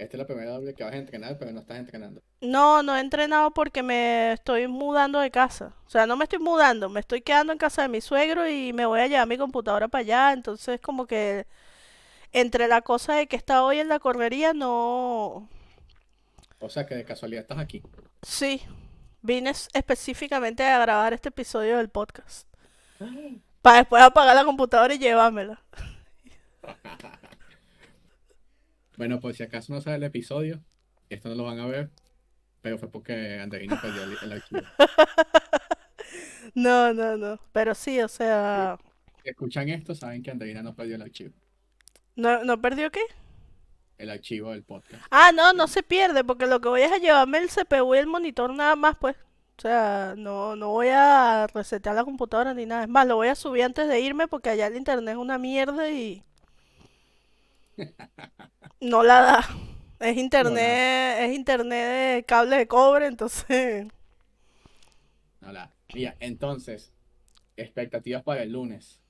Esta 0.01 0.17
es 0.17 0.19
la 0.19 0.27
primera 0.27 0.51
doble 0.53 0.75
que 0.75 0.83
vas 0.83 0.95
a 0.95 0.97
entrenar, 0.97 1.37
pero 1.39 1.53
no 1.53 1.61
estás 1.61 1.77
entrenando. 1.79 2.23
No, 2.41 2.83
no 2.83 2.97
he 2.97 3.01
entrenado 3.01 3.51
porque 3.51 3.83
me 3.83 4.33
estoy 4.33 4.67
mudando 4.67 5.21
de 5.21 5.31
casa. 5.31 5.75
O 5.87 5.91
sea, 5.91 6.07
no 6.07 6.17
me 6.17 6.25
estoy 6.25 6.39
mudando, 6.39 6.89
me 6.89 7.01
estoy 7.01 7.21
quedando 7.21 7.53
en 7.53 7.59
casa 7.59 7.83
de 7.83 7.89
mi 7.89 8.01
suegro 8.01 8.49
y 8.49 8.73
me 8.73 8.87
voy 8.87 9.01
a 9.01 9.07
llevar 9.09 9.29
mi 9.29 9.37
computadora 9.37 9.89
para 9.89 10.01
allá. 10.01 10.33
Entonces, 10.33 10.81
como 10.81 11.07
que 11.07 11.47
entre 12.33 12.67
la 12.67 12.81
cosa 12.81 13.15
de 13.15 13.27
que 13.27 13.37
está 13.37 13.63
hoy 13.63 13.79
en 13.79 13.89
la 13.89 13.99
correría, 13.99 14.55
no... 14.55 15.49
O 16.61 16.69
sea 16.71 16.87
que 16.87 16.95
de 16.95 17.05
casualidad 17.05 17.43
estás 17.43 17.59
aquí. 17.59 17.83
Sí, 18.23 18.63
vine 19.21 19.51
es- 19.51 19.69
específicamente 19.75 20.65
a 20.65 20.79
grabar 20.79 21.13
este 21.13 21.29
episodio 21.29 21.77
del 21.77 21.91
podcast. 21.91 22.49
Para 23.63 23.79
después 23.79 24.03
apagar 24.03 24.35
la 24.35 24.45
computadora 24.47 24.95
y 24.95 24.99
llevármela. 24.99 25.61
Bueno, 29.01 29.19
por 29.19 29.33
si 29.33 29.43
acaso 29.43 29.73
no 29.73 29.81
sabe 29.81 29.97
el 29.97 30.03
episodio, 30.03 30.61
esto 31.09 31.31
no 31.31 31.35
lo 31.35 31.45
van 31.45 31.59
a 31.59 31.67
ver, 31.67 31.89
pero 32.61 32.77
fue 32.77 32.91
porque 32.91 33.39
Andreina 33.41 33.81
perdió 33.81 34.03
el, 34.03 34.15
el 34.23 34.33
archivo. 34.33 34.61
No, 36.55 36.93
no, 36.93 37.17
no. 37.17 37.41
Pero 37.53 37.75
sí, 37.75 37.99
o 38.03 38.09
sea... 38.09 38.77
Si 39.23 39.31
escuchan 39.31 39.71
esto, 39.71 39.95
saben 39.95 40.23
que 40.23 40.31
Andreina 40.31 40.63
no 40.63 40.75
perdió 40.75 40.97
el 40.97 41.03
archivo. 41.03 41.33
¿No, 42.15 42.45
no 42.45 42.61
perdió 42.61 42.91
qué? 42.91 43.01
El 43.97 44.11
archivo 44.11 44.51
del 44.51 44.65
podcast. 44.65 45.03
Ah, 45.11 45.31
no, 45.33 45.55
no 45.55 45.67
se 45.67 45.83
pierde, 45.83 46.23
porque 46.23 46.47
lo 46.47 46.61
que 46.61 46.69
voy 46.69 46.83
es 46.83 46.93
a 46.93 46.99
llevarme 46.99 47.39
el 47.39 47.49
CPU 47.49 47.95
y 47.95 47.99
el 47.99 48.07
monitor 48.07 48.53
nada 48.53 48.77
más, 48.77 48.97
pues. 49.01 49.17
O 49.57 49.63
sea, 49.63 50.15
no, 50.19 50.57
no 50.57 50.73
voy 50.73 50.89
a 50.89 51.47
resetear 51.47 51.95
la 51.95 52.05
computadora 52.05 52.53
ni 52.53 52.67
nada. 52.67 52.83
Es 52.83 52.89
más, 52.91 53.07
lo 53.07 53.17
voy 53.17 53.29
a 53.29 53.35
subir 53.35 53.63
antes 53.63 53.89
de 53.89 53.99
irme 53.99 54.29
porque 54.29 54.51
allá 54.51 54.67
el 54.67 54.77
internet 54.77 55.15
es 55.15 55.19
una 55.19 55.39
mierda 55.39 55.89
y 55.89 56.23
no 58.81 59.03
la 59.03 59.21
da. 59.21 59.49
Es 60.01 60.17
No, 60.39 60.51
internet, 60.51 61.19
es 61.21 61.35
internet 61.35 62.17
de 62.17 62.25
cable 62.25 62.57
de 62.57 62.67
cobre, 62.67 63.07
entonces... 63.07 63.87
Mira, 65.93 66.17
entonces, 66.21 66.93
expectativas 67.57 68.23
para 68.23 68.43
el 68.43 68.53
lunes 68.53 69.03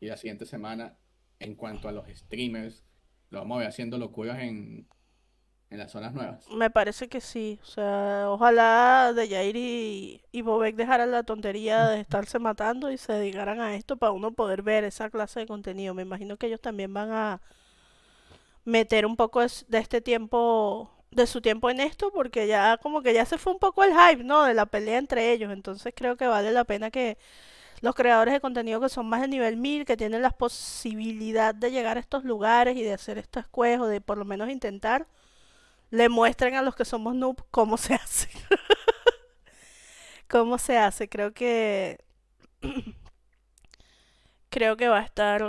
y 0.00 0.06
la 0.06 0.16
siguiente 0.16 0.46
semana 0.46 0.96
en 1.38 1.54
cuanto 1.54 1.88
a 1.88 1.92
los 1.92 2.08
streamers. 2.08 2.84
Lo 3.30 3.40
vamos 3.40 3.56
a 3.56 3.58
ver 3.60 3.68
haciendo 3.68 3.98
locuras 3.98 4.40
en, 4.40 4.88
en 5.70 5.78
las 5.78 5.92
zonas 5.92 6.14
nuevas. 6.14 6.52
Me 6.52 6.70
parece 6.70 7.08
que 7.08 7.20
sí. 7.20 7.58
O 7.62 7.66
sea, 7.66 8.26
ojalá 8.30 9.12
de 9.14 9.28
Jair 9.28 9.56
y, 9.56 10.22
y 10.32 10.42
Bobek 10.42 10.76
dejaran 10.76 11.10
la 11.12 11.22
tontería 11.22 11.88
de 11.88 12.00
estarse 12.02 12.38
matando 12.38 12.90
y 12.90 12.98
se 12.98 13.12
dedicaran 13.12 13.60
a 13.60 13.74
esto 13.76 13.96
para 13.96 14.12
uno 14.12 14.32
poder 14.32 14.62
ver 14.62 14.84
esa 14.84 15.10
clase 15.10 15.40
de 15.40 15.46
contenido. 15.46 15.94
Me 15.94 16.02
imagino 16.02 16.36
que 16.36 16.46
ellos 16.46 16.60
también 16.60 16.92
van 16.92 17.10
a 17.12 17.40
meter 18.64 19.06
un 19.06 19.16
poco 19.16 19.40
de 19.40 19.78
este 19.78 20.00
tiempo, 20.00 20.90
de 21.10 21.26
su 21.26 21.40
tiempo 21.40 21.70
en 21.70 21.80
esto, 21.80 22.10
porque 22.12 22.46
ya 22.46 22.76
como 22.78 23.02
que 23.02 23.14
ya 23.14 23.24
se 23.26 23.38
fue 23.38 23.52
un 23.52 23.58
poco 23.58 23.84
el 23.84 23.92
hype, 23.92 24.24
¿no? 24.24 24.44
De 24.44 24.54
la 24.54 24.66
pelea 24.66 24.98
entre 24.98 25.32
ellos. 25.32 25.52
Entonces 25.52 25.92
creo 25.96 26.16
que 26.16 26.26
vale 26.26 26.52
la 26.52 26.64
pena 26.64 26.90
que 26.90 27.18
los 27.80 27.94
creadores 27.94 28.34
de 28.34 28.40
contenido 28.40 28.80
que 28.80 28.88
son 28.88 29.08
más 29.08 29.20
de 29.22 29.28
nivel 29.28 29.56
1000, 29.56 29.84
que 29.86 29.96
tienen 29.96 30.22
la 30.22 30.30
posibilidad 30.30 31.54
de 31.54 31.70
llegar 31.72 31.96
a 31.96 32.00
estos 32.00 32.24
lugares 32.24 32.76
y 32.76 32.82
de 32.82 32.92
hacer 32.94 33.18
estos 33.18 33.46
juegos, 33.50 33.90
de 33.90 34.00
por 34.00 34.18
lo 34.18 34.24
menos 34.24 34.50
intentar, 34.50 35.06
le 35.90 36.08
muestren 36.08 36.54
a 36.56 36.62
los 36.62 36.76
que 36.76 36.84
somos 36.84 37.14
noob 37.14 37.44
cómo 37.50 37.76
se 37.76 37.94
hace. 37.96 38.28
Cómo 40.28 40.58
se 40.58 40.78
hace. 40.78 41.08
Creo 41.08 41.32
que 41.32 41.98
creo 44.50 44.76
que 44.76 44.88
va 44.88 44.98
a 44.98 45.02
estar 45.02 45.42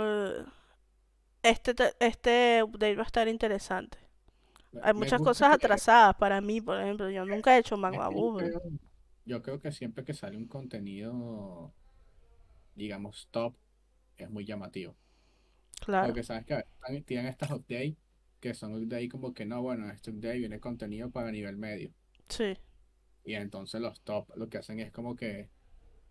este 1.42 1.74
te- 1.74 1.94
este 2.00 2.62
update 2.62 2.96
va 2.96 3.02
a 3.02 3.06
estar 3.06 3.28
interesante. 3.28 3.98
Hay 4.82 4.94
muchas 4.94 5.20
cosas 5.20 5.50
que 5.50 5.66
atrasadas 5.66 6.16
para 6.16 6.40
mí, 6.40 6.60
por 6.60 6.80
ejemplo, 6.80 7.10
yo 7.10 7.24
nunca 7.24 7.56
he 7.56 7.60
hecho 7.60 7.76
que 7.76 7.92
yo 7.92 8.34
creo, 8.36 8.62
yo 9.26 9.42
creo 9.42 9.60
que 9.60 9.72
siempre 9.72 10.04
que 10.04 10.14
sale 10.14 10.36
un 10.36 10.46
contenido, 10.46 11.72
digamos, 12.74 13.28
top, 13.30 13.54
es 14.16 14.30
muy 14.30 14.44
llamativo. 14.44 14.94
Claro. 15.84 16.06
Porque 16.06 16.22
sabes 16.22 16.46
que 16.46 16.64
tienen 17.02 17.26
estas 17.26 17.50
updates 17.50 17.96
que 18.40 18.54
son 18.54 18.74
updates 18.74 19.10
como 19.10 19.32
que 19.34 19.44
no, 19.44 19.62
bueno, 19.62 19.90
este 19.90 20.10
update 20.10 20.38
viene 20.38 20.58
contenido 20.58 21.10
para 21.10 21.30
nivel 21.30 21.56
medio. 21.56 21.92
Sí. 22.28 22.56
Y 23.24 23.34
entonces 23.34 23.80
los 23.80 24.00
top 24.00 24.30
lo 24.36 24.48
que 24.48 24.58
hacen 24.58 24.80
es 24.80 24.90
como 24.90 25.14
que 25.16 25.48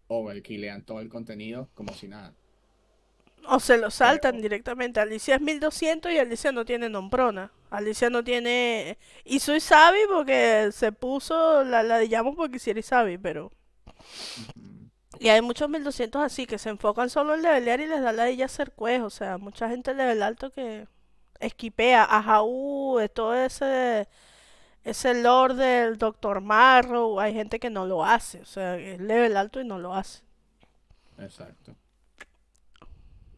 overkillean 0.07 0.83
todo 0.83 1.01
el 1.01 1.09
contenido 1.09 1.69
como 1.73 1.93
si 1.93 2.07
nada. 2.07 2.33
O 3.47 3.59
se 3.59 3.77
lo 3.77 3.91
saltan 3.91 4.35
Pero, 4.35 4.41
directamente. 4.41 4.99
Alicia 4.99 5.35
es 5.35 5.41
1200 5.41 6.11
y 6.11 6.17
Alicia 6.19 6.51
no 6.51 6.65
tiene 6.65 6.89
nombrona. 6.89 7.51
Alicia 7.69 8.09
no 8.09 8.23
tiene... 8.23 8.97
Y 9.23 9.39
soy 9.39 9.59
Sabi 9.59 9.99
porque 10.09 10.69
se 10.71 10.91
puso, 10.91 11.63
la, 11.63 11.83
la 11.83 12.01
llamo 12.03 12.35
porque 12.35 12.53
quisiera 12.53 12.79
Isabi, 12.79 13.17
pero... 13.17 13.51
ujú, 14.37 14.91
Y 15.19 15.29
hay 15.29 15.41
muchos 15.41 15.69
1200 15.69 16.21
así 16.23 16.45
que 16.47 16.57
se 16.57 16.69
enfocan 16.69 17.09
solo 17.09 17.35
en 17.35 17.43
levelear 17.43 17.79
y 17.81 17.87
les 17.87 18.01
da 18.01 18.11
la 18.13 18.25
de 18.25 18.43
hacer 18.43 18.71
quest. 18.73 19.03
O 19.03 19.09
sea, 19.09 19.37
mucha 19.37 19.69
gente 19.69 19.93
level 19.93 20.23
alto 20.23 20.51
que 20.51 20.87
esquipea 21.39 22.03
a 22.05 22.23
Jaú, 22.23 22.97
de 22.99 23.09
todo 23.09 23.35
ese, 23.35 24.07
ese 24.85 25.15
lore 25.15 25.55
del 25.55 25.97
Doctor 25.97 26.41
Marrow. 26.41 27.19
Hay 27.19 27.33
gente 27.35 27.59
que 27.59 27.69
no 27.71 27.85
lo 27.87 28.05
hace. 28.05 28.41
O 28.41 28.45
sea, 28.45 28.77
es 28.77 28.99
level 29.01 29.37
alto 29.37 29.61
y 29.61 29.65
no 29.65 29.79
lo 29.79 29.95
hace. 29.95 30.23
exacto. 31.17 31.75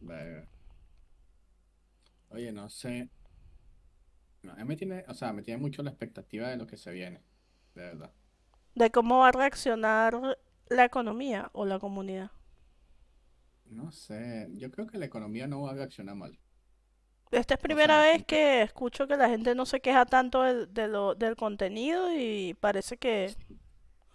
Verga. 0.06 0.46
Oye, 2.30 2.52
no 2.52 2.68
sé. 2.68 3.08
No, 4.42 4.52
a 4.52 4.56
mí 4.56 4.64
me 4.64 4.76
tiene, 4.76 5.04
o 5.08 5.14
sea, 5.14 5.32
me 5.32 5.42
tiene 5.42 5.60
mucho 5.60 5.82
la 5.82 5.90
expectativa 5.90 6.48
de 6.48 6.56
lo 6.56 6.66
que 6.68 6.76
se 6.76 6.92
viene, 6.92 7.22
de 7.74 7.82
verdad. 7.82 8.12
De 8.76 8.90
cómo 8.92 9.18
va 9.18 9.28
a 9.30 9.32
reaccionar 9.32 10.38
la 10.68 10.84
economía 10.84 11.50
o 11.54 11.66
la 11.66 11.80
comunidad. 11.80 12.30
No 13.66 13.92
sé, 13.92 14.48
yo 14.54 14.70
creo 14.70 14.86
que 14.86 14.96
la 14.98 15.04
economía 15.04 15.46
no 15.46 15.60
va 15.62 15.72
a 15.72 15.74
reaccionar 15.74 16.14
mal. 16.16 16.38
Esta 17.30 17.54
es 17.54 17.60
O 17.60 17.60
primera 17.60 18.00
sea, 18.00 18.02
vez 18.02 18.24
que 18.24 18.62
escucho 18.62 19.06
que 19.06 19.16
la 19.18 19.28
gente 19.28 19.54
no 19.54 19.66
se 19.66 19.80
queja 19.80 20.06
tanto 20.06 20.42
de 20.42 20.88
lo, 20.88 21.14
del 21.14 21.36
contenido 21.36 22.10
y 22.16 22.54
parece 22.54 22.96
que... 22.96 23.36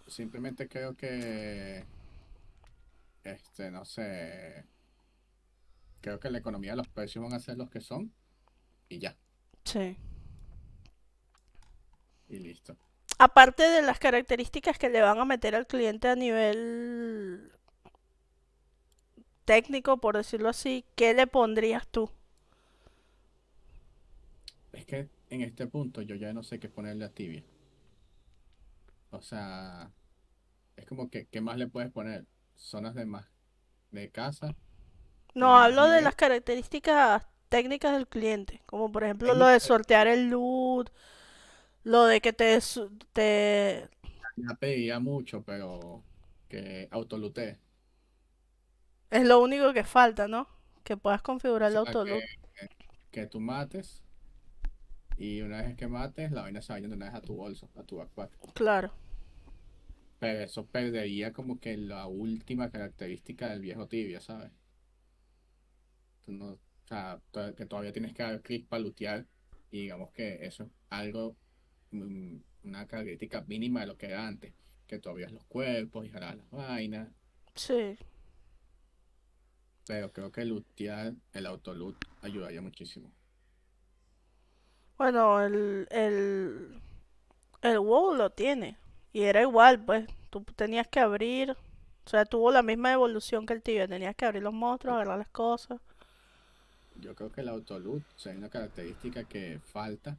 simplemente 0.06 0.68
creo 0.68 0.94
que, 0.96 1.84
este, 3.24 3.70
no 3.70 3.84
sé, 3.84 4.64
creo 6.00 6.20
que 6.20 6.30
la 6.30 6.38
economía, 6.38 6.76
los 6.76 6.88
precios 6.88 7.22
van 7.24 7.34
a 7.34 7.40
ser 7.40 7.56
los 7.56 7.70
que 7.70 7.80
son 7.80 8.12
y 8.88 8.98
ya, 8.98 9.16
Sí. 9.64 9.96
y 12.28 12.38
listo. 12.38 12.76
Aparte 13.18 13.62
de 13.64 13.82
las 13.82 13.98
características 13.98 14.78
que 14.78 14.88
le 14.88 15.02
van 15.02 15.18
a 15.18 15.24
meter 15.24 15.54
al 15.54 15.66
cliente 15.66 16.08
a 16.08 16.16
nivel 16.16 17.52
técnico, 19.44 19.98
por 19.98 20.16
decirlo 20.16 20.48
así, 20.48 20.84
¿qué 20.96 21.12
le 21.12 21.26
pondrías 21.26 21.86
tú? 21.88 22.10
Es 24.72 24.86
que 24.86 25.08
en 25.28 25.42
este 25.42 25.66
punto 25.66 26.02
yo 26.02 26.14
ya 26.16 26.32
no 26.32 26.42
sé 26.42 26.58
qué 26.58 26.68
ponerle 26.68 27.04
a 27.04 27.10
Tibia. 27.12 27.44
O 29.10 29.20
sea, 29.20 29.90
es 30.76 30.86
como 30.86 31.10
que, 31.10 31.26
¿qué 31.26 31.40
más 31.40 31.58
le 31.58 31.66
puedes 31.66 31.90
poner? 31.90 32.26
Zonas 32.54 32.94
de 32.94 33.06
más, 33.06 33.26
de 33.90 34.10
casa, 34.10 34.54
No, 35.34 35.56
hablo 35.58 35.88
de 35.88 36.02
las 36.02 36.14
características 36.16 37.26
técnicas 37.48 37.92
del 37.92 38.08
cliente, 38.08 38.62
como 38.66 38.90
por 38.92 39.04
ejemplo 39.04 39.34
lo 39.34 39.46
de 39.46 39.60
sortear 39.60 40.06
el 40.06 40.28
loot, 40.30 40.90
lo 41.84 42.04
de 42.06 42.20
que 42.20 42.32
te, 42.32 42.58
te... 43.12 43.88
ya 44.36 44.54
pediría 44.54 44.98
mucho, 45.00 45.42
pero 45.44 46.04
que 46.48 46.88
autolutee. 46.90 47.58
Es 49.10 49.24
lo 49.24 49.40
único 49.40 49.72
que 49.72 49.84
falta, 49.84 50.26
¿no? 50.26 50.48
Que 50.84 50.96
puedas 50.96 51.22
O 51.62 51.62
configurar 51.62 51.70
el 51.70 51.76
sea, 51.78 51.78
autoloot. 51.78 52.24
que, 52.56 52.68
que 53.10 53.26
tú 53.26 53.40
mates 53.40 54.04
y 55.16 55.40
una 55.42 55.62
vez 55.62 55.76
que 55.76 55.86
mates, 55.86 56.32
la 56.32 56.42
vaina 56.42 56.60
se 56.62 56.72
vaya 56.72 56.88
de 56.88 56.94
una 56.94 57.06
vez 57.06 57.14
a 57.14 57.20
tu 57.22 57.36
bolso, 57.36 57.70
a 57.76 57.84
tu 57.84 57.96
backpack. 57.98 58.32
Claro. 58.54 58.92
Pero 60.20 60.40
eso 60.44 60.66
perdería 60.66 61.32
como 61.32 61.58
que 61.58 61.76
la 61.76 62.06
última 62.06 62.70
característica 62.70 63.48
del 63.50 63.60
viejo 63.60 63.88
tibia, 63.88 64.20
¿sabes? 64.20 64.52
No, 66.30 66.52
o 66.52 66.58
sea, 66.86 67.20
to- 67.30 67.54
que 67.54 67.66
todavía 67.66 67.92
tienes 67.92 68.14
que 68.14 68.22
dar 68.22 68.40
clic 68.42 68.66
para 68.68 68.82
lootear 68.82 69.26
y 69.70 69.82
digamos 69.82 70.10
que 70.12 70.44
eso 70.46 70.64
es 70.64 70.70
algo, 70.90 71.36
mm, 71.92 72.36
una 72.64 72.86
característica 72.86 73.42
mínima 73.42 73.80
de 73.80 73.86
lo 73.88 73.96
que 73.98 74.06
era 74.06 74.26
antes, 74.26 74.54
que 74.86 75.00
abrías 75.06 75.32
los 75.32 75.44
cuerpos 75.46 76.06
y 76.06 76.10
jalabas 76.10 76.36
las 76.38 76.50
vainas, 76.50 77.08
Sí. 77.54 77.98
pero 79.86 80.10
creo 80.10 80.32
que 80.32 80.44
lootear, 80.46 81.14
el 81.34 81.44
autoloot 81.46 81.96
ayudaría 82.22 82.62
muchísimo. 82.62 83.12
Bueno, 84.98 85.40
el, 85.42 85.88
el, 85.90 86.80
el 87.62 87.78
WoW 87.80 88.14
lo 88.14 88.30
tiene. 88.30 88.78
Y 89.12 89.22
era 89.24 89.42
igual, 89.42 89.84
pues. 89.84 90.08
Tú 90.30 90.44
tenías 90.56 90.88
que 90.88 91.00
abrir 91.00 91.52
O 92.06 92.10
sea, 92.10 92.24
tuvo 92.26 92.50
la 92.52 92.62
misma 92.62 92.92
evolución 92.92 93.46
que 93.46 93.54
el 93.54 93.62
tibia. 93.62 93.88
Tenías 93.88 94.16
que 94.16 94.26
abrir 94.26 94.42
los 94.44 94.54
monstruos, 94.54 94.96
agarrar 94.96 95.18
las 95.18 95.30
cosas. 95.30 95.80
Yo 96.96 97.14
creo 97.14 97.30
que 97.32 97.40
el 97.40 97.48
autoloot 97.48 98.02
o 98.02 98.18
sea, 98.18 98.32
hay 98.32 98.38
una 98.38 98.50
característica 98.50 99.24
que 99.24 99.58
falta, 99.60 100.18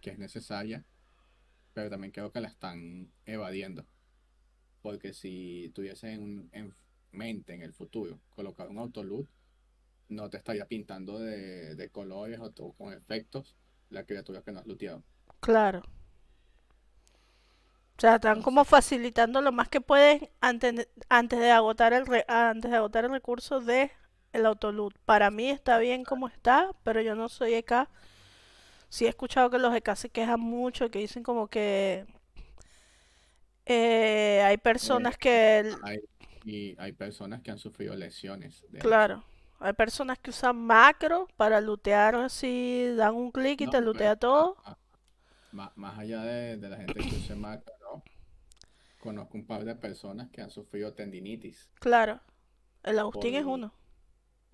que 0.00 0.10
es 0.10 0.18
necesaria, 0.18 0.84
pero 1.72 1.90
también 1.90 2.12
creo 2.12 2.30
que 2.30 2.40
la 2.40 2.48
están 2.48 3.10
evadiendo. 3.26 3.84
Porque 4.82 5.12
si 5.14 5.70
tuviese 5.74 6.12
en, 6.12 6.48
en 6.52 6.74
mente 7.10 7.54
en 7.54 7.62
el 7.62 7.72
futuro 7.72 8.18
colocar 8.36 8.68
un 8.68 8.78
autoloot, 8.78 9.26
no 10.10 10.28
te 10.30 10.36
estaría 10.36 10.66
pintando 10.66 11.18
de, 11.18 11.74
de 11.74 11.88
colores 11.88 12.38
o 12.40 12.50
to- 12.50 12.72
con 12.76 12.92
efectos 12.92 13.56
la 13.90 14.04
criatura 14.04 14.42
que 14.42 14.52
no 14.52 14.60
has 14.60 14.66
looteado. 14.66 15.02
Claro. 15.40 15.82
O 17.96 18.00
sea, 18.00 18.16
están 18.16 18.42
como 18.42 18.64
facilitando 18.64 19.40
lo 19.40 19.52
más 19.52 19.68
que 19.68 19.80
pueden 19.80 20.28
antes 20.40 20.88
antes 21.08 21.38
de 21.38 21.50
agotar 21.50 21.92
el 21.92 22.06
re- 22.06 22.24
antes 22.28 22.70
de 22.70 22.76
agotar 22.76 23.04
el 23.04 23.12
recurso 23.12 23.60
de 23.60 23.90
el 24.34 24.46
autoloot. 24.46 24.94
Para 25.06 25.30
mí 25.30 25.50
está 25.50 25.78
bien 25.78 26.04
como 26.04 26.28
está, 26.28 26.72
pero 26.84 27.00
yo 27.00 27.14
no 27.14 27.28
soy 27.30 27.54
EK. 27.54 27.88
Sí 28.88 29.06
he 29.06 29.08
escuchado 29.08 29.50
que 29.50 29.58
los 29.58 29.74
EK 29.74 29.96
se 29.96 30.10
quejan 30.10 30.40
mucho, 30.40 30.90
que 30.90 31.00
dicen 31.00 31.22
como 31.22 31.48
que 31.48 32.06
eh, 33.66 34.42
hay 34.44 34.56
personas 34.58 35.16
que, 35.16 35.58
el- 35.60 35.76
hay, 35.82 35.98
y 36.44 36.74
hay 36.78 36.92
personas 36.92 37.42
que 37.42 37.50
han 37.50 37.58
sufrido 37.58 37.94
lesiones, 37.94 38.64
de 38.70 38.78
hecho. 38.78 38.88
claro, 38.88 39.24
hay 39.60 39.72
personas 39.72 40.18
que 40.18 40.30
usan 40.30 40.56
macro 40.56 41.28
para 41.36 41.60
lootear 41.60 42.14
así, 42.16 42.92
dan 42.96 43.14
un 43.14 43.30
clic 43.30 43.60
y 43.62 43.64
No, 43.64 43.72
te 43.72 43.80
lootea 43.80 44.16
todo. 44.16 44.56
a- 44.64 44.76
más, 45.52 45.98
allá 45.98 46.22
de, 46.22 46.56
de 46.56 46.68
la 46.68 46.76
gente 46.76 47.00
que 47.00 47.16
use 47.16 47.34
macro, 47.36 47.72
¿no? 47.80 48.02
Conozco 49.00 49.36
un 49.38 49.46
par 49.46 49.64
de 49.64 49.74
personas 49.76 50.30
que 50.30 50.40
han 50.42 50.50
sufrido 50.50 50.92
tendinitis 50.94 51.70
Claro, 51.78 52.20
el 52.82 52.98
Agustín 52.98 53.34
es 53.36 53.44
uno. 53.44 53.72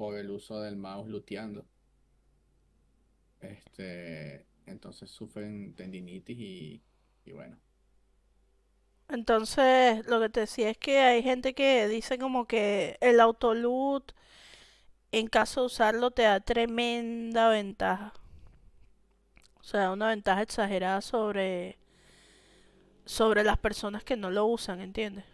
Por 0.00 0.16
el 0.16 0.30
uso 0.30 0.62
del 0.62 0.76
mouse 0.78 1.06
luteando. 1.10 1.66
Este, 3.40 4.46
entonces 4.66 5.10
sufren 5.10 5.74
tendinitis 5.74 6.38
y, 6.38 6.82
y 7.24 7.32
bueno, 7.32 7.58
Entonces, 9.08 10.06
lo 10.06 10.20
que 10.20 10.28
te 10.30 10.40
decía 10.40 10.70
es 10.70 10.78
que 10.78 11.00
hay 11.00 11.22
gente 11.22 11.54
que 11.54 11.86
dice 11.88 12.18
como 12.18 12.46
que 12.46 12.96
el 13.00 13.20
autoloot, 13.20 14.12
en 15.12 15.28
caso 15.28 15.60
de 15.60 15.66
usarlo, 15.66 16.10
te 16.10 16.22
da 16.22 16.40
tremenda 16.40 17.48
ventaja. 17.48 18.12
O 19.60 19.62
sea, 19.62 19.92
una 19.92 20.08
ventaja 20.08 20.42
exagerada 20.42 21.00
sobre, 21.00 21.78
sobre 23.04 23.44
las 23.44 23.58
personas 23.58 24.04
que 24.04 24.16
no 24.16 24.30
lo 24.30 24.46
usan, 24.46 24.80
¿entiendes? 24.80 25.24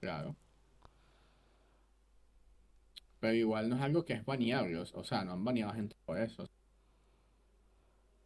claro. 0.00 0.36
Pero 3.20 3.34
igual 3.34 3.68
no 3.68 3.76
es 3.76 3.82
algo 3.82 4.04
que 4.04 4.14
es 4.14 4.24
baneable, 4.24 4.76
o 4.78 5.04
sea, 5.04 5.24
no 5.24 5.32
han 5.32 5.44
baneado 5.44 5.72
gente 5.74 5.96
por 6.04 6.18
eso. 6.20 6.46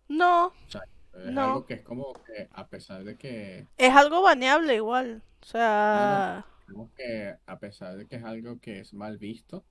No, 0.08 0.52
O 0.66 0.70
sea, 0.70 0.82
es 1.12 1.32
no. 1.32 1.42
algo 1.42 1.66
que 1.66 1.74
es 1.74 1.82
como 1.82 2.12
que 2.24 2.48
a 2.52 2.68
pesar 2.68 3.04
de 3.04 3.16
que, 3.16 3.68
Es 3.76 3.94
algo 3.94 4.22
baneable 4.22 4.74
igual. 4.74 5.22
O 5.42 5.46
no, 5.90 6.08
no, 6.08 6.26
sea, 6.26 6.46
digamos 6.66 6.90
que 6.96 7.34
a 7.46 7.58
pesar 7.58 7.96
de 7.96 8.06
que 8.06 8.16
es 8.16 8.24
algo 8.24 8.58
que 8.60 8.80
es 8.80 8.92
mal 8.94 9.18
visto, 9.18 9.64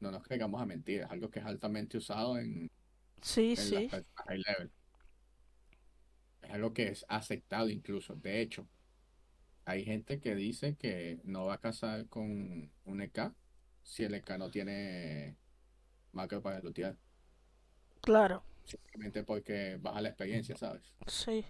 no 0.00 0.10
nos 0.10 0.24
caigamos 0.24 0.60
a 0.62 0.66
mentir, 0.66 1.02
es 1.02 1.10
algo 1.10 1.30
que 1.30 1.40
es 1.40 1.46
altamente 1.46 1.98
usado 1.98 2.38
en, 2.38 2.70
sí, 3.22 3.56
en 3.56 3.70
las 3.70 3.70
sí, 3.70 3.88
personas 3.88 4.06
high 4.26 4.38
level. 4.38 4.72
Es 6.42 6.50
algo 6.52 6.72
que 6.72 6.88
es 6.88 7.04
aceptado 7.08 7.68
incluso. 7.70 8.14
De 8.14 8.40
hecho, 8.40 8.68
hay 9.64 9.84
gente 9.84 10.20
que 10.20 10.34
dice 10.34 10.76
que 10.76 11.20
no 11.24 11.46
va 11.46 11.54
a 11.54 11.60
casar 11.60 12.08
con 12.08 12.70
un 12.84 13.00
EK 13.02 13.34
si 13.84 14.04
el 14.04 14.14
EK 14.14 14.38
no 14.38 14.50
tiene 14.50 15.38
macro 16.12 16.42
para 16.42 16.60
lootear. 16.60 16.98
claro, 18.00 18.44
Simplemente 18.64 19.24
porque 19.24 19.78
baja 19.80 20.02
la 20.02 20.08
experiencia, 20.10 20.54
¿sabes? 20.56 20.94
sí, 21.06 21.44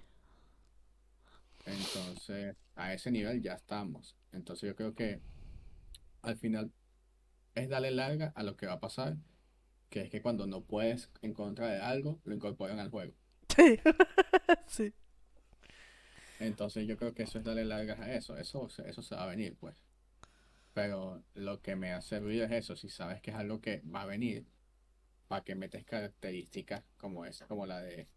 Entonces, 1.67 2.57
a 2.75 2.93
ese 2.95 3.11
nivel 3.11 3.43
ya 3.43 3.55
estamos. 3.55 4.17
Entonces 4.33 4.69
yo 4.69 4.77
creo 4.77 4.95
que 4.95 5.21
al 6.23 6.37
final 6.37 6.73
es 7.55 7.69
darle 7.71 7.91
larga 7.93 8.33
a 8.37 8.43
lo 8.45 8.57
que 8.57 8.67
va 8.67 8.75
a 8.75 8.81
pasar, 8.81 9.17
que 9.91 10.03
es 10.03 10.11
que 10.11 10.23
cuando 10.23 10.47
no 10.49 10.63
puedes 10.65 11.11
en 11.23 11.35
contra 11.35 11.69
de 11.69 11.81
algo, 11.81 12.21
lo 12.25 12.35
incorporan 12.35 12.81
al 12.81 12.91
juego. 12.91 13.15
sí, 13.49 13.81
sí, 14.67 14.95
Entonces 16.39 16.87
yo 16.87 16.97
creo 16.97 17.13
que 17.13 17.25
eso 17.25 17.39
es 17.39 17.45
darle 17.45 17.65
largas 17.65 17.99
a 18.01 18.13
eso. 18.15 18.37
Eso, 18.37 18.69
eso 18.87 19.03
se 19.03 19.15
va 19.17 19.25
a 19.25 19.27
venir, 19.27 19.57
pues. 19.59 19.77
Pero 20.75 21.25
lo 21.35 21.63
que 21.63 21.77
me 21.77 21.93
ha 21.93 22.03
servido 22.03 22.47
es 22.47 22.53
eso. 22.53 22.77
Si 22.77 22.89
sabes 22.91 23.23
que 23.23 23.31
es 23.33 23.37
algo 23.37 23.61
que 23.63 23.83
va 23.83 24.03
a 24.03 24.07
venir, 24.07 24.47
para 25.29 25.45
que 25.45 25.55
metes 25.57 25.85
características 25.85 26.85
como 26.99 27.25
esa, 27.27 27.47
como 27.49 27.67
la 27.67 27.81
de 27.83 28.09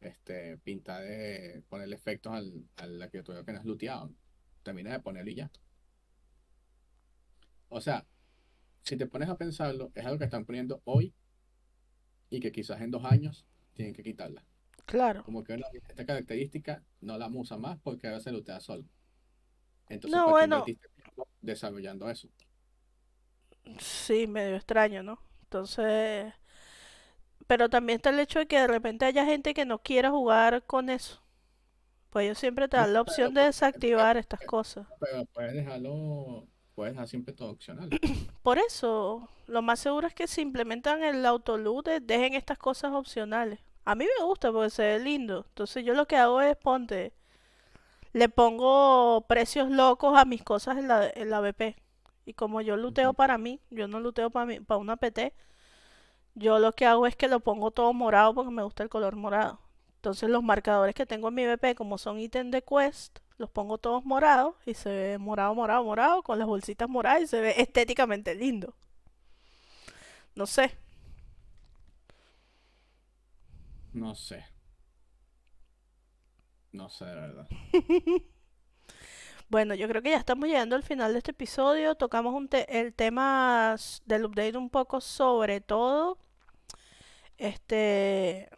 este 0.00 0.58
pintar 0.58 1.02
de 1.04 1.62
ponerle 1.68 1.96
efectos 1.96 2.32
al, 2.34 2.68
a 2.76 2.86
la 2.86 3.08
criatura 3.10 3.44
que 3.44 3.52
no 3.52 3.58
has 3.60 3.64
looteado. 3.66 4.12
Termina 4.62 4.92
de 4.92 5.00
ponerlo 5.00 5.30
y 5.30 5.36
ya. 5.36 5.50
O 7.68 7.80
sea, 7.80 8.04
si 8.82 8.96
te 8.96 9.06
pones 9.06 9.28
a 9.28 9.36
pensarlo, 9.38 9.92
es 9.94 10.04
algo 10.06 10.18
que 10.18 10.24
están 10.26 10.44
poniendo 10.46 10.82
hoy 10.84 11.14
y 12.30 12.40
que 12.40 12.52
quizás 12.52 12.80
en 12.80 12.90
dos 12.90 13.04
años 13.04 13.46
tienen 13.74 13.94
que 13.94 14.02
quitarla. 14.02 14.44
claro. 14.86 15.22
Como 15.22 15.44
que 15.44 15.54
esta 15.88 16.06
característica 16.06 16.84
no 17.00 17.18
la 17.18 17.28
usa 17.28 17.58
más 17.58 17.78
porque 17.80 18.06
ahora 18.08 18.20
se 18.20 18.32
lootea 18.32 18.60
solo. 18.60 18.84
Entonces, 19.88 20.12
No, 20.12 20.24
¿para 20.24 20.36
qué 20.38 20.46
bueno, 20.48 20.64
desarrollando 21.46 22.10
eso? 22.10 22.28
sí, 23.78 24.26
medio 24.26 24.56
extraño, 24.56 25.02
¿no? 25.02 25.18
Entonces, 25.42 26.32
pero 27.46 27.68
también 27.68 27.96
está 27.96 28.10
el 28.10 28.20
hecho 28.20 28.38
de 28.38 28.46
que 28.46 28.58
de 28.58 28.66
repente 28.66 29.04
haya 29.04 29.24
gente 29.24 29.54
que 29.54 29.64
no 29.64 29.78
quiera 29.78 30.10
jugar 30.10 30.64
con 30.64 30.90
eso. 30.90 31.22
Pues 32.10 32.24
ellos 32.24 32.38
siempre 32.38 32.68
te 32.68 32.76
dan 32.76 32.92
la 32.92 33.00
opción 33.00 33.34
de 33.34 33.42
desactivar 33.42 34.16
estas 34.16 34.40
cosas. 34.40 34.86
pero 35.00 35.24
puedes 35.26 35.54
dejarlo, 35.54 36.46
puedes 36.74 36.94
dejar 36.94 37.08
siempre 37.08 37.34
todo 37.34 37.50
opcional. 37.50 37.90
Por 38.42 38.58
eso, 38.58 39.28
lo 39.46 39.62
más 39.62 39.80
seguro 39.80 40.06
es 40.06 40.14
que 40.14 40.26
si 40.26 40.40
implementan 40.40 41.02
el 41.02 41.24
autoloot, 41.26 41.88
eh, 41.88 42.00
dejen 42.00 42.34
estas 42.34 42.58
cosas 42.58 42.92
opcionales. 42.92 43.60
A 43.84 43.94
mí 43.94 44.06
me 44.18 44.24
gusta 44.24 44.50
porque 44.50 44.70
se 44.70 44.82
ve 44.82 44.98
lindo. 44.98 45.44
Entonces 45.48 45.84
yo 45.84 45.94
lo 45.94 46.06
que 46.06 46.16
hago 46.16 46.40
es 46.40 46.56
ponte, 46.56 47.12
le 48.16 48.30
pongo 48.30 49.26
precios 49.28 49.70
locos 49.70 50.16
a 50.16 50.24
mis 50.24 50.42
cosas 50.42 50.78
en 50.78 50.88
la, 50.88 51.06
en 51.06 51.28
la 51.28 51.40
BP. 51.40 51.76
Y 52.24 52.32
como 52.32 52.62
yo 52.62 52.78
luteo 52.78 53.12
para 53.12 53.36
mí, 53.36 53.60
yo 53.68 53.88
no 53.88 54.00
luteo 54.00 54.30
para 54.30 54.46
mí, 54.46 54.58
para 54.58 54.78
una 54.78 54.96
PT, 54.96 55.34
yo 56.34 56.58
lo 56.58 56.72
que 56.72 56.86
hago 56.86 57.06
es 57.06 57.14
que 57.14 57.28
lo 57.28 57.40
pongo 57.40 57.72
todo 57.72 57.92
morado 57.92 58.32
porque 58.32 58.50
me 58.50 58.62
gusta 58.62 58.82
el 58.82 58.88
color 58.88 59.16
morado. 59.16 59.60
Entonces 59.96 60.30
los 60.30 60.42
marcadores 60.42 60.94
que 60.94 61.04
tengo 61.04 61.28
en 61.28 61.34
mi 61.34 61.46
BP, 61.46 61.74
como 61.76 61.98
son 61.98 62.18
ítems 62.18 62.52
de 62.52 62.62
quest, 62.62 63.18
los 63.36 63.50
pongo 63.50 63.76
todos 63.76 64.02
morados 64.06 64.54
y 64.64 64.72
se 64.72 64.88
ve 64.88 65.18
morado, 65.18 65.54
morado, 65.54 65.84
morado, 65.84 66.22
con 66.22 66.38
las 66.38 66.48
bolsitas 66.48 66.88
moradas 66.88 67.20
y 67.20 67.26
se 67.26 67.40
ve 67.42 67.54
estéticamente 67.60 68.34
lindo. 68.34 68.74
No 70.34 70.46
sé. 70.46 70.74
No 73.92 74.14
sé, 74.14 74.42
no 76.76 76.88
sé 76.90 77.04
de 77.06 77.14
verdad. 77.16 77.50
Bueno, 79.48 79.74
yo 79.74 79.88
creo 79.88 80.02
que 80.02 80.10
ya 80.10 80.16
estamos 80.18 80.48
llegando 80.48 80.76
al 80.76 80.82
final 80.82 81.12
de 81.12 81.18
este 81.18 81.30
episodio. 81.32 81.94
Tocamos 81.94 82.34
un 82.34 82.48
te- 82.48 82.80
el 82.80 82.94
tema 82.94 83.76
del 84.06 84.24
update 84.26 84.56
un 84.56 84.70
poco 84.70 85.00
sobre 85.00 85.60
todo. 85.60 86.18
Este, 87.38 88.48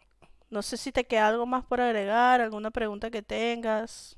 no 0.49 0.61
sé 0.61 0.77
si 0.77 0.91
te 0.91 1.05
queda 1.05 1.27
algo 1.27 1.45
más 1.45 1.65
por 1.65 1.81
agregar, 1.81 2.41
alguna 2.41 2.71
pregunta 2.71 3.11
que 3.11 3.21
tengas. 3.21 4.17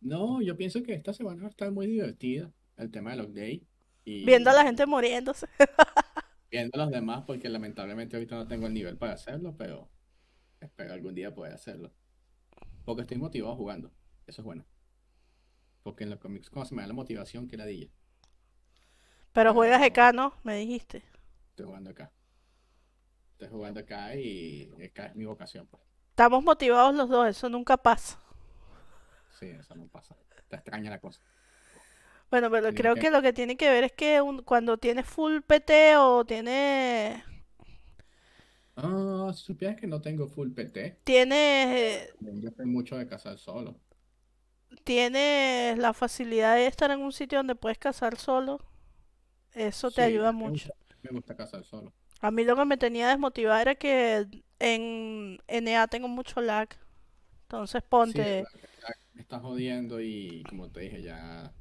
No, 0.00 0.42
yo 0.42 0.56
pienso 0.56 0.82
que 0.82 0.94
esta 0.94 1.12
semana 1.12 1.42
va 1.42 1.46
a 1.48 1.50
estar 1.50 1.70
muy 1.72 1.86
divertida 1.86 2.52
el 2.76 2.90
tema 2.90 3.10
del 3.12 3.26
update 3.26 3.62
Viendo 4.22 4.50
a 4.50 4.52
la 4.52 4.64
gente 4.64 4.86
muriéndose. 4.86 5.46
viendo 6.50 6.78
a 6.80 6.84
los 6.84 6.90
demás 6.92 7.24
porque 7.26 7.48
lamentablemente 7.48 8.16
ahorita 8.16 8.36
no 8.36 8.46
tengo 8.48 8.66
el 8.66 8.74
nivel 8.74 8.98
para 8.98 9.14
hacerlo, 9.14 9.54
pero 9.56 9.90
espero 10.60 10.94
algún 10.94 11.14
día 11.14 11.34
poder 11.34 11.54
hacerlo. 11.54 11.92
Porque 12.88 13.02
estoy 13.02 13.18
motivado 13.18 13.54
jugando, 13.54 13.92
eso 14.26 14.40
es 14.40 14.44
bueno. 14.44 14.64
Porque 15.82 16.04
en 16.04 16.10
los 16.10 16.20
cómics 16.20 16.50
como 16.50 16.64
se 16.64 16.76
me 16.76 16.82
da 16.82 16.86
la 16.88 16.94
motivación 16.94 17.48
que 17.48 17.56
ladilla, 17.56 17.90
Pero 19.32 19.54
juegas 19.54 19.82
EK, 19.82 20.12
¿no? 20.12 20.34
Me 20.42 20.56
dijiste. 20.56 21.02
estoy 21.50 21.66
jugando 21.66 21.90
acá. 21.90 22.10
Estoy 23.32 23.48
jugando 23.48 23.80
acá 23.80 24.14
y 24.16 24.70
acá 24.84 25.06
es 25.06 25.16
mi 25.16 25.24
vocación, 25.24 25.66
pues. 25.66 25.82
Estamos 26.10 26.44
motivados 26.44 26.94
los 26.94 27.08
dos, 27.08 27.26
eso 27.28 27.48
nunca 27.48 27.78
pasa. 27.78 28.18
Sí, 29.38 29.46
eso 29.46 29.74
no 29.74 29.88
pasa. 29.88 30.16
Te 30.48 30.56
extraña 30.56 30.90
la 30.90 31.00
cosa. 31.00 31.20
Bueno, 32.30 32.50
pero 32.50 32.74
creo 32.74 32.94
que... 32.94 33.00
que 33.00 33.10
lo 33.10 33.22
que 33.22 33.32
tiene 33.32 33.56
que 33.56 33.70
ver 33.70 33.84
es 33.84 33.92
que 33.92 34.20
un- 34.20 34.42
cuando 34.42 34.76
tienes 34.78 35.06
full 35.06 35.40
PT 35.42 35.96
o 35.96 36.24
tienes 36.24 37.22
Ah, 38.78 39.30
supieras 39.34 39.76
que 39.78 39.86
no 39.86 40.00
tengo 40.00 40.26
full 40.26 40.50
PT. 40.52 40.98
tienes 41.04 42.14
Yo 42.20 42.50
soy 42.56 42.66
mucho 42.66 42.96
de 42.96 43.06
cazar 43.08 43.38
solo. 43.38 43.80
tienes 44.84 45.78
la 45.78 45.92
facilidad 45.94 46.56
de 46.56 46.66
estar 46.66 46.90
en 46.90 47.00
un 47.00 47.12
sitio 47.12 47.38
donde 47.38 47.54
puedes 47.54 47.78
cazar 47.78 48.16
solo, 48.18 48.60
eso 49.54 49.90
te 49.92 50.02
Sí, 50.02 50.02
ayuda 50.02 50.32
me 50.42 50.50
mucho. 50.50 50.50
gusta, 50.50 50.72
me 51.02 51.10
gusta 51.10 51.34
cazar 51.36 51.64
solo. 51.64 51.92
A 52.20 52.30
mí 52.30 52.44
lo 52.44 52.56
que 52.56 52.64
me 52.64 52.76
tenía 52.76 53.08
desmotivada 53.08 53.62
era 53.62 53.74
que 53.74 54.26
en 54.58 55.38
NA 55.48 55.86
tengo 55.88 56.08
mucho 56.08 56.40
lag. 56.40 56.68
Entonces 57.44 57.82
Sí, 58.02 58.20
ponte, 58.22 58.48
ya 58.80 58.88
me 59.12 59.22
estás 59.22 59.42
jodiendo 59.42 60.00
y 60.00 60.46
como 60.48 60.70
te 60.70 60.80
dije, 60.80 61.02
ya, 61.02 61.52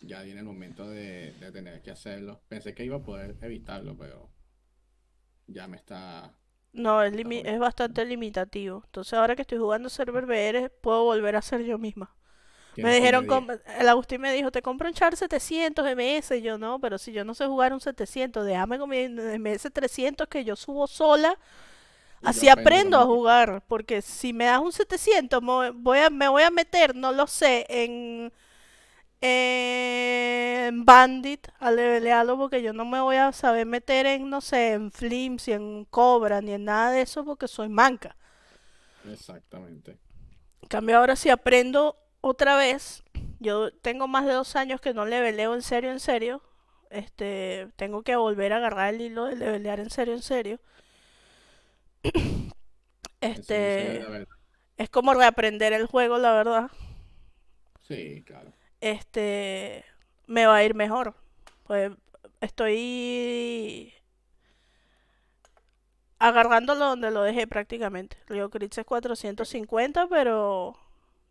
ya 0.00 0.22
viene 0.22 0.40
el 0.40 0.46
momento 0.46 0.88
de, 0.90 1.32
de 1.34 1.52
tener 1.52 1.82
que 1.82 1.90
hacerlo. 1.92 2.42
Pensé 2.48 2.74
que 2.74 2.84
iba 2.84 2.96
a 2.98 3.02
poder 3.04 3.36
evitarlo, 3.42 3.96
pero 3.98 4.30
ya 5.52 5.68
me 5.68 5.76
está, 5.76 6.34
no, 6.72 7.02
es, 7.02 7.12
me 7.22 7.34
limi- 7.34 7.42
es 7.44 7.58
bastante 7.58 8.04
limitativo. 8.04 8.82
Entonces 8.86 9.14
ahora 9.14 9.34
que 9.36 9.42
estoy 9.42 9.58
jugando 9.58 9.88
Server 9.88 10.24
VR, 10.24 10.70
puedo 10.70 11.04
volver 11.04 11.36
a 11.36 11.42
ser 11.42 11.62
yo 11.64 11.78
misma. 11.78 12.14
Me 12.80 12.94
dijeron, 12.96 13.26
el 13.80 13.88
Agustín 13.88 14.20
me 14.22 14.32
dijo, 14.32 14.52
te 14.52 14.62
compro 14.62 14.88
un 14.88 14.94
char 14.94 15.16
700 15.16 15.86
MS. 15.88 16.36
Y 16.38 16.42
yo 16.42 16.58
no, 16.58 16.80
pero 16.80 16.98
si 16.98 17.12
yo 17.12 17.24
no 17.24 17.34
sé 17.34 17.46
jugar 17.46 17.72
un 17.74 17.80
700, 17.80 18.46
déjame 18.46 18.78
con 18.78 18.90
mi 18.90 18.98
MS 18.98 19.70
300 19.70 20.28
que 20.28 20.44
yo 20.44 20.56
subo 20.56 20.86
sola. 20.88 21.38
Y 22.20 22.30
Así 22.30 22.48
aprendo 22.48 22.50
aprendo 22.50 22.98
a 22.98 23.06
jugar. 23.06 23.64
Porque 23.68 24.02
si 24.02 24.32
me 24.32 24.46
das 24.46 24.60
un 24.60 24.72
700, 24.72 25.42
mo- 25.42 25.72
voy 25.74 25.98
a, 26.00 26.10
me 26.10 26.28
voy 26.28 26.42
a 26.44 26.50
meter, 26.50 26.94
no 26.96 27.12
lo 27.12 27.26
sé, 27.26 27.66
en, 27.68 28.32
en 29.20 30.84
Bandit 30.84 31.48
a 31.58 31.70
levelearlo. 31.70 32.36
Porque 32.36 32.62
yo 32.62 32.72
no 32.72 32.84
me 32.84 33.00
voy 33.00 33.16
a 33.16 33.32
saber 33.32 33.66
meter 33.66 34.06
en, 34.06 34.30
no 34.30 34.40
sé, 34.40 34.72
en 34.72 34.90
Flims 34.90 35.48
y 35.48 35.52
en 35.52 35.84
Cobra 35.86 36.40
ni 36.40 36.52
en 36.52 36.64
nada 36.64 36.90
de 36.90 37.02
eso 37.02 37.24
porque 37.24 37.48
soy 37.48 37.68
manca. 37.68 38.16
Exactamente. 39.10 39.98
En 40.62 40.68
cambio, 40.68 40.98
ahora 40.98 41.16
si 41.16 41.30
aprendo 41.30 41.96
otra 42.20 42.56
vez, 42.56 43.02
yo 43.38 43.72
tengo 43.72 44.08
más 44.08 44.26
de 44.26 44.32
dos 44.32 44.56
años 44.56 44.80
que 44.80 44.94
no 44.94 45.06
leveleo 45.06 45.54
en 45.54 45.62
serio, 45.62 45.90
en 45.90 46.00
serio. 46.00 46.42
Este, 46.90 47.68
tengo 47.76 48.02
que 48.02 48.16
volver 48.16 48.52
a 48.52 48.56
agarrar 48.56 48.94
el 48.94 49.00
hilo 49.00 49.26
de 49.26 49.36
levelear 49.36 49.80
en 49.80 49.90
serio, 49.90 50.14
en 50.14 50.22
serio. 50.22 50.60
Este, 53.22 54.02
es 54.78 54.88
como 54.88 55.12
reaprender 55.12 55.74
el 55.74 55.84
juego, 55.84 56.16
la 56.16 56.32
verdad. 56.32 56.70
Sí, 57.86 58.24
claro. 58.26 58.50
Este, 58.80 59.84
me 60.26 60.46
va 60.46 60.56
a 60.56 60.64
ir 60.64 60.74
mejor. 60.74 61.14
Pues 61.66 61.92
estoy 62.40 63.92
agarrándolo 66.18 66.86
donde 66.86 67.10
lo 67.10 67.22
dejé 67.22 67.46
prácticamente. 67.46 68.16
Río 68.28 68.50
Critz 68.50 68.78
es 68.78 68.84
450, 68.84 70.06
pero 70.08 70.76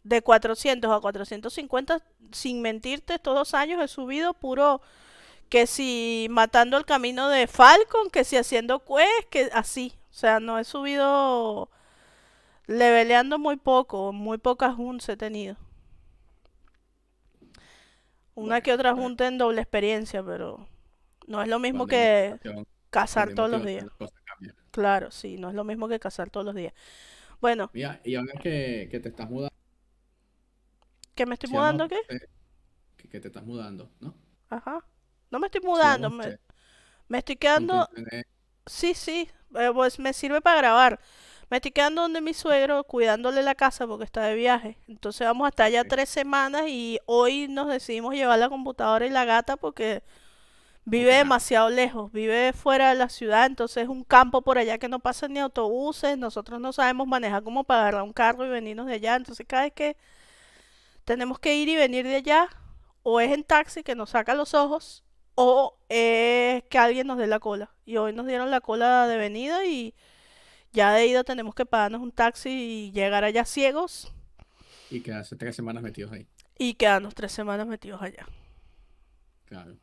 de 0.03 0.21
400 0.21 0.91
a 0.91 0.99
450, 0.99 2.01
sin 2.31 2.61
mentirte, 2.61 3.15
estos 3.15 3.35
dos 3.35 3.53
años 3.53 3.81
he 3.81 3.87
subido 3.87 4.33
puro 4.33 4.81
que 5.49 5.67
si 5.67 6.27
matando 6.29 6.77
el 6.77 6.85
camino 6.85 7.29
de 7.29 7.47
Falcon, 7.47 8.09
que 8.11 8.23
si 8.23 8.37
haciendo 8.37 8.79
quest, 8.79 9.29
que 9.29 9.49
así. 9.53 9.93
O 10.11 10.13
sea, 10.13 10.39
no 10.39 10.59
he 10.59 10.63
subido 10.63 11.69
leveleando 12.67 13.39
muy 13.39 13.57
poco, 13.57 14.11
muy 14.13 14.37
pocas 14.37 14.75
hunts 14.77 15.09
he 15.09 15.17
tenido. 15.17 15.55
Una 18.39 18.61
que 18.61 18.73
otra 18.73 18.93
junta 18.95 19.27
en 19.27 19.37
doble 19.37 19.61
experiencia, 19.61 20.23
pero 20.23 20.67
no 21.27 21.41
es 21.41 21.47
lo 21.47 21.59
mismo 21.59 21.87
que 21.87 22.37
cazar 22.89 23.31
todos 23.31 23.49
los 23.49 23.63
días. 23.63 23.87
Claro, 24.71 25.11
sí, 25.11 25.37
no 25.37 25.49
es 25.49 25.55
lo 25.55 25.63
mismo 25.63 25.87
que 25.89 25.99
cazar 25.99 26.29
todos 26.29 26.45
los 26.45 26.55
días. 26.55 26.73
Bueno, 27.41 27.71
Mira, 27.73 27.99
y 28.03 28.13
ahora 28.15 28.33
que, 28.39 28.87
que 28.91 28.99
te 28.99 29.09
estamos 29.09 29.31
mudando, 29.31 29.55
¿que 31.15 31.25
me 31.25 31.35
estoy 31.35 31.49
si 31.49 31.51
mudando 31.51 31.87
qué? 31.87 31.99
que, 32.97 33.09
que 33.09 33.19
te 33.19 33.27
estás 33.29 33.45
mudando, 33.45 33.91
¿no? 33.99 34.15
Ajá. 34.49 34.85
No 35.31 35.39
me 35.39 35.47
estoy 35.47 35.61
mudando, 35.61 36.09
me, 36.09 36.33
me 37.09 37.19
estoy 37.19 37.37
quedando 37.37 37.89
Sí, 38.67 38.93
sí, 38.95 39.29
eh, 39.55 39.71
pues 39.73 39.99
me 39.99 40.13
sirve 40.13 40.41
para 40.41 40.59
grabar. 40.61 41.01
Me 41.49 41.57
estoy 41.57 41.71
quedando 41.71 42.03
donde 42.03 42.21
mi 42.21 42.33
suegro, 42.33 42.83
cuidándole 42.83 43.41
la 43.41 43.55
casa 43.55 43.87
porque 43.87 44.05
está 44.05 44.21
de 44.21 44.35
viaje. 44.35 44.77
Entonces 44.87 45.25
vamos 45.25 45.45
a 45.45 45.49
estar 45.49 45.71
ya 45.71 45.81
ok, 45.81 45.87
tres 45.89 46.09
semanas 46.09 46.63
y 46.67 46.99
hoy 47.05 47.47
nos 47.47 47.67
decidimos 47.67 48.13
llevar 48.13 48.37
la 48.39 48.49
computadora 48.49 49.05
y 49.05 49.09
la 49.09 49.25
gata 49.25 49.57
porque 49.57 50.03
vive 50.85 51.15
demasiado 51.15 51.69
lejos, 51.69 52.11
vive 52.11 52.53
fuera 52.53 52.89
de 52.89 52.95
la 52.95 53.09
ciudad, 53.09 53.45
entonces 53.45 53.83
es 53.83 53.89
un 53.89 54.03
campo 54.03 54.41
por 54.41 54.57
allá 54.57 54.77
que 54.77 54.87
no 54.89 54.99
pasan 54.99 55.33
ni 55.33 55.39
autobuses, 55.39 56.17
nosotros 56.17 56.59
no 56.59 56.73
sabemos 56.73 57.07
manejar 57.07 57.43
como 57.43 57.63
para 57.63 57.81
agarrar 57.81 58.03
un 58.03 58.13
carro 58.13 58.45
y 58.45 58.49
venirnos 58.49 58.87
de 58.87 58.93
allá, 58.93 59.15
entonces 59.15 59.45
cada 59.47 59.63
vez 59.63 59.73
que 59.73 59.97
tenemos 61.05 61.39
que 61.39 61.55
ir 61.55 61.69
y 61.69 61.75
venir 61.75 62.07
de 62.07 62.15
allá, 62.15 62.49
o 63.03 63.19
es 63.19 63.31
en 63.31 63.43
taxi 63.43 63.83
que 63.83 63.95
nos 63.95 64.11
saca 64.11 64.33
los 64.33 64.53
ojos, 64.53 65.03
o 65.35 65.77
es 65.89 66.63
que 66.65 66.77
alguien 66.77 67.07
nos 67.07 67.17
dé 67.17 67.27
la 67.27 67.39
cola. 67.39 67.71
Y 67.85 67.97
hoy 67.97 68.13
nos 68.13 68.27
dieron 68.27 68.51
la 68.51 68.61
cola 68.61 69.07
de 69.07 69.17
venida 69.17 69.65
y 69.65 69.95
ya 70.73 70.93
de 70.93 71.07
ida 71.07 71.23
tenemos 71.23 71.55
que 71.55 71.65
pagarnos 71.65 72.01
un 72.01 72.11
taxi 72.11 72.49
y 72.49 72.91
llegar 72.91 73.23
allá 73.23 73.45
ciegos 73.45 74.11
y 74.91 75.01
que 75.01 75.13
hace 75.13 75.35
tres 75.35 75.55
semanas 75.55 75.83
metidos 75.83 76.11
ahí. 76.11 76.27
y 76.57 76.73
quedarnos 76.75 77.13
tres 77.15 77.31
semanas 77.31 77.67
metidos 77.67 78.01
allá. 78.01 78.27
Claro. 79.45 79.75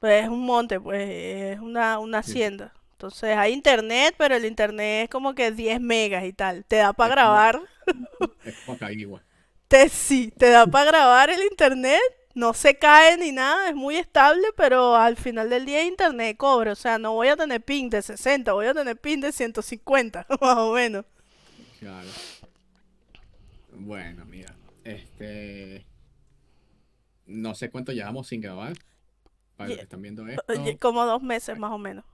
Pues 0.00 0.24
es 0.24 0.28
un 0.30 0.44
monte, 0.44 0.80
pues 0.80 1.08
es 1.08 1.60
una, 1.60 1.98
una 1.98 2.22
Sí. 2.22 2.32
hacienda. 2.32 2.72
Entonces 2.92 3.36
hay 3.36 3.52
internet, 3.52 4.14
pero 4.18 4.34
el 4.34 4.44
internet 4.44 5.04
es 5.04 5.10
como 5.10 5.34
que 5.34 5.50
10 5.52 5.80
megas 5.80 6.24
y 6.24 6.32
tal. 6.32 6.64
Te 6.64 6.76
da 6.76 6.92
para 6.92 7.08
como, 7.14 7.14
grabar, 7.16 7.60
es 8.44 8.54
como 8.64 8.76
acá 8.76 8.92
igual. 8.92 9.22
te 9.68 9.88
sí, 9.88 10.32
te 10.36 10.50
da 10.50 10.66
para 10.66 10.86
grabar 10.86 11.30
el 11.30 11.42
internet. 11.42 12.00
No 12.38 12.54
se 12.54 12.78
cae 12.78 13.16
ni 13.18 13.32
nada, 13.32 13.68
es 13.68 13.74
muy 13.74 13.96
estable, 13.96 14.46
pero 14.56 14.94
al 14.94 15.16
final 15.16 15.50
del 15.50 15.66
día 15.66 15.82
internet 15.84 16.36
cobra. 16.36 16.70
O 16.70 16.76
sea, 16.76 16.96
no 16.96 17.14
voy 17.14 17.26
a 17.26 17.36
tener 17.36 17.60
ping 17.60 17.90
de 17.90 18.00
60, 18.00 18.52
voy 18.52 18.66
a 18.66 18.74
tener 18.74 18.96
ping 18.96 19.18
de 19.18 19.32
150, 19.32 20.24
más 20.40 20.56
o 20.56 20.72
menos. 20.72 21.04
Claro. 21.80 22.06
Bueno, 23.72 24.24
mira, 24.24 24.54
este, 24.84 25.84
no 27.26 27.56
sé 27.56 27.70
cuánto 27.70 27.90
llevamos 27.90 28.28
sin 28.28 28.40
grabar. 28.40 28.74
Para 29.56 29.70
los 29.70 29.78
que 29.78 29.82
están 29.82 30.00
viendo 30.00 30.24
esto, 30.28 30.54
Como 30.78 31.04
dos 31.06 31.20
meses 31.20 31.58
más 31.58 31.72
o 31.72 31.78
menos. 31.78 32.04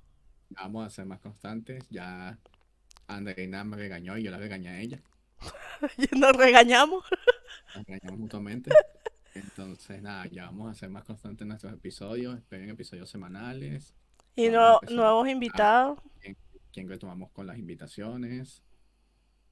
vamos 0.49 0.87
a 0.87 0.89
ser 0.89 1.05
más 1.05 1.21
constantes. 1.21 1.85
Ya 1.91 2.39
Andreina 3.09 3.63
me 3.65 3.77
regañó 3.77 4.17
y 4.17 4.23
yo 4.23 4.31
la 4.31 4.39
regañé 4.39 4.71
a 4.71 4.81
ella. 4.81 5.03
Y 5.99 6.19
nos 6.19 6.35
regañamos. 6.35 7.05
Nos 7.75 7.85
regañamos 7.85 8.19
mutuamente. 8.19 8.71
Entonces, 9.35 10.01
nada, 10.01 10.27
ya 10.27 10.47
vamos 10.47 10.71
a 10.71 10.75
ser 10.75 10.91
más 10.91 11.05
constantes 11.05 11.43
en 11.43 11.49
nuestros 11.49 11.73
episodios. 11.73 12.37
Esperen 12.37 12.71
episodios 12.71 13.11
semanales. 13.11 13.95
Y 14.37 14.49
no, 14.49 14.81
nuevos 14.91 15.29
invitados. 15.29 15.99
quién, 16.21 16.37
quién 16.73 16.89
retomamos 16.89 17.31
con 17.33 17.47
las 17.47 17.59
invitaciones. 17.59 18.63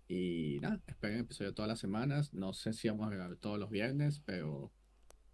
Y 0.09 0.59
nada, 0.61 0.81
esperen 0.87 1.21
episodio 1.21 1.55
todas 1.55 1.69
las 1.69 1.81
semanas. 1.81 2.33
No 2.33 2.53
sé 2.53 2.73
si 2.73 2.89
vamos 2.89 3.07
a 3.07 3.11
grabar 3.11 3.37
todos 3.37 3.59
los 3.59 3.71
viernes, 3.71 4.21
pero 4.25 4.71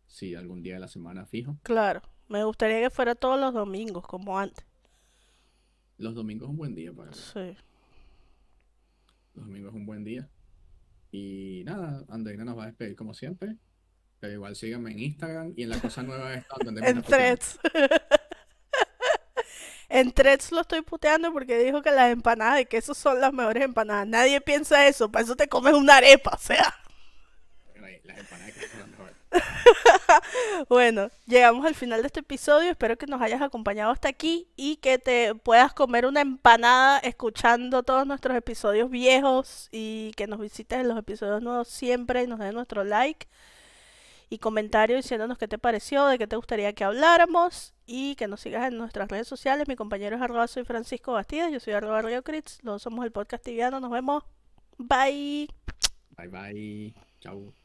sí, 0.07 0.35
algún 0.35 0.63
día 0.63 0.75
de 0.75 0.81
la 0.81 0.89
semana 0.89 1.27
fijo. 1.27 1.59
Claro, 1.63 2.01
me 2.29 2.45
gustaría 2.45 2.81
que 2.81 2.91
fuera 2.91 3.15
todos 3.15 3.39
los 3.39 3.53
domingos, 3.53 4.07
como 4.07 4.39
antes. 4.39 4.65
Los 5.99 6.15
domingos 6.15 6.47
es 6.47 6.51
un 6.51 6.57
buen 6.57 6.75
día 6.75 6.93
para. 6.93 7.13
Sí. 7.13 7.57
Los 9.35 9.47
domingos 9.47 9.71
es 9.71 9.77
un 9.77 9.87
buen 9.87 10.05
día. 10.05 10.31
Y 11.11 11.63
nada, 11.65 12.05
Andreina 12.09 12.45
nos 12.45 12.57
va 12.57 12.65
a 12.65 12.67
despedir 12.67 12.95
como 12.97 13.15
siempre. 13.15 13.57
Pero 14.21 14.33
igual 14.33 14.57
síganme 14.57 14.91
en 14.93 14.99
Instagram 15.01 15.53
y 15.57 15.63
en 15.63 15.71
la 15.71 15.81
cosa 15.81 16.03
nueva 16.03 16.35
esta 16.35 16.57
donde 16.65 16.81
me 16.81 16.89
En 16.91 17.03
threads. 17.03 17.59
En 19.91 20.13
threads 20.13 20.53
lo 20.53 20.61
estoy 20.61 20.83
puteando 20.83 21.33
porque 21.33 21.59
dijo 21.59 21.81
que 21.81 21.91
las 21.91 22.13
empanadas 22.13 22.57
de 22.57 22.67
queso 22.67 22.93
son 22.93 23.21
las 23.21 23.33
mejores 23.33 23.65
empanadas. 23.65 24.07
Nadie 24.07 24.41
piensa 24.41 24.87
eso, 24.87 25.11
para 25.11 25.25
eso 25.25 25.35
te 25.35 25.49
comes 25.49 25.73
una 25.73 25.97
arepa, 25.97 26.33
o 26.35 26.39
sea. 26.39 26.75
Las 28.05 28.19
empanadas 28.19 28.53
que 28.53 28.69
son 28.69 28.81
las 28.81 28.89
mejores. 28.89 29.15
Bueno, 30.69 31.11
llegamos 31.27 31.65
al 31.65 31.75
final 31.75 32.03
de 32.03 32.09
este 32.09 32.21
episodio. 32.21 32.71
Espero 32.71 32.99
que 32.99 33.07
nos 33.07 33.23
hayas 33.23 33.41
acompañado 33.41 33.91
hasta 33.91 34.09
aquí 34.09 34.49
y 34.57 34.77
que 34.77 34.99
te 34.99 35.35
puedas 35.35 35.73
comer 35.73 36.05
una 36.05 36.21
empanada 36.21 36.99
escuchando 36.99 37.83
todos 37.83 38.07
nuestros 38.07 38.37
episodios 38.37 38.91
viejos 38.91 39.69
y 39.73 40.13
que 40.17 40.27
nos 40.27 40.41
visites 40.41 40.81
en 40.81 40.89
los 40.89 40.99
episodios 40.99 41.43
nuevos 41.43 41.69
siempre 41.69 42.25
y 42.25 42.27
nos 42.27 42.41
den 42.41 42.55
nuestro 42.55 42.85
like 42.85 43.27
y 44.31 44.39
comentario 44.39 44.97
diciéndonos 44.97 45.39
qué 45.39 45.49
te 45.49 45.59
pareció, 45.59 46.07
de 46.07 46.19
qué 46.19 46.27
te 46.27 46.37
gustaría 46.37 46.73
que 46.73 46.85
habláramos 46.85 47.75
y 47.87 48.15
que 48.17 48.29
nos 48.29 48.41
sigas 48.41 48.69
en 48.69 48.77
nuestras 48.77 49.09
redes 49.09 49.27
sociales. 49.27 49.69
Mi 49.69 49.77
compañero 49.77 50.17
es 50.17 50.23
arroba 50.23 50.47
soy 50.47 50.65
Francisco 50.65 51.13
Bastidas, 51.13 51.53
yo 51.53 51.61
soy 51.61 51.73
arroba 51.73 52.03
Río 52.03 52.23
Crits, 52.23 52.63
los 52.63 52.83
somos 52.83 53.05
el 53.05 53.13
podcast 53.13 53.45
tibiano, 53.45 53.81
nos 53.81 53.91
vemos. 53.91 54.25
Bye. 54.77 55.49
Bye 56.17 56.29
bye. 56.29 56.95
Chau. 57.21 57.59